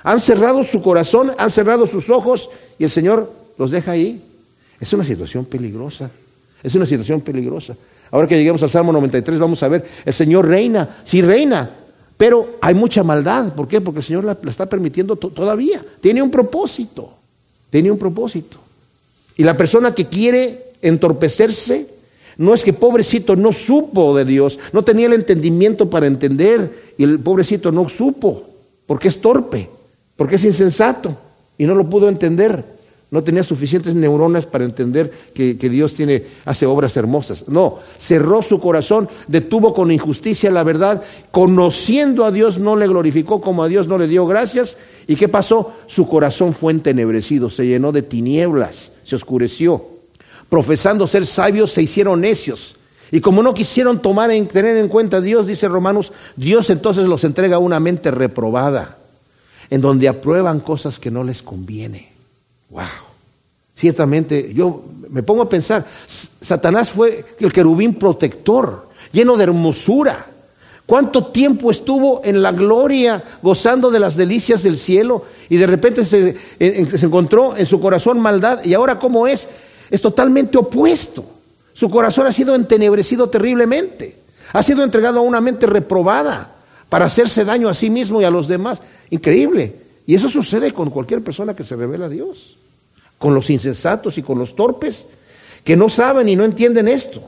Han 0.05 0.21
cerrado 0.21 0.63
su 0.63 0.83
corazón, 0.83 1.33
han 1.39 1.51
cerrado 1.51 1.87
sus 1.87 2.11
ojos 2.11 2.51
y 2.79 2.85
el 2.85 2.91
Señor 2.91 3.33
los 3.57 3.71
deja 3.71 3.93
ahí. 3.93 4.23
Es 4.79 4.93
una 4.93 5.03
situación 5.03 5.47
peligrosa. 5.47 6.11
Es 6.63 6.75
una 6.75 6.85
situación 6.85 7.23
peligrosa. 7.23 7.75
Ahora 8.11 8.29
que 8.29 8.37
lleguemos 8.37 8.63
al 8.63 8.71
Salmo 8.71 8.93
93 8.93 9.39
vamos 9.39 9.63
a 9.63 9.69
ver, 9.69 9.85
el 10.05 10.13
Señor 10.13 10.47
reina, 10.47 10.99
sí 11.05 11.23
reina, 11.23 11.71
pero 12.19 12.57
hay 12.61 12.75
mucha 12.75 13.03
maldad. 13.03 13.55
¿Por 13.55 13.67
qué? 13.67 13.81
Porque 13.81 14.01
el 14.01 14.05
Señor 14.05 14.25
la, 14.25 14.37
está 14.47 14.67
permitiendo 14.67 15.17
todavía. 15.17 15.83
Tiene 16.01 16.23
un 16.23 16.31
propósito. 16.31 17.15
Tiene 17.71 17.91
un 17.91 17.99
propósito. 17.99 18.59
Y 19.37 19.43
la 19.43 19.57
persona 19.57 19.95
que 19.95 20.07
quiere 20.07 20.73
entorpecerse, 20.83 21.87
no 22.37 22.53
es 22.53 22.63
que 22.63 22.75
pobrecito 22.75 23.37
no 23.37 23.53
supo 23.53 24.15
de 24.15 24.27
Dios, 24.27 24.59
no 24.73 24.85
tenía 24.85 25.07
el 25.07 25.15
entendimiento 25.15 25.89
para 25.89 26.07
entender 26.07 26.95
y 26.99 27.05
el 27.05 27.19
pobrecito 27.21 27.73
no 27.73 27.89
supo, 27.89 28.45
porque 28.87 29.09
es 29.09 29.21
torpe 29.21 29.71
porque 30.17 30.37
es 30.37 30.45
insensato 30.45 31.17
y 31.59 31.65
no 31.65 31.75
lo 31.75 31.89
pudo 31.89 32.09
entender. 32.09 32.75
No 33.11 33.23
tenía 33.23 33.45
suficientes 33.45 33.95
neuronas 33.95 34.45
para 34.45 34.65
entender 34.65 35.09
que, 35.33 35.55
Dios 35.55 35.95
tiene, 35.95 36.25
hace 36.45 36.67
obras 36.67 36.97
hermosas. 36.97 37.47
No, 37.47 37.79
cerró 37.97 38.43
su 38.43 38.59
corazón, 38.59 39.09
detuvo 39.29 39.73
con 39.73 39.93
injusticia 39.93 40.51
la 40.51 40.65
verdad, 40.65 41.01
conociendo 41.31 42.25
a 42.25 42.33
Dios 42.33 42.59
no 42.59 42.75
le 42.75 42.89
glorificó 42.89 43.41
como 43.41 43.63
a 43.63 43.69
Dios 43.69 43.87
no 43.87 43.99
le 43.99 44.09
dio 44.09 44.27
gracias. 44.27 44.79
¿Y 45.07 45.15
qué 45.15 45.29
pasó? 45.29 45.75
Su 45.87 46.09
corazón 46.09 46.53
fue 46.55 46.73
entenebrecido, 46.73 47.49
se 47.51 47.67
llenó 47.67 47.93
de 47.93 48.03
tinieblas, 48.03 48.91
se 49.05 49.15
oscureció. 49.15 49.85
Profesando 50.49 51.07
ser 51.07 51.25
sabios, 51.25 51.71
se 51.71 51.83
hicieron 51.83 52.21
necios. 52.21 52.75
Y 53.13 53.21
como 53.21 53.45
no 53.45 53.55
quisieron 53.55 54.03
tomar 54.03 54.33
en, 54.33 54.49
tener 54.49 54.77
en 54.77 54.89
cuenta 54.89 55.19
a 55.19 55.21
Dios, 55.21 55.47
dice 55.47 55.69
Romanos, 55.69 56.13
Dios 56.35 56.69
entonces 56.69 57.07
los 57.07 57.23
entrega 57.23 57.57
a 57.57 57.61
una 57.61 57.79
mente 57.79 58.11
reprobada 58.11 58.99
en 59.71 59.81
donde 59.81 60.09
aprueban 60.09 60.61
cosas 60.61 60.99
que 60.99 61.11
no 61.11 61.25
les 61.25 61.43
conviene. 61.43 62.11
Wow. 62.71 62.85
Ciertamente, 63.75 64.53
yo 64.55 64.85
me 65.11 65.23
pongo 65.23 65.43
a 65.43 65.49
pensar, 65.49 65.85
Satanás 66.07 66.91
fue 66.91 67.25
el 67.41 67.53
querubín 67.53 67.95
protector, 67.95 68.89
lleno 69.13 69.37
de 69.37 69.45
hermosura. 69.45 70.27
¿Cuánto 70.87 71.27
tiempo 71.27 71.71
estuvo 71.71 72.21
en 72.25 72.43
la 72.43 72.53
gloria, 72.53 73.23
gozando 73.43 73.91
de 73.91 73.99
las 73.99 74.17
delicias 74.17 74.63
del 74.63 74.77
cielo? 74.77 75.25
Y 75.49 75.57
de 75.57 75.67
repente 75.67 76.05
se, 76.05 76.37
encontró 76.59 77.57
en 77.57 77.65
su 77.65 77.81
corazón 77.81 78.21
maldad. 78.21 78.63
¿Y 78.65 78.75
ahora 78.75 78.99
cómo 78.99 79.27
es? 79.27 79.49
Es 79.91 80.03
totalmente 80.03 80.59
opuesto. 80.59 81.25
Su 81.73 81.91
corazón 81.91 82.27
ha 82.27 82.33
sido 82.33 82.55
entenebrecido 82.55 83.29
terriblemente. 83.29 84.19
Ha 84.53 84.63
sido 84.63 84.85
entregado 84.85 85.21
a 85.21 85.23
una 85.23 85.41
mente 85.41 85.67
reprobada 85.67 86.54
para 86.89 87.07
hacerse 87.07 87.45
daño 87.45 87.69
a 87.69 87.75
sí 87.75 87.91
mismo 87.91 88.21
y 88.21 88.25
a 88.25 88.31
los 88.31 88.49
demás. 88.49 88.81
Increíble. 89.11 89.75
Y 90.07 90.15
eso 90.15 90.29
sucede 90.29 90.73
con 90.73 90.91
cualquier 90.91 91.23
persona 91.23 91.55
que 91.55 91.65
se 91.65 91.77
revela 91.77 92.07
a 92.07 92.11
Dios. 92.11 92.57
Con 93.19 93.35
los 93.35 93.51
insensatos 93.51 94.19
y 94.19 94.23
con 94.23 94.39
los 94.39 94.55
torpes 94.55 95.07
que 95.65 95.77
no 95.77 95.89
saben 95.89 96.29
y 96.29 96.37
no 96.37 96.45
entienden 96.45 96.89
esto. 96.89 97.23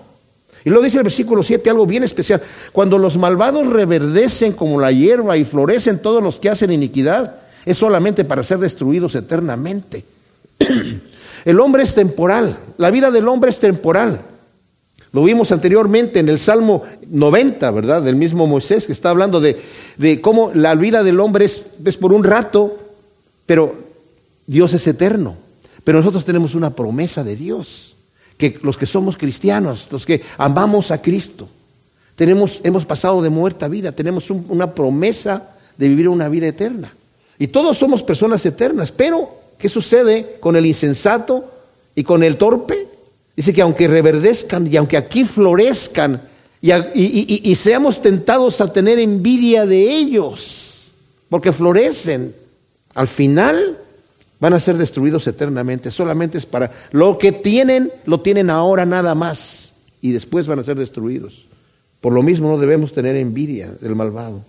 Y 0.64 0.68
luego 0.68 0.84
dice 0.84 0.98
el 0.98 1.04
versículo 1.04 1.42
7 1.42 1.70
algo 1.70 1.86
bien 1.86 2.02
especial. 2.02 2.42
Cuando 2.72 2.98
los 2.98 3.16
malvados 3.16 3.66
reverdecen 3.66 4.52
como 4.52 4.80
la 4.80 4.92
hierba 4.92 5.36
y 5.36 5.44
florecen 5.44 6.02
todos 6.02 6.22
los 6.22 6.38
que 6.38 6.50
hacen 6.50 6.72
iniquidad, 6.72 7.36
es 7.64 7.78
solamente 7.78 8.24
para 8.24 8.44
ser 8.44 8.59
destruidos 8.59 9.14
eternamente. 9.14 10.04
El 11.44 11.61
hombre 11.61 11.84
es 11.84 11.94
temporal, 11.94 12.59
la 12.76 12.90
vida 12.90 13.12
del 13.12 13.28
hombre 13.28 13.50
es 13.50 13.61
temporal. 13.61 14.20
Lo 15.16 15.24
vimos 15.24 15.50
anteriormente 15.50 16.20
en 16.20 16.28
el 16.28 16.38
Salmo 16.38 16.82
90, 17.08 17.70
¿verdad? 17.70 18.02
Del 18.02 18.16
mismo 18.16 18.46
Moisés, 18.46 18.86
que 18.86 18.92
está 18.92 19.08
hablando 19.08 19.40
de, 19.40 20.20
cómo 20.20 20.50
la 20.54 20.74
vida 20.74 21.02
del 21.02 21.18
hombre 21.20 21.46
es, 21.46 21.70
es 21.82 21.96
por 21.96 22.12
un 22.12 22.22
rato, 22.22 22.76
pero 23.46 23.74
Dios 24.46 24.74
es 24.74 24.86
eterno. 24.86 25.36
Pero 25.82 25.98
nosotros 25.98 26.26
tenemos 26.26 26.54
una 26.54 26.70
promesa 26.70 27.24
de 27.24 27.34
Dios, 27.34 27.96
que 28.36 28.58
los 28.62 28.76
que 28.76 28.84
somos 28.84 29.16
cristianos, 29.16 29.88
los 29.90 30.04
que 30.04 30.20
amamos 30.36 30.90
a 30.90 31.00
Cristo, 31.00 31.48
tenemos, 32.14 32.60
hemos 32.62 32.84
pasado 32.84 33.22
de 33.22 33.30
muerta 33.30 33.64
a 33.66 33.70
vida, 33.70 33.92
tenemos 33.92 34.28
una 34.30 34.74
promesa 34.74 35.50
de 35.78 35.88
vivir 35.88 36.10
una 36.10 36.28
vida 36.28 36.46
eterna. 36.46 36.92
Y 37.38 37.48
todos 37.48 37.78
somos 37.78 38.02
personas 38.02 38.44
eternas, 38.44 38.92
pero 38.92 39.46
¿Qué 39.58 39.68
sucede 39.68 40.36
con 40.40 40.56
el 40.56 40.66
insensato 40.66 41.50
y 41.94 42.04
con 42.04 42.22
el 42.22 42.36
torpe? 42.36 42.88
Dice 43.37 43.53
que 43.53 43.61
aunque 43.61 43.87
reverdezcan 43.87 44.66
y 44.66 44.76
aunque 44.76 44.97
aquí 44.97 45.24
florezcan 45.24 46.22
y, 46.95 47.55
seamos 47.55 48.01
tentados 48.03 48.61
a 48.61 48.72
tener 48.72 48.99
envidia 48.99 49.66
de 49.66 49.82
ellos, 49.82 50.93
porque 51.28 51.53
florecen, 51.53 52.34
al 52.95 53.09
final 53.09 53.78
van 54.41 54.55
a 54.55 54.61
ser 54.61 54.76
destruidos 54.76 55.26
eternamente. 55.26 55.91
Solamente 55.91 56.39
es 56.39 56.47
para 56.47 56.72
lo 56.93 57.18
que 57.18 57.32
tienen, 57.32 57.93
lo 58.07 58.20
tienen 58.20 58.51
ahora 58.51 58.87
nada 58.87 59.14
más 59.14 59.72
y 60.01 60.12
después 60.12 60.47
van 60.47 60.59
a 60.59 60.64
ser 60.64 60.76
destruidos. 60.76 61.47
Por 62.01 62.12
lo 62.12 62.22
mismo 62.22 62.49
no 62.49 62.59
debemos 62.59 62.93
tener 62.93 63.16
envidia 63.16 63.70
del 63.80 63.95
malvado. 63.95 64.43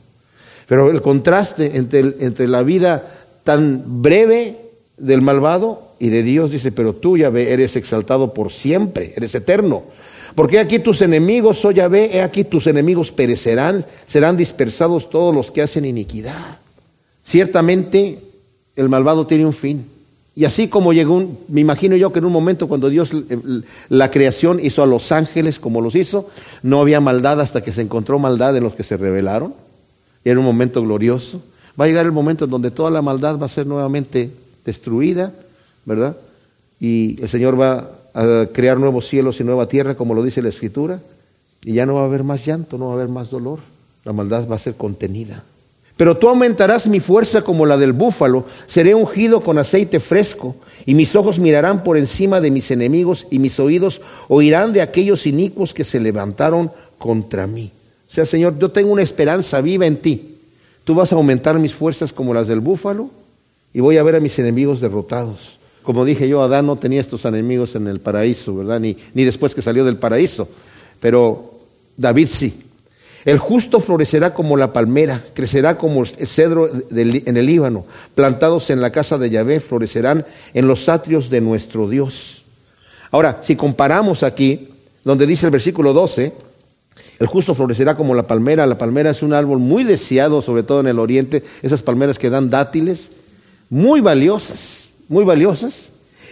Pero 0.68 0.90
el 0.90 1.02
contraste 1.02 1.78
entre, 1.78 2.00
entre 2.20 2.48
la 2.48 2.64
vida 2.64 3.04
tan 3.44 4.02
breve 4.02 4.58
del 4.98 5.22
malvado 5.22 5.87
y 6.00 6.10
de 6.10 6.24
Dios 6.24 6.52
dice, 6.52 6.72
pero 6.72 6.94
tú 6.94 7.18
ya 7.18 7.28
eres 7.28 7.76
exaltado 7.76 8.34
por 8.34 8.52
siempre, 8.52 9.14
eres 9.16 9.34
eterno. 9.36 9.84
Porque 10.36 10.60
aquí 10.60 10.78
tus 10.80 11.02
enemigos, 11.02 11.66
oh 11.66 11.72
Yahvé, 11.72 12.18
he 12.18 12.22
aquí 12.22 12.44
tus 12.44 12.68
enemigos 12.68 13.12
perecerán, 13.12 13.84
serán 14.06 14.38
dispersados 14.38 15.10
todos 15.10 15.34
los 15.34 15.50
que 15.50 15.64
hacen 15.64 15.86
iniquidad. 15.86 16.60
Ciertamente 17.24 18.20
el 18.76 18.90
malvado 18.90 19.26
tiene 19.26 19.46
un 19.46 19.54
fin. 19.54 19.86
Y 20.36 20.46
así 20.46 20.68
como 20.68 20.94
llegó, 20.94 21.16
un, 21.16 21.40
me 21.48 21.62
imagino 21.62 21.96
yo 21.96 22.14
que 22.14 22.20
en 22.20 22.26
un 22.26 22.32
momento 22.32 22.68
cuando 22.68 22.90
Dios 22.90 23.10
la 23.90 24.12
creación 24.12 24.60
hizo 24.62 24.84
a 24.84 24.86
los 24.86 25.12
ángeles 25.12 25.58
como 25.58 25.82
los 25.82 25.96
hizo, 25.96 26.30
no 26.62 26.80
había 26.80 27.02
maldad 27.02 27.42
hasta 27.42 27.64
que 27.64 27.74
se 27.74 27.82
encontró 27.82 28.20
maldad 28.20 28.56
en 28.56 28.64
los 28.64 28.76
que 28.76 28.84
se 28.84 28.98
rebelaron. 28.98 29.56
Y 30.24 30.30
era 30.30 30.40
un 30.40 30.46
momento 30.46 30.84
glorioso. 30.84 31.42
Va 31.80 31.86
a 31.86 31.88
llegar 31.88 32.06
el 32.06 32.12
momento 32.12 32.46
en 32.46 32.52
donde 32.52 32.70
toda 32.70 32.92
la 32.92 33.02
maldad 33.02 33.40
va 33.40 33.48
a 33.48 33.50
ser 33.50 33.66
nuevamente 33.66 34.30
destruida, 34.64 35.34
¿verdad? 35.88 36.18
Y 36.80 37.20
el 37.22 37.30
Señor 37.30 37.60
va 37.60 37.90
a 38.14 38.46
crear 38.52 38.78
nuevos 38.78 39.08
cielos 39.08 39.40
y 39.40 39.44
nueva 39.44 39.68
tierra, 39.68 39.96
como 39.96 40.14
lo 40.14 40.22
dice 40.22 40.42
la 40.42 40.50
Escritura, 40.50 41.00
y 41.64 41.74
ya 41.74 41.86
no 41.86 41.96
va 41.96 42.02
a 42.02 42.06
haber 42.06 42.24
más 42.24 42.46
llanto, 42.46 42.78
no 42.78 42.88
va 42.88 42.92
a 42.92 42.96
haber 42.96 43.08
más 43.08 43.32
dolor, 43.32 43.60
la 44.04 44.12
maldad 44.12 44.48
va 44.48 44.58
a 44.58 44.60
ser 44.60 44.76
contenida. 44.76 45.44
Pero 45.96 46.18
tú 46.18 46.28
aumentarás 46.28 46.88
mi 46.88 47.00
fuerza 47.00 47.42
como 47.42 47.66
la 47.66 47.78
del 47.78 47.94
búfalo, 47.94 48.46
seré 48.68 48.94
ungido 48.94 49.42
con 49.42 49.58
aceite 49.58 50.00
fresco, 50.00 50.58
y 50.86 50.94
mis 50.94 51.16
ojos 51.16 51.40
mirarán 51.40 51.84
por 51.84 51.98
encima 51.98 52.42
de 52.42 52.52
mis 52.52 52.70
enemigos, 52.70 53.26
y 53.32 53.40
mis 53.40 53.58
oídos 53.60 54.02
oirán 54.28 54.74
de 54.74 54.82
aquellos 54.82 55.26
inicuos 55.26 55.74
que 55.74 55.86
se 55.86 56.02
levantaron 56.02 56.70
contra 57.00 57.48
mí. 57.48 57.72
O 58.10 58.14
sea, 58.14 58.26
Señor, 58.26 58.60
yo 58.60 58.70
tengo 58.70 58.92
una 58.92 59.02
esperanza 59.02 59.62
viva 59.62 59.86
en 59.86 59.98
ti. 59.98 60.36
Tú 60.84 60.96
vas 60.96 61.14
a 61.14 61.16
aumentar 61.16 61.58
mis 61.60 61.74
fuerzas 61.74 62.12
como 62.12 62.34
las 62.34 62.50
del 62.50 62.60
búfalo, 62.60 63.10
y 63.74 63.80
voy 63.80 63.98
a 63.98 64.04
ver 64.04 64.18
a 64.18 64.20
mis 64.20 64.38
enemigos 64.38 64.82
derrotados. 64.82 65.57
Como 65.88 66.04
dije 66.04 66.28
yo, 66.28 66.42
Adán 66.42 66.66
no 66.66 66.76
tenía 66.76 67.00
estos 67.00 67.24
enemigos 67.24 67.74
en 67.76 67.88
el 67.88 68.02
paraíso, 68.02 68.54
¿verdad? 68.58 68.78
Ni, 68.78 68.98
ni 69.14 69.24
después 69.24 69.56
que 69.56 69.62
salió 69.62 69.86
del 69.86 69.96
paraíso. 69.96 70.50
Pero 71.00 71.54
David 71.96 72.28
sí. 72.30 72.62
El 73.24 73.40
justo 73.40 73.80
florecerá 73.80 74.34
como 74.34 74.58
la 74.58 74.74
palmera, 74.74 75.24
crecerá 75.34 75.78
como 75.78 76.04
el 76.04 76.28
cedro 76.28 76.70
en 76.92 77.38
el 77.38 77.46
Líbano, 77.46 77.86
plantados 78.16 78.70
en 78.70 78.82
la 78.82 78.92
casa 78.92 79.18
de 79.18 79.30
Yahvé, 79.30 79.62
florecerán 79.62 80.26
en 80.54 80.68
los 80.68 80.90
atrios 80.90 81.30
de 81.30 81.40
nuestro 81.40 81.88
Dios. 81.88 82.44
Ahora, 83.10 83.40
si 83.42 83.56
comparamos 83.56 84.24
aquí, 84.24 84.68
donde 85.06 85.26
dice 85.26 85.46
el 85.46 85.54
versículo 85.54 85.94
12, 85.94 86.34
el 87.20 87.28
justo 87.28 87.56
florecerá 87.56 87.96
como 87.96 88.14
la 88.14 88.28
palmera, 88.28 88.66
la 88.66 88.78
palmera 88.78 89.12
es 89.12 89.24
un 89.24 89.32
árbol 89.32 89.60
muy 89.60 89.86
deseado, 89.86 90.42
sobre 90.42 90.64
todo 90.64 90.82
en 90.82 90.88
el 90.88 91.00
oriente, 91.00 91.46
esas 91.62 91.82
palmeras 91.82 92.20
que 92.20 92.30
dan 92.30 92.50
dátiles, 92.50 93.12
muy 93.70 94.02
valiosas 94.02 94.87
muy 95.08 95.24
valiosas, 95.24 95.90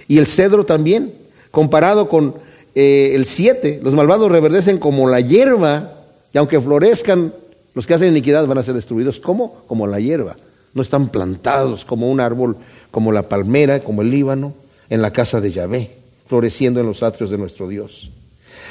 y 0.07 0.17
el 0.17 0.27
cedro 0.27 0.65
también, 0.65 1.13
comparado 1.51 2.09
con 2.09 2.35
eh, 2.75 3.11
el 3.15 3.25
siete, 3.25 3.79
los 3.81 3.95
malvados 3.95 4.31
reverdecen 4.31 4.77
como 4.77 5.07
la 5.09 5.21
hierba, 5.21 5.93
y 6.33 6.37
aunque 6.37 6.59
florezcan, 6.59 7.33
los 7.73 7.87
que 7.87 7.93
hacen 7.93 8.09
iniquidad 8.09 8.45
van 8.45 8.57
a 8.57 8.63
ser 8.63 8.75
destruidos. 8.75 9.19
¿Cómo? 9.19 9.63
Como 9.67 9.87
la 9.87 9.99
hierba. 9.99 10.35
No 10.73 10.81
están 10.81 11.09
plantados 11.09 11.85
como 11.85 12.11
un 12.11 12.19
árbol, 12.19 12.57
como 12.91 13.11
la 13.11 13.29
palmera, 13.29 13.79
como 13.79 14.01
el 14.01 14.11
Líbano, 14.11 14.53
en 14.89 15.01
la 15.01 15.11
casa 15.11 15.41
de 15.41 15.51
Yahvé, 15.51 15.91
floreciendo 16.27 16.79
en 16.79 16.85
los 16.85 17.03
atrios 17.03 17.29
de 17.29 17.37
nuestro 17.37 17.67
Dios. 17.67 18.11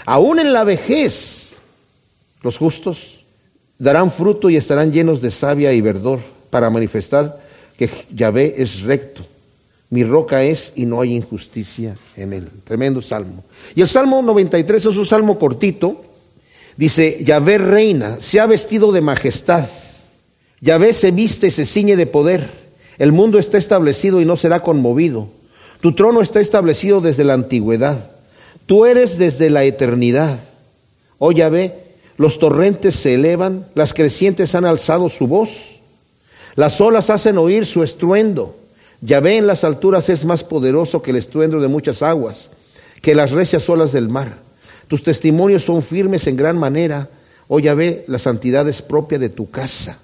Aún 0.05 0.38
en 0.38 0.52
la 0.52 0.64
vejez, 0.64 1.57
los 2.42 2.59
justos 2.59 3.24
darán 3.78 4.11
fruto 4.11 4.50
y 4.50 4.57
estarán 4.57 4.92
llenos 4.92 5.20
de 5.20 5.30
savia 5.30 5.72
y 5.72 5.80
verdor 5.80 6.20
para 6.50 6.70
manifestar 6.70 7.40
que 7.78 7.90
Yahvé 8.14 8.55
es 8.59 8.82
recto 8.82 9.24
mi 9.95 10.03
roca 10.03 10.42
es 10.42 10.72
y 10.74 10.86
no 10.86 11.01
hay 11.01 11.14
injusticia 11.14 11.95
en 12.16 12.32
él. 12.32 12.49
Tremendo 12.64 13.01
salmo. 13.01 13.45
Y 13.76 13.80
el 13.80 13.86
Salmo 13.86 14.22
93 14.22 14.86
es 14.86 14.97
un 14.97 15.07
salmo 15.07 15.38
cortito. 15.38 16.05
Dice, 16.76 17.22
Yahvé 17.22 17.59
reina, 17.59 18.16
se 18.18 18.40
ha 18.40 18.47
vestido 18.47 18.90
de 18.90 19.01
majestad. 19.03 19.68
Yahvé 20.61 20.92
se 20.95 21.12
viste, 21.12 21.53
se 21.53 21.64
ciñe 21.64 21.95
de 21.95 22.07
poder. 22.07 22.51
El 22.99 23.12
mundo 23.12 23.38
está 23.38 23.57
establecido 23.57 24.20
y 24.20 24.24
no 24.24 24.36
será 24.36 24.62
conmovido. 24.62 25.28
Tu 25.80 25.95
trono 25.95 26.22
está 26.22 26.40
establecido 26.40 27.01
desde 27.01 27.22
la 27.22 27.34
antigüedad. 27.34 28.11
Tú 28.66 28.86
eres 28.86 29.16
desde 29.16 29.49
la 29.49 29.62
eternidad. 29.62 30.40
Oh 31.18 31.30
Yahvé, 31.30 31.72
los 32.16 32.40
torrentes 32.40 32.97
se 32.97 33.14
elevan, 33.14 33.68
las 33.76 33.95
crecientes 33.95 34.57
han 34.57 34.64
alzado 34.64 35.09
su 35.09 35.28
voz. 35.28 35.51
Las 36.57 36.80
olas 36.80 37.11
hacen 37.11 37.38
oír 37.38 37.64
su 37.64 37.84
estruendo. 37.84 38.57
Yahvé 39.01 39.36
en 39.36 39.47
las 39.47 39.64
alturas 39.64 40.09
es 40.09 40.24
más 40.24 40.45
poderoso 40.45 41.03
que 41.03 41.11
el 41.11 41.16
estruendo 41.16 41.61
de 41.61 41.68
muchas 41.68 42.03
aguas, 42.03 42.51
que 43.03 43.14
las 43.14 43.32
recias 43.32 43.68
olas 43.68 43.92
del 43.92 44.09
mar. 44.09 44.38
Tus 44.88 45.03
testimonios 45.03 45.64
son 45.64 45.82
firmes 45.82 46.26
en 46.26 46.36
gran 46.36 46.59
manera. 46.59 47.09
Oh 47.49 47.59
Yahvé, 47.59 48.05
la 48.09 48.18
santidad 48.18 48.68
es 48.68 48.82
propia 48.82 49.18
de 49.18 49.28
tu 49.28 49.51
casa, 49.51 49.99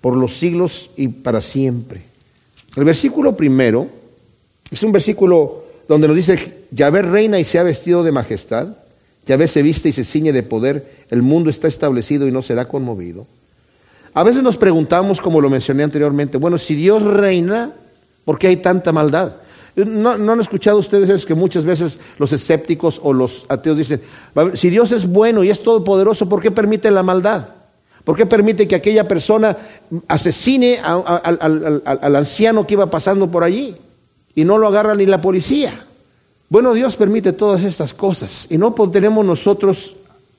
por 0.00 0.16
los 0.16 0.36
siglos 0.36 0.90
y 0.96 1.08
para 1.08 1.40
siempre. 1.40 2.02
El 2.76 2.84
versículo 2.84 3.36
primero 3.36 3.88
es 4.70 4.82
un 4.82 4.92
versículo 4.92 5.64
donde 5.88 6.06
nos 6.06 6.16
dice, 6.16 6.64
Yahvé 6.70 7.02
reina 7.02 7.40
y 7.40 7.44
se 7.44 7.58
ha 7.58 7.64
vestido 7.64 8.04
de 8.04 8.12
majestad, 8.12 8.68
Yahvé 9.26 9.46
se 9.48 9.62
viste 9.62 9.88
y 9.88 9.92
se 9.92 10.04
ciñe 10.04 10.32
de 10.32 10.42
poder, 10.42 11.04
el 11.10 11.22
mundo 11.22 11.50
está 11.50 11.68
establecido 11.68 12.28
y 12.28 12.32
no 12.32 12.42
será 12.42 12.66
conmovido. 12.66 13.26
A 14.14 14.22
veces 14.24 14.42
nos 14.42 14.56
preguntamos, 14.56 15.20
como 15.20 15.40
lo 15.40 15.50
mencioné 15.50 15.82
anteriormente, 15.82 16.38
bueno, 16.38 16.58
si 16.58 16.74
Dios 16.74 17.02
reina, 17.02 17.72
¿Por 18.30 18.38
qué 18.38 18.46
hay 18.46 18.58
tanta 18.58 18.92
maldad? 18.92 19.32
¿No, 19.74 20.10
han 20.10 20.40
escuchado 20.40 20.78
ustedes 20.78 21.08
eso 21.08 21.26
que 21.26 21.34
muchas 21.34 21.64
veces 21.64 21.98
los 22.16 22.32
escépticos 22.32 23.00
o 23.02 23.12
los 23.12 23.44
ateos 23.48 23.76
dicen, 23.76 24.00
si 24.54 24.70
Dios 24.70 24.92
es 24.92 25.08
bueno 25.08 25.42
y 25.42 25.50
es 25.50 25.64
todopoderoso, 25.64 26.28
¿por 26.28 26.40
qué 26.40 26.52
permite 26.52 26.92
la 26.92 27.02
maldad? 27.02 27.48
¿Por 28.04 28.16
qué 28.16 28.26
permite 28.26 28.68
que 28.68 28.76
aquella 28.76 29.08
persona 29.08 29.56
asesine 30.06 30.78
al, 30.78 32.14
anciano 32.14 32.68
que 32.68 32.74
iba 32.74 32.88
pasando 32.88 33.28
por 33.28 33.42
allí 33.42 33.74
y 34.36 34.44
no 34.44 34.58
lo 34.58 34.68
agarra 34.68 34.94
ni 34.94 35.06
la 35.06 35.20
policía? 35.20 35.84
Bueno, 36.48 36.72
Dios 36.72 36.94
permite 36.94 37.32
todas 37.32 37.64
estas 37.64 37.92
cosas 37.92 38.46
y 38.48 38.58
no 38.58 38.72
tenemos 38.92 39.24
nosotros, 39.24 39.96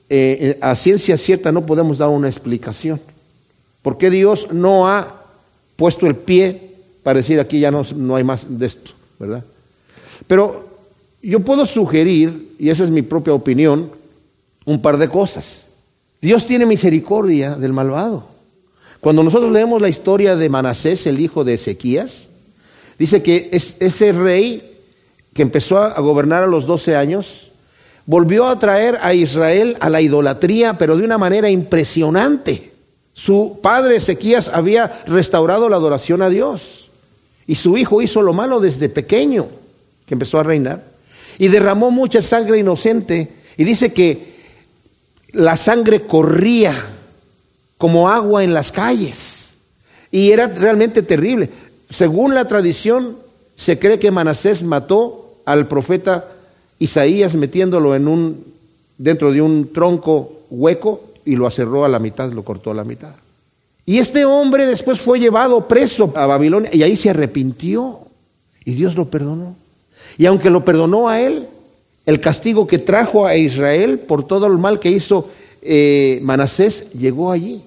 eh, 0.08 0.38
eh, 0.40 0.58
a 0.62 0.74
ciencia 0.76 1.18
cierta, 1.18 1.52
no 1.52 1.66
podemos 1.66 1.98
dar 1.98 2.08
una 2.08 2.28
explicación. 2.28 3.02
¿Por 3.82 3.98
qué 3.98 4.08
Dios 4.08 4.50
no 4.50 4.88
ha 4.88 5.08
puesto 5.76 6.06
el 6.06 6.16
pie 6.16 6.71
para 7.02 7.18
decir 7.18 7.40
aquí 7.40 7.60
ya 7.60 7.70
no, 7.70 7.82
no 7.96 8.16
hay 8.16 8.24
más 8.24 8.46
de 8.48 8.66
esto, 8.66 8.92
¿verdad? 9.18 9.44
Pero 10.26 10.68
yo 11.22 11.40
puedo 11.40 11.64
sugerir, 11.66 12.54
y 12.58 12.70
esa 12.70 12.84
es 12.84 12.90
mi 12.90 13.02
propia 13.02 13.34
opinión, 13.34 13.90
un 14.64 14.82
par 14.82 14.98
de 14.98 15.08
cosas. 15.08 15.62
Dios 16.20 16.46
tiene 16.46 16.66
misericordia 16.66 17.54
del 17.54 17.72
malvado. 17.72 18.26
Cuando 19.00 19.22
nosotros 19.22 19.50
leemos 19.50 19.82
la 19.82 19.88
historia 19.88 20.36
de 20.36 20.48
Manasés, 20.48 21.06
el 21.06 21.20
hijo 21.20 21.42
de 21.42 21.54
Ezequías, 21.54 22.28
dice 22.98 23.22
que 23.22 23.48
es, 23.52 23.76
ese 23.80 24.12
rey 24.12 24.78
que 25.32 25.42
empezó 25.42 25.78
a 25.78 26.00
gobernar 26.00 26.44
a 26.44 26.46
los 26.46 26.66
12 26.66 26.94
años, 26.94 27.50
volvió 28.06 28.46
a 28.46 28.58
traer 28.58 28.98
a 29.02 29.14
Israel 29.14 29.76
a 29.80 29.90
la 29.90 30.00
idolatría, 30.00 30.74
pero 30.74 30.96
de 30.96 31.04
una 31.04 31.18
manera 31.18 31.50
impresionante. 31.50 32.72
Su 33.12 33.58
padre 33.62 33.96
Ezequías 33.96 34.48
había 34.48 35.02
restaurado 35.06 35.68
la 35.68 35.76
adoración 35.76 36.22
a 36.22 36.28
Dios. 36.28 36.90
Y 37.46 37.56
su 37.56 37.76
hijo 37.76 38.02
hizo 38.02 38.22
lo 38.22 38.32
malo 38.32 38.60
desde 38.60 38.88
pequeño, 38.88 39.48
que 40.06 40.14
empezó 40.14 40.38
a 40.38 40.42
reinar, 40.42 40.84
y 41.38 41.48
derramó 41.48 41.90
mucha 41.90 42.22
sangre 42.22 42.58
inocente. 42.58 43.28
Y 43.56 43.64
dice 43.64 43.92
que 43.92 44.32
la 45.32 45.56
sangre 45.56 46.02
corría 46.02 46.74
como 47.78 48.08
agua 48.08 48.44
en 48.44 48.54
las 48.54 48.70
calles. 48.70 49.54
Y 50.10 50.30
era 50.30 50.46
realmente 50.46 51.02
terrible. 51.02 51.50
Según 51.90 52.34
la 52.34 52.46
tradición, 52.46 53.16
se 53.56 53.78
cree 53.78 53.98
que 53.98 54.10
Manasés 54.10 54.62
mató 54.62 55.36
al 55.44 55.66
profeta 55.66 56.28
Isaías 56.78 57.34
metiéndolo 57.34 57.94
en 57.94 58.08
un, 58.08 58.44
dentro 58.98 59.32
de 59.32 59.40
un 59.40 59.72
tronco 59.72 60.42
hueco 60.50 61.12
y 61.24 61.36
lo 61.36 61.46
acerró 61.46 61.84
a 61.84 61.88
la 61.88 61.98
mitad, 61.98 62.32
lo 62.32 62.44
cortó 62.44 62.70
a 62.70 62.74
la 62.74 62.84
mitad. 62.84 63.14
Y 63.84 63.98
este 63.98 64.24
hombre 64.24 64.66
después 64.66 65.00
fue 65.00 65.18
llevado 65.18 65.66
preso 65.66 66.12
a 66.14 66.26
Babilonia 66.26 66.70
y 66.72 66.82
ahí 66.82 66.96
se 66.96 67.10
arrepintió. 67.10 68.00
Y 68.64 68.74
Dios 68.74 68.94
lo 68.94 69.06
perdonó. 69.10 69.56
Y 70.18 70.26
aunque 70.26 70.50
lo 70.50 70.64
perdonó 70.64 71.08
a 71.08 71.20
él, 71.20 71.48
el 72.06 72.20
castigo 72.20 72.66
que 72.66 72.78
trajo 72.78 73.26
a 73.26 73.36
Israel 73.36 73.98
por 73.98 74.26
todo 74.26 74.46
el 74.46 74.58
mal 74.58 74.78
que 74.78 74.90
hizo 74.90 75.30
eh, 75.62 76.20
Manasés 76.22 76.92
llegó 76.92 77.32
allí. 77.32 77.62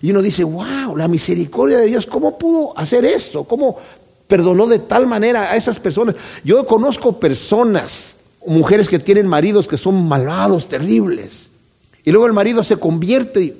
Y 0.00 0.10
uno 0.10 0.20
dice, 0.20 0.42
wow, 0.42 0.96
la 0.96 1.06
misericordia 1.06 1.78
de 1.78 1.86
Dios, 1.86 2.06
¿cómo 2.06 2.36
pudo 2.36 2.76
hacer 2.76 3.04
esto? 3.04 3.44
¿Cómo 3.44 3.78
perdonó 4.26 4.66
de 4.66 4.80
tal 4.80 5.06
manera 5.06 5.52
a 5.52 5.56
esas 5.56 5.78
personas? 5.78 6.16
Yo 6.44 6.66
conozco 6.66 7.20
personas, 7.20 8.16
mujeres 8.44 8.88
que 8.88 8.98
tienen 8.98 9.28
maridos 9.28 9.68
que 9.68 9.76
son 9.76 10.08
malvados, 10.08 10.66
terribles. 10.66 11.50
Y 12.04 12.10
luego 12.10 12.26
el 12.26 12.32
marido 12.32 12.64
se 12.64 12.76
convierte. 12.76 13.54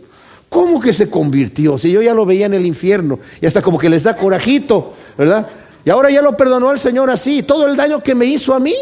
¿Cómo 0.52 0.80
que 0.80 0.92
se 0.92 1.08
convirtió? 1.08 1.78
Si 1.78 1.90
yo 1.90 2.02
ya 2.02 2.12
lo 2.12 2.26
veía 2.26 2.44
en 2.44 2.52
el 2.52 2.66
infierno. 2.66 3.18
Y 3.40 3.46
hasta 3.46 3.62
como 3.62 3.78
que 3.78 3.88
les 3.88 4.02
da 4.02 4.14
corajito, 4.14 4.92
¿verdad? 5.16 5.48
Y 5.82 5.88
ahora 5.88 6.10
ya 6.10 6.20
lo 6.20 6.36
perdonó 6.36 6.70
el 6.70 6.78
Señor 6.78 7.08
así. 7.08 7.42
Todo 7.42 7.66
el 7.66 7.74
daño 7.74 8.02
que 8.02 8.14
me 8.14 8.26
hizo 8.26 8.52
a 8.52 8.60
mí. 8.60 8.74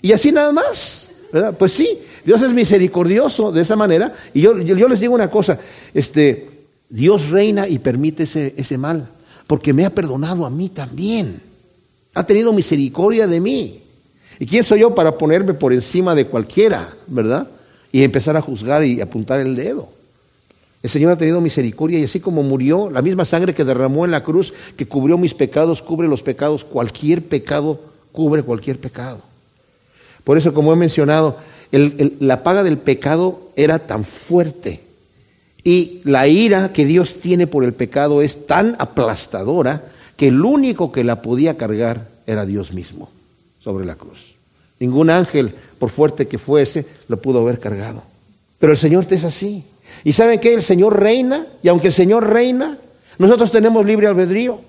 Y 0.00 0.12
así 0.12 0.32
nada 0.32 0.50
más. 0.50 1.10
¿verdad? 1.30 1.54
Pues 1.58 1.72
sí, 1.72 1.98
Dios 2.24 2.40
es 2.40 2.54
misericordioso 2.54 3.52
de 3.52 3.60
esa 3.60 3.76
manera. 3.76 4.14
Y 4.32 4.40
yo, 4.40 4.54
les 4.54 5.00
digo 5.00 5.14
una 5.14 5.28
cosa. 5.28 5.58
Este, 5.92 6.48
Dios 6.88 7.28
reina 7.28 7.68
y 7.68 7.80
permite 7.80 8.22
ese 8.22 8.78
mal. 8.78 9.10
Porque 9.46 9.74
me 9.74 9.84
ha 9.84 9.90
perdonado 9.90 10.46
a 10.46 10.50
mí 10.50 10.70
también. 10.70 11.38
Ha 12.14 12.24
tenido 12.24 12.54
misericordia 12.54 13.26
de 13.26 13.40
mí. 13.40 13.82
¿Y 14.38 14.46
quién 14.46 14.64
soy 14.64 14.80
yo 14.80 14.94
para 14.94 15.18
ponerme 15.18 15.52
por 15.52 15.74
encima 15.74 16.14
de 16.14 16.24
cualquiera, 16.24 16.94
verdad? 17.08 17.46
Y 17.92 18.04
empezar 18.04 18.38
a 18.38 18.40
juzgar 18.40 18.82
y 18.84 19.02
apuntar 19.02 19.38
el 19.40 19.54
dedo. 19.54 19.97
El 20.82 20.90
Señor 20.90 21.12
ha 21.12 21.18
tenido 21.18 21.40
misericordia 21.40 21.98
y 21.98 22.04
así 22.04 22.20
como 22.20 22.42
murió, 22.42 22.88
la 22.90 23.02
misma 23.02 23.24
sangre 23.24 23.54
que 23.54 23.64
derramó 23.64 24.04
en 24.04 24.12
la 24.12 24.22
cruz, 24.22 24.54
que 24.76 24.86
cubrió 24.86 25.18
mis 25.18 25.34
pecados, 25.34 25.82
cubre 25.82 26.06
los 26.06 26.22
pecados, 26.22 26.64
cualquier 26.64 27.22
pecado 27.22 27.80
cubre 28.18 28.42
cualquier 28.42 28.78
pecado. 28.78 29.20
Por 30.24 30.38
eso, 30.38 30.52
como 30.52 30.72
he 30.72 30.76
mencionado, 30.76 31.36
la 31.70 32.42
paga 32.42 32.64
del 32.64 32.78
pecado 32.78 33.50
era 33.54 33.78
tan 33.78 34.04
fuerte 34.04 34.80
y 35.62 36.00
la 36.02 36.26
ira 36.26 36.72
que 36.72 36.84
Dios 36.84 37.20
tiene 37.20 37.46
por 37.46 37.62
el 37.62 37.74
pecado 37.74 38.20
es 38.20 38.46
tan 38.46 38.74
aplastadora 38.80 39.84
que 40.16 40.28
el 40.28 40.44
único 40.44 40.90
que 40.90 41.04
la 41.04 41.22
podía 41.22 41.56
cargar 41.56 42.08
era 42.26 42.44
Dios 42.44 42.72
mismo 42.72 43.08
sobre 43.60 43.84
la 43.84 43.94
cruz. 43.94 44.34
Ningún 44.80 45.10
ángel, 45.10 45.54
por 45.78 45.90
fuerte 45.90 46.26
que 46.26 46.38
fuese, 46.38 46.86
lo 47.06 47.22
pudo 47.22 47.40
haber 47.40 47.60
cargado. 47.60 48.02
Pero 48.58 48.72
el 48.72 48.78
Señor 48.78 49.04
te 49.04 49.14
es 49.14 49.24
así. 49.24 49.64
¿Y 50.04 50.12
saben 50.12 50.40
qué? 50.40 50.54
El 50.54 50.62
Señor 50.62 51.00
reina, 51.00 51.46
y 51.62 51.68
aunque 51.68 51.88
el 51.88 51.92
Señor 51.92 52.28
reina, 52.28 52.78
nosotros 53.18 53.50
tenemos 53.50 53.84
libre 53.84 54.06
albedrío. 54.06 54.60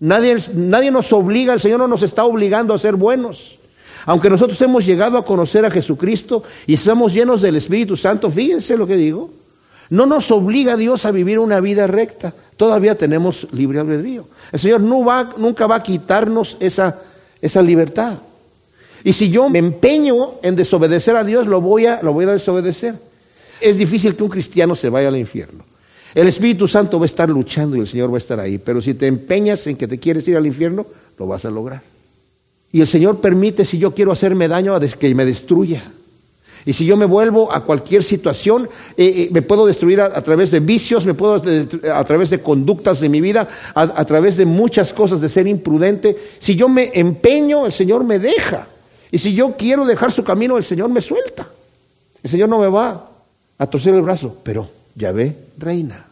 Nadie, 0.00 0.36
nadie 0.54 0.90
nos 0.90 1.12
obliga, 1.12 1.52
el 1.54 1.60
Señor 1.60 1.80
no 1.80 1.88
nos 1.88 2.02
está 2.02 2.24
obligando 2.24 2.72
a 2.72 2.78
ser 2.78 2.96
buenos. 2.96 3.58
Aunque 4.06 4.30
nosotros 4.30 4.60
hemos 4.62 4.86
llegado 4.86 5.18
a 5.18 5.24
conocer 5.24 5.66
a 5.66 5.70
Jesucristo 5.70 6.42
y 6.66 6.74
estamos 6.74 7.12
llenos 7.12 7.42
del 7.42 7.56
Espíritu 7.56 7.96
Santo, 7.96 8.30
fíjense 8.30 8.76
lo 8.76 8.86
que 8.86 8.96
digo, 8.96 9.30
no 9.90 10.06
nos 10.06 10.30
obliga 10.30 10.76
Dios 10.76 11.04
a 11.04 11.10
vivir 11.10 11.38
una 11.38 11.60
vida 11.60 11.86
recta. 11.86 12.32
Todavía 12.56 12.96
tenemos 12.96 13.48
libre 13.52 13.80
albedrío. 13.80 14.26
El 14.52 14.58
Señor 14.58 14.80
no 14.80 15.04
va, 15.04 15.34
nunca 15.36 15.66
va 15.66 15.76
a 15.76 15.82
quitarnos 15.82 16.56
esa, 16.60 17.00
esa 17.40 17.62
libertad. 17.62 18.18
Y 19.04 19.12
si 19.12 19.30
yo 19.30 19.48
me 19.48 19.58
empeño 19.58 20.34
en 20.42 20.56
desobedecer 20.56 21.16
a 21.16 21.24
Dios, 21.24 21.46
lo 21.46 21.60
voy 21.60 21.86
a, 21.86 22.00
lo 22.02 22.12
voy 22.12 22.24
a 22.24 22.32
desobedecer. 22.32 22.94
Es 23.60 23.78
difícil 23.78 24.14
que 24.14 24.22
un 24.22 24.28
cristiano 24.28 24.74
se 24.74 24.88
vaya 24.88 25.08
al 25.08 25.16
infierno. 25.16 25.64
El 26.14 26.26
Espíritu 26.26 26.66
Santo 26.66 26.98
va 26.98 27.04
a 27.04 27.06
estar 27.06 27.28
luchando 27.28 27.76
y 27.76 27.80
el 27.80 27.86
Señor 27.86 28.10
va 28.10 28.16
a 28.16 28.18
estar 28.18 28.40
ahí. 28.40 28.58
Pero 28.58 28.80
si 28.80 28.94
te 28.94 29.06
empeñas 29.06 29.66
en 29.66 29.76
que 29.76 29.86
te 29.86 29.98
quieres 29.98 30.26
ir 30.28 30.36
al 30.36 30.46
infierno, 30.46 30.86
lo 31.18 31.26
vas 31.26 31.44
a 31.44 31.50
lograr. 31.50 31.82
Y 32.72 32.80
el 32.80 32.86
Señor 32.86 33.20
permite, 33.20 33.64
si 33.64 33.78
yo 33.78 33.94
quiero 33.94 34.12
hacerme 34.12 34.48
daño, 34.48 34.78
que 34.98 35.14
me 35.14 35.24
destruya. 35.24 35.92
Y 36.66 36.72
si 36.72 36.84
yo 36.84 36.96
me 36.96 37.06
vuelvo 37.06 37.52
a 37.52 37.64
cualquier 37.64 38.02
situación, 38.02 38.68
eh, 38.96 39.06
eh, 39.06 39.28
me 39.32 39.42
puedo 39.42 39.64
destruir 39.64 40.00
a, 40.00 40.22
través 40.22 40.50
de 40.50 40.60
vicios, 40.60 41.06
me 41.06 41.14
puedo 41.14 41.34
a 41.34 42.04
través 42.04 42.30
de 42.30 42.42
conductas 42.42 43.00
de 43.00 43.08
mi 43.08 43.20
vida, 43.20 43.48
a, 43.74 43.82
a 43.82 44.04
través 44.04 44.36
de 44.36 44.44
muchas 44.44 44.92
cosas, 44.92 45.20
de 45.20 45.28
ser 45.28 45.46
imprudente. 45.46 46.16
Si 46.38 46.56
yo 46.56 46.68
me 46.68 46.90
empeño, 46.92 47.64
el 47.64 47.72
Señor 47.72 48.04
me 48.04 48.18
deja. 48.18 48.66
Y 49.10 49.18
si 49.18 49.34
yo 49.34 49.54
quiero 49.56 49.86
dejar 49.86 50.12
su 50.12 50.24
camino, 50.24 50.58
el 50.58 50.64
Señor 50.64 50.90
me 50.90 51.00
suelta. 51.00 51.48
El 52.22 52.28
Señor 52.28 52.48
no 52.48 52.58
me 52.58 52.68
va 52.68 53.08
a 53.58 53.66
torcer 53.66 53.94
el 53.94 54.02
brazo, 54.02 54.36
pero 54.42 54.68
Yahvé 54.94 55.36
reina. 55.58 56.06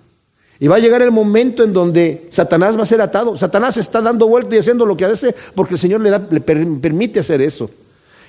Y 0.59 0.69
va 0.69 0.77
a 0.77 0.79
llegar 0.79 1.03
el 1.03 1.13
momento 1.13 1.63
en 1.63 1.73
donde 1.73 2.29
Satanás 2.31 2.79
va 2.79 2.83
a 2.83 2.87
ser 2.87 3.01
atado. 3.01 3.37
Satanás 3.37 3.77
está 3.77 4.01
dando 4.01 4.27
vuelta 4.27 4.57
y 4.57 4.59
haciendo 4.59 4.87
lo 4.87 4.97
que 4.97 5.05
hace 5.05 5.35
porque 5.55 5.75
el 5.75 5.79
Señor 5.79 6.01
le, 6.01 6.11
da, 6.11 6.27
le 6.31 6.41
permite 6.41 7.21
hacer 7.21 7.43
eso. 7.43 7.71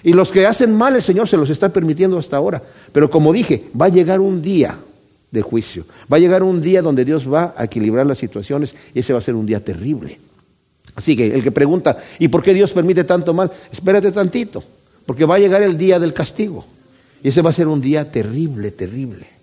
Y 0.03 0.13
los 0.13 0.31
que 0.31 0.45
hacen 0.45 0.75
mal 0.75 0.95
el 0.95 1.01
Señor 1.01 1.27
se 1.27 1.37
los 1.37 1.49
está 1.49 1.69
permitiendo 1.69 2.17
hasta 2.17 2.37
ahora. 2.37 2.61
Pero 2.91 3.09
como 3.09 3.31
dije, 3.31 3.65
va 3.79 3.85
a 3.85 3.89
llegar 3.89 4.19
un 4.19 4.41
día 4.41 4.77
de 5.31 5.41
juicio. 5.41 5.85
Va 6.11 6.17
a 6.17 6.19
llegar 6.19 6.43
un 6.43 6.61
día 6.61 6.81
donde 6.81 7.05
Dios 7.05 7.31
va 7.31 7.53
a 7.57 7.65
equilibrar 7.65 8.05
las 8.05 8.17
situaciones 8.17 8.75
y 8.93 8.99
ese 8.99 9.13
va 9.13 9.19
a 9.19 9.21
ser 9.21 9.35
un 9.35 9.45
día 9.45 9.63
terrible. 9.63 10.19
Así 10.95 11.15
que 11.15 11.33
el 11.33 11.43
que 11.43 11.51
pregunta, 11.51 11.97
¿y 12.19 12.27
por 12.27 12.41
qué 12.41 12.53
Dios 12.53 12.73
permite 12.73 13.03
tanto 13.03 13.33
mal? 13.33 13.51
Espérate 13.71 14.11
tantito, 14.11 14.63
porque 15.05 15.25
va 15.25 15.35
a 15.35 15.39
llegar 15.39 15.61
el 15.61 15.77
día 15.77 15.99
del 15.99 16.13
castigo. 16.13 16.65
Y 17.23 17.29
ese 17.29 17.41
va 17.41 17.49
a 17.49 17.53
ser 17.53 17.67
un 17.67 17.81
día 17.81 18.11
terrible, 18.11 18.71
terrible. 18.71 19.37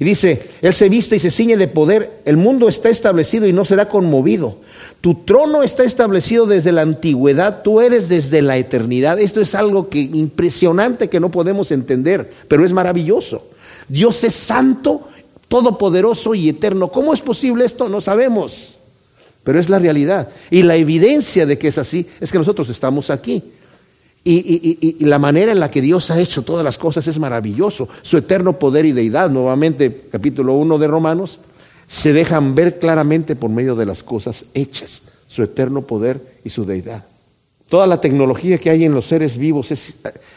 Y 0.00 0.04
dice, 0.04 0.40
Él 0.62 0.74
se 0.74 0.88
viste 0.88 1.16
y 1.16 1.20
se 1.20 1.30
ciñe 1.30 1.56
de 1.56 1.68
poder, 1.68 2.20
el 2.24 2.36
mundo 2.36 2.68
está 2.68 2.88
establecido 2.88 3.46
y 3.46 3.52
no 3.52 3.64
será 3.64 3.88
conmovido. 3.88 4.58
Tu 5.00 5.14
trono 5.24 5.62
está 5.62 5.84
establecido 5.84 6.46
desde 6.46 6.72
la 6.72 6.82
antigüedad, 6.82 7.62
tú 7.62 7.80
eres 7.80 8.08
desde 8.08 8.42
la 8.42 8.56
eternidad. 8.56 9.18
Esto 9.18 9.40
es 9.40 9.54
algo 9.54 9.88
que 9.88 10.00
impresionante 10.00 11.08
que 11.08 11.20
no 11.20 11.30
podemos 11.30 11.70
entender, 11.70 12.30
pero 12.48 12.64
es 12.64 12.72
maravilloso. 12.72 13.44
Dios 13.88 14.22
es 14.24 14.34
santo, 14.34 15.08
todopoderoso 15.48 16.34
y 16.34 16.48
eterno. 16.48 16.88
¿Cómo 16.88 17.12
es 17.12 17.20
posible 17.20 17.64
esto? 17.64 17.88
No 17.88 18.00
sabemos, 18.00 18.76
pero 19.42 19.58
es 19.58 19.68
la 19.68 19.78
realidad. 19.78 20.28
Y 20.50 20.62
la 20.62 20.76
evidencia 20.76 21.46
de 21.46 21.58
que 21.58 21.68
es 21.68 21.78
así 21.78 22.06
es 22.20 22.30
que 22.30 22.38
nosotros 22.38 22.68
estamos 22.68 23.10
aquí. 23.10 23.42
Y, 24.24 25.04
la 25.04 25.18
manera 25.18 25.52
en 25.52 25.60
la 25.60 25.70
que 25.70 25.80
Dios 25.80 26.10
ha 26.10 26.20
hecho 26.20 26.42
todas 26.42 26.64
las 26.64 26.76
cosas 26.76 27.06
es 27.06 27.18
maravilloso. 27.18 27.88
Su 28.02 28.18
eterno 28.18 28.58
poder 28.58 28.84
y 28.84 28.92
deidad, 28.92 29.30
nuevamente 29.30 30.08
capítulo 30.10 30.54
1 30.54 30.78
de 30.78 30.86
Romanos, 30.86 31.38
se 31.86 32.12
dejan 32.12 32.54
ver 32.54 32.78
claramente 32.78 33.36
por 33.36 33.50
medio 33.50 33.74
de 33.74 33.86
las 33.86 34.02
cosas 34.02 34.44
hechas, 34.52 35.02
su 35.26 35.42
eterno 35.42 35.82
poder 35.82 36.20
y 36.44 36.50
su 36.50 36.66
deidad. 36.66 37.04
Toda 37.68 37.86
la 37.86 38.00
tecnología 38.00 38.58
que 38.58 38.70
hay 38.70 38.84
en 38.84 38.94
los 38.94 39.06
seres 39.06 39.36
vivos 39.36 39.70
es 39.70 39.94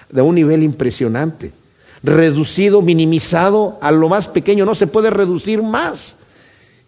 de 0.09 0.21
un 0.21 0.35
nivel 0.35 0.63
impresionante, 0.63 1.51
reducido, 2.03 2.81
minimizado 2.81 3.77
a 3.81 3.91
lo 3.91 4.09
más 4.09 4.27
pequeño, 4.27 4.65
no 4.65 4.75
se 4.75 4.87
puede 4.87 5.09
reducir 5.09 5.61
más. 5.61 6.17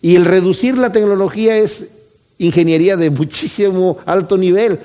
Y 0.02 0.16
el 0.16 0.26
reducir 0.26 0.78
la 0.78 0.92
tecnología 0.92 1.58
es 1.58 1.90
ingeniería 2.38 2.98
de 2.98 3.10
muchísimo 3.10 3.98
alto 4.06 4.38
nivel 4.38 4.80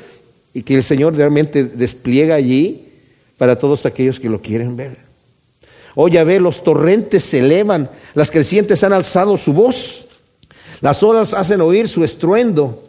y 0.59 0.65
que 0.65 0.75
el 0.75 0.83
Señor 0.83 1.15
realmente 1.15 1.63
despliega 1.63 2.35
allí 2.35 2.89
para 3.37 3.57
todos 3.57 3.87
aquellos 3.87 4.19
que 4.19 4.29
lo 4.29 4.43
quieren 4.43 4.75
ver. 4.75 4.97
Oh, 5.95 6.09
ya 6.09 6.25
ve, 6.25 6.41
los 6.41 6.65
torrentes 6.65 7.23
se 7.23 7.39
elevan, 7.39 7.89
las 8.15 8.33
crecientes 8.33 8.83
han 8.83 8.93
alzado 8.93 9.37
su 9.37 9.53
voz, 9.53 10.07
las 10.81 11.01
olas 11.05 11.33
hacen 11.33 11.61
oír 11.61 11.89
su 11.89 12.03
estruendo. 12.03 12.83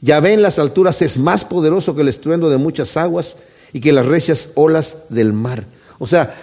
Ya 0.00 0.18
ve, 0.20 0.32
en 0.32 0.40
las 0.40 0.58
alturas 0.58 1.02
es 1.02 1.18
más 1.18 1.44
poderoso 1.44 1.94
que 1.94 2.00
el 2.00 2.08
estruendo 2.08 2.48
de 2.48 2.56
muchas 2.56 2.96
aguas 2.96 3.36
y 3.74 3.82
que 3.82 3.92
las 3.92 4.06
recias 4.06 4.48
olas 4.54 4.96
del 5.10 5.34
mar. 5.34 5.64
O 5.98 6.06
sea, 6.06 6.34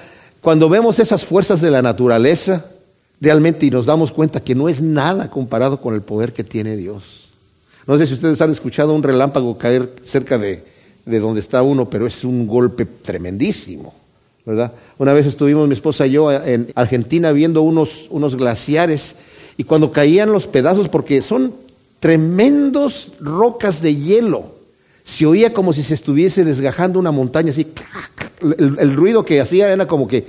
cuando 0.41 0.69
vemos 0.69 0.99
esas 0.99 1.25
fuerzas 1.25 1.59
de 1.59 1.71
la 1.71 1.81
naturaleza, 1.81 2.65
realmente 3.19 3.65
y 3.65 3.71
nos 3.71 3.87
damos 3.87 4.11
cuenta 4.11 4.41
que 4.41 4.53
no 4.53 4.69
es 4.69 4.79
nada 4.79 5.31
comparado 5.31 5.81
con 5.81 5.95
el 5.95 6.03
poder 6.03 6.33
que 6.33 6.43
tiene 6.43 6.75
Dios. 6.75 7.26
No 7.87 7.97
sé 7.97 8.05
si 8.05 8.13
ustedes 8.13 8.41
han 8.41 8.51
escuchado 8.51 8.93
un 8.93 9.01
relámpago 9.01 9.57
caer 9.57 9.89
cerca 10.03 10.37
de, 10.37 10.61
donde 11.05 11.39
está 11.39 11.63
uno, 11.63 11.89
pero 11.89 12.05
es 12.05 12.25
un 12.25 12.45
golpe 12.45 12.85
tremendísimo, 12.85 13.95
¿verdad? 14.45 14.73
Una 14.97 15.13
vez 15.13 15.25
estuvimos 15.25 15.67
mi 15.69 15.73
esposa 15.73 16.05
y 16.05 16.11
yo 16.11 16.29
en 16.29 16.69
Argentina 16.75 17.31
viendo 17.31 17.61
unos, 17.61 18.07
unos 18.09 18.35
glaciares 18.35 19.15
y 19.55 19.63
cuando 19.63 19.93
caían 19.93 20.33
los 20.33 20.47
pedazos, 20.47 20.89
porque 20.89 21.21
son 21.21 21.53
tremendos 22.01 23.13
rocas 23.21 23.81
de 23.81 23.95
hielo, 23.95 24.51
se 25.05 25.25
oía 25.25 25.53
como 25.53 25.71
si 25.71 25.81
se 25.81 25.93
estuviese 25.93 26.43
desgajando 26.43 26.99
una 26.99 27.11
montaña 27.11 27.51
así, 27.51 27.67
el, 28.41 28.95
ruido 28.95 29.23
que 29.23 29.39
hacía 29.39 29.71
era 29.71 29.87
como 29.87 30.09
que, 30.09 30.25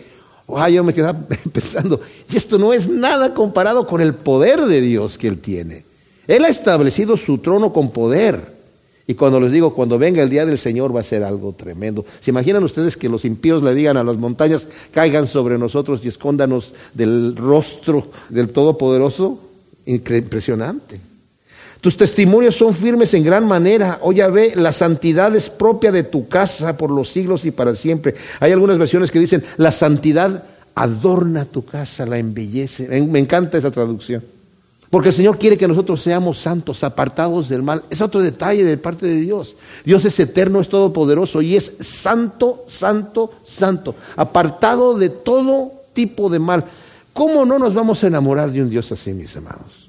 oh, 0.47 0.67
yo 0.69 0.85
me 0.85 0.95
quedaba 0.95 1.19
pensando, 1.53 2.01
y 2.31 2.37
esto 2.37 2.57
no 2.57 2.73
es 2.73 2.89
nada 2.89 3.35
comparado 3.35 3.85
con 3.85 4.01
el 4.01 4.15
poder 4.15 4.61
de 4.61 4.81
Dios 4.81 5.19
que 5.19 5.27
Él 5.27 5.41
tiene. 5.41 5.88
Él 6.29 6.45
ha 6.45 6.49
establecido 6.49 7.17
su 7.17 7.39
trono 7.39 7.73
con 7.73 7.91
poder. 7.91 8.59
Y 9.07 9.15
cuando 9.15 9.41
les 9.41 9.51
digo, 9.51 9.75
cuando 9.75 9.99
venga 9.99 10.23
el 10.23 10.29
día 10.29 10.45
del 10.45 10.59
Señor 10.59 10.95
va 10.95 11.01
a 11.01 11.03
ser 11.03 11.25
algo 11.25 11.55
tremendo. 11.55 12.05
¿Se 12.21 12.31
imaginan 12.31 12.63
ustedes 12.63 12.99
que 12.99 13.09
los 13.09 13.25
impíos 13.25 13.63
le 13.63 13.75
digan 13.75 13.97
a 13.97 14.05
las 14.05 14.19
montañas, 14.19 14.69
caigan 14.93 15.27
sobre 15.27 15.57
nosotros 15.57 16.03
y 16.05 16.09
escóndanos 16.09 16.75
del 16.93 17.35
rostro 17.35 18.09
del 18.29 18.51
Todopoderoso? 18.51 19.41
Impresionante. 19.87 21.01
Tus 21.81 21.97
testimonios 21.97 22.57
son 22.57 22.75
firmes 22.75 23.15
en 23.15 23.25
gran 23.25 23.47
manera. 23.47 23.99
Oye, 24.03 24.29
ve, 24.29 24.53
la 24.55 24.73
santidad 24.73 25.35
es 25.35 25.49
propia 25.49 25.91
de 25.91 26.03
tu 26.03 26.29
casa 26.29 26.77
por 26.77 26.91
los 26.91 27.09
siglos 27.09 27.47
y 27.47 27.51
para 27.51 27.75
siempre. 27.75 28.15
Hay 28.41 28.53
algunas 28.53 28.77
versiones 28.77 29.11
que 29.11 29.21
dicen, 29.21 29.43
la 29.57 29.73
santidad 29.73 30.45
adorna 30.75 31.47
tu 31.47 31.65
casa, 31.65 32.05
la 32.05 32.19
embellece. 32.19 33.01
Me 33.01 33.19
encanta 33.19 33.57
esa 33.57 33.71
traducción. 33.71 34.23
Porque 34.91 35.11
el 35.11 35.15
Señor 35.15 35.39
quiere 35.39 35.59
que 35.59 35.69
nosotros 35.69 36.01
seamos 36.01 36.39
santos, 36.39 36.83
apartados 36.83 37.49
del 37.49 37.63
mal. 37.63 37.85
Es 37.91 38.01
otro 38.01 38.23
detalle 38.23 38.65
de 38.65 38.79
parte 38.79 39.07
de 39.07 39.21
Dios. 39.21 39.57
Dios 39.85 40.05
es 40.07 40.19
eterno, 40.19 40.61
es 40.61 40.69
todopoderoso 40.69 41.43
y 41.43 41.57
es 41.57 41.73
santo, 41.81 42.65
santo, 42.69 43.31
santo. 43.45 43.95
Apartado 44.17 44.97
de 44.97 45.11
todo 45.11 45.73
tipo 45.93 46.31
de 46.31 46.39
mal. 46.39 46.65
¿Cómo 47.13 47.45
no 47.45 47.59
nos 47.59 47.75
vamos 47.75 48.03
a 48.03 48.07
enamorar 48.07 48.51
de 48.51 48.63
un 48.63 48.71
Dios 48.71 48.91
así, 48.91 49.13
mis 49.13 49.35
hermanos? 49.37 49.89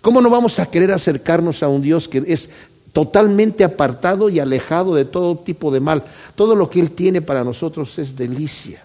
¿Cómo 0.00 0.22
no 0.22 0.30
vamos 0.30 0.58
a 0.58 0.66
querer 0.66 0.92
acercarnos 0.92 1.62
a 1.62 1.68
un 1.68 1.82
Dios 1.82 2.08
que 2.08 2.24
es 2.26 2.48
totalmente 2.92 3.64
apartado 3.64 4.30
y 4.30 4.40
alejado 4.40 4.94
de 4.94 5.04
todo 5.04 5.36
tipo 5.36 5.70
de 5.70 5.80
mal? 5.80 6.04
Todo 6.36 6.54
lo 6.54 6.70
que 6.70 6.80
Él 6.80 6.92
tiene 6.92 7.20
para 7.20 7.44
nosotros 7.44 7.98
es 7.98 8.16
delicia. 8.16 8.82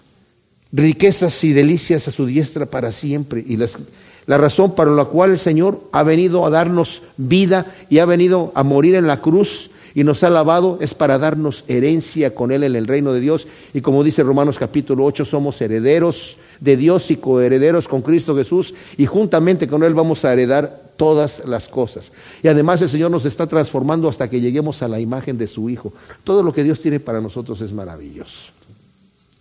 Riquezas 0.72 1.42
y 1.44 1.54
delicias 1.54 2.06
a 2.08 2.10
su 2.10 2.26
diestra 2.26 2.66
para 2.66 2.92
siempre. 2.92 3.42
Y 3.46 3.56
las 3.56 3.78
la 4.26 4.38
razón 4.38 4.74
para 4.74 4.90
la 4.90 5.04
cual 5.04 5.32
el 5.32 5.38
Señor 5.38 5.80
ha 5.92 6.02
venido 6.02 6.46
a 6.46 6.50
darnos 6.50 7.02
vida 7.16 7.66
y 7.90 7.98
ha 7.98 8.06
venido 8.06 8.52
a 8.54 8.62
morir 8.62 8.94
en 8.94 9.06
la 9.06 9.20
cruz 9.20 9.70
y 9.94 10.02
nos 10.02 10.24
ha 10.24 10.30
lavado 10.30 10.78
es 10.80 10.92
para 10.92 11.18
darnos 11.18 11.64
herencia 11.68 12.34
con 12.34 12.50
Él 12.50 12.64
en 12.64 12.74
el 12.74 12.86
reino 12.86 13.12
de 13.12 13.20
Dios. 13.20 13.46
Y 13.72 13.80
como 13.80 14.02
dice 14.02 14.24
Romanos 14.24 14.58
capítulo 14.58 15.04
8, 15.04 15.24
somos 15.24 15.60
herederos 15.60 16.36
de 16.60 16.76
Dios 16.76 17.10
y 17.10 17.16
coherederos 17.16 17.86
con 17.86 18.02
Cristo 18.02 18.34
Jesús 18.34 18.74
y 18.96 19.06
juntamente 19.06 19.68
con 19.68 19.84
Él 19.84 19.94
vamos 19.94 20.24
a 20.24 20.32
heredar 20.32 20.82
todas 20.96 21.42
las 21.46 21.68
cosas. 21.68 22.10
Y 22.42 22.48
además 22.48 22.82
el 22.82 22.88
Señor 22.88 23.10
nos 23.10 23.24
está 23.24 23.46
transformando 23.46 24.08
hasta 24.08 24.28
que 24.28 24.40
lleguemos 24.40 24.82
a 24.82 24.88
la 24.88 24.98
imagen 24.98 25.38
de 25.38 25.46
su 25.46 25.70
Hijo. 25.70 25.92
Todo 26.24 26.42
lo 26.42 26.52
que 26.52 26.64
Dios 26.64 26.80
tiene 26.80 26.98
para 26.98 27.20
nosotros 27.20 27.60
es 27.60 27.72
maravilloso. 27.72 28.52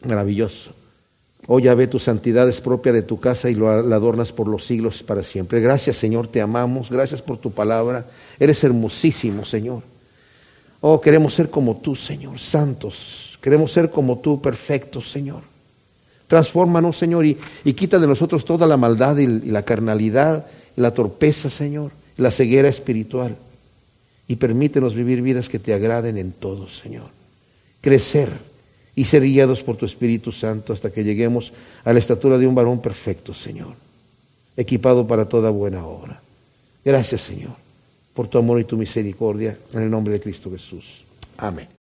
Maravilloso. 0.05 0.82
Oh 1.47 1.59
ve 1.59 1.87
tu 1.87 1.99
santidad 1.99 2.47
es 2.47 2.61
propia 2.61 2.93
de 2.93 3.01
tu 3.01 3.19
casa 3.19 3.49
y 3.49 3.55
lo, 3.55 3.81
la 3.81 3.97
adornas 3.97 4.31
por 4.31 4.47
los 4.47 4.65
siglos 4.65 5.03
para 5.03 5.23
siempre. 5.23 5.59
Gracias 5.59 5.97
Señor, 5.97 6.27
te 6.27 6.41
amamos. 6.41 6.89
Gracias 6.89 7.21
por 7.21 7.37
tu 7.37 7.51
palabra. 7.51 8.05
Eres 8.39 8.63
hermosísimo 8.63 9.43
Señor. 9.43 9.83
Oh, 10.79 11.01
queremos 11.01 11.33
ser 11.33 11.49
como 11.49 11.77
tú 11.77 11.95
Señor, 11.95 12.39
santos. 12.39 13.37
Queremos 13.41 13.71
ser 13.71 13.89
como 13.89 14.19
tú, 14.19 14.41
perfectos 14.41 15.11
Señor. 15.11 15.41
Transfórmanos 16.27 16.97
Señor 16.97 17.25
y, 17.25 17.35
quita 17.73 17.99
de 17.99 18.07
nosotros 18.07 18.45
toda 18.45 18.65
la 18.65 18.77
maldad 18.77 19.17
y, 19.17 19.23
y 19.23 19.51
la 19.51 19.63
carnalidad 19.63 20.45
y 20.77 20.81
la 20.81 20.93
torpeza 20.93 21.49
Señor, 21.49 21.91
y 22.17 22.21
la 22.21 22.31
ceguera 22.31 22.69
espiritual. 22.69 23.35
Y 24.29 24.37
permítenos 24.37 24.95
vivir 24.95 25.21
vidas 25.21 25.49
que 25.49 25.59
te 25.59 25.73
agraden 25.73 26.17
en 26.17 26.31
todo 26.31 26.69
Señor. 26.69 27.09
Crecer 27.81 28.52
y 28.95 29.05
ser 29.05 29.23
guiados 29.23 29.63
por 29.63 29.75
tu 29.75 29.85
Espíritu 29.85 30.31
Santo 30.31 30.73
hasta 30.73 30.91
que 30.91 31.03
lleguemos 31.03 31.53
a 31.83 31.93
la 31.93 31.99
estatura 31.99 32.37
de 32.37 32.47
un 32.47 32.55
varón 32.55 32.81
perfecto, 32.81 33.33
Señor, 33.33 33.73
equipado 34.55 35.07
para 35.07 35.25
toda 35.25 35.49
buena 35.49 35.85
obra. 35.85 36.21
Gracias, 36.85 37.21
Señor, 37.21 37.53
por 38.13 38.27
tu 38.27 38.37
amor 38.37 38.59
y 38.59 38.65
tu 38.65 38.77
misericordia, 38.77 39.57
en 39.73 39.81
el 39.81 39.89
nombre 39.89 40.13
de 40.13 40.19
Cristo 40.19 40.51
Jesús. 40.51 41.03
Amén. 41.37 41.67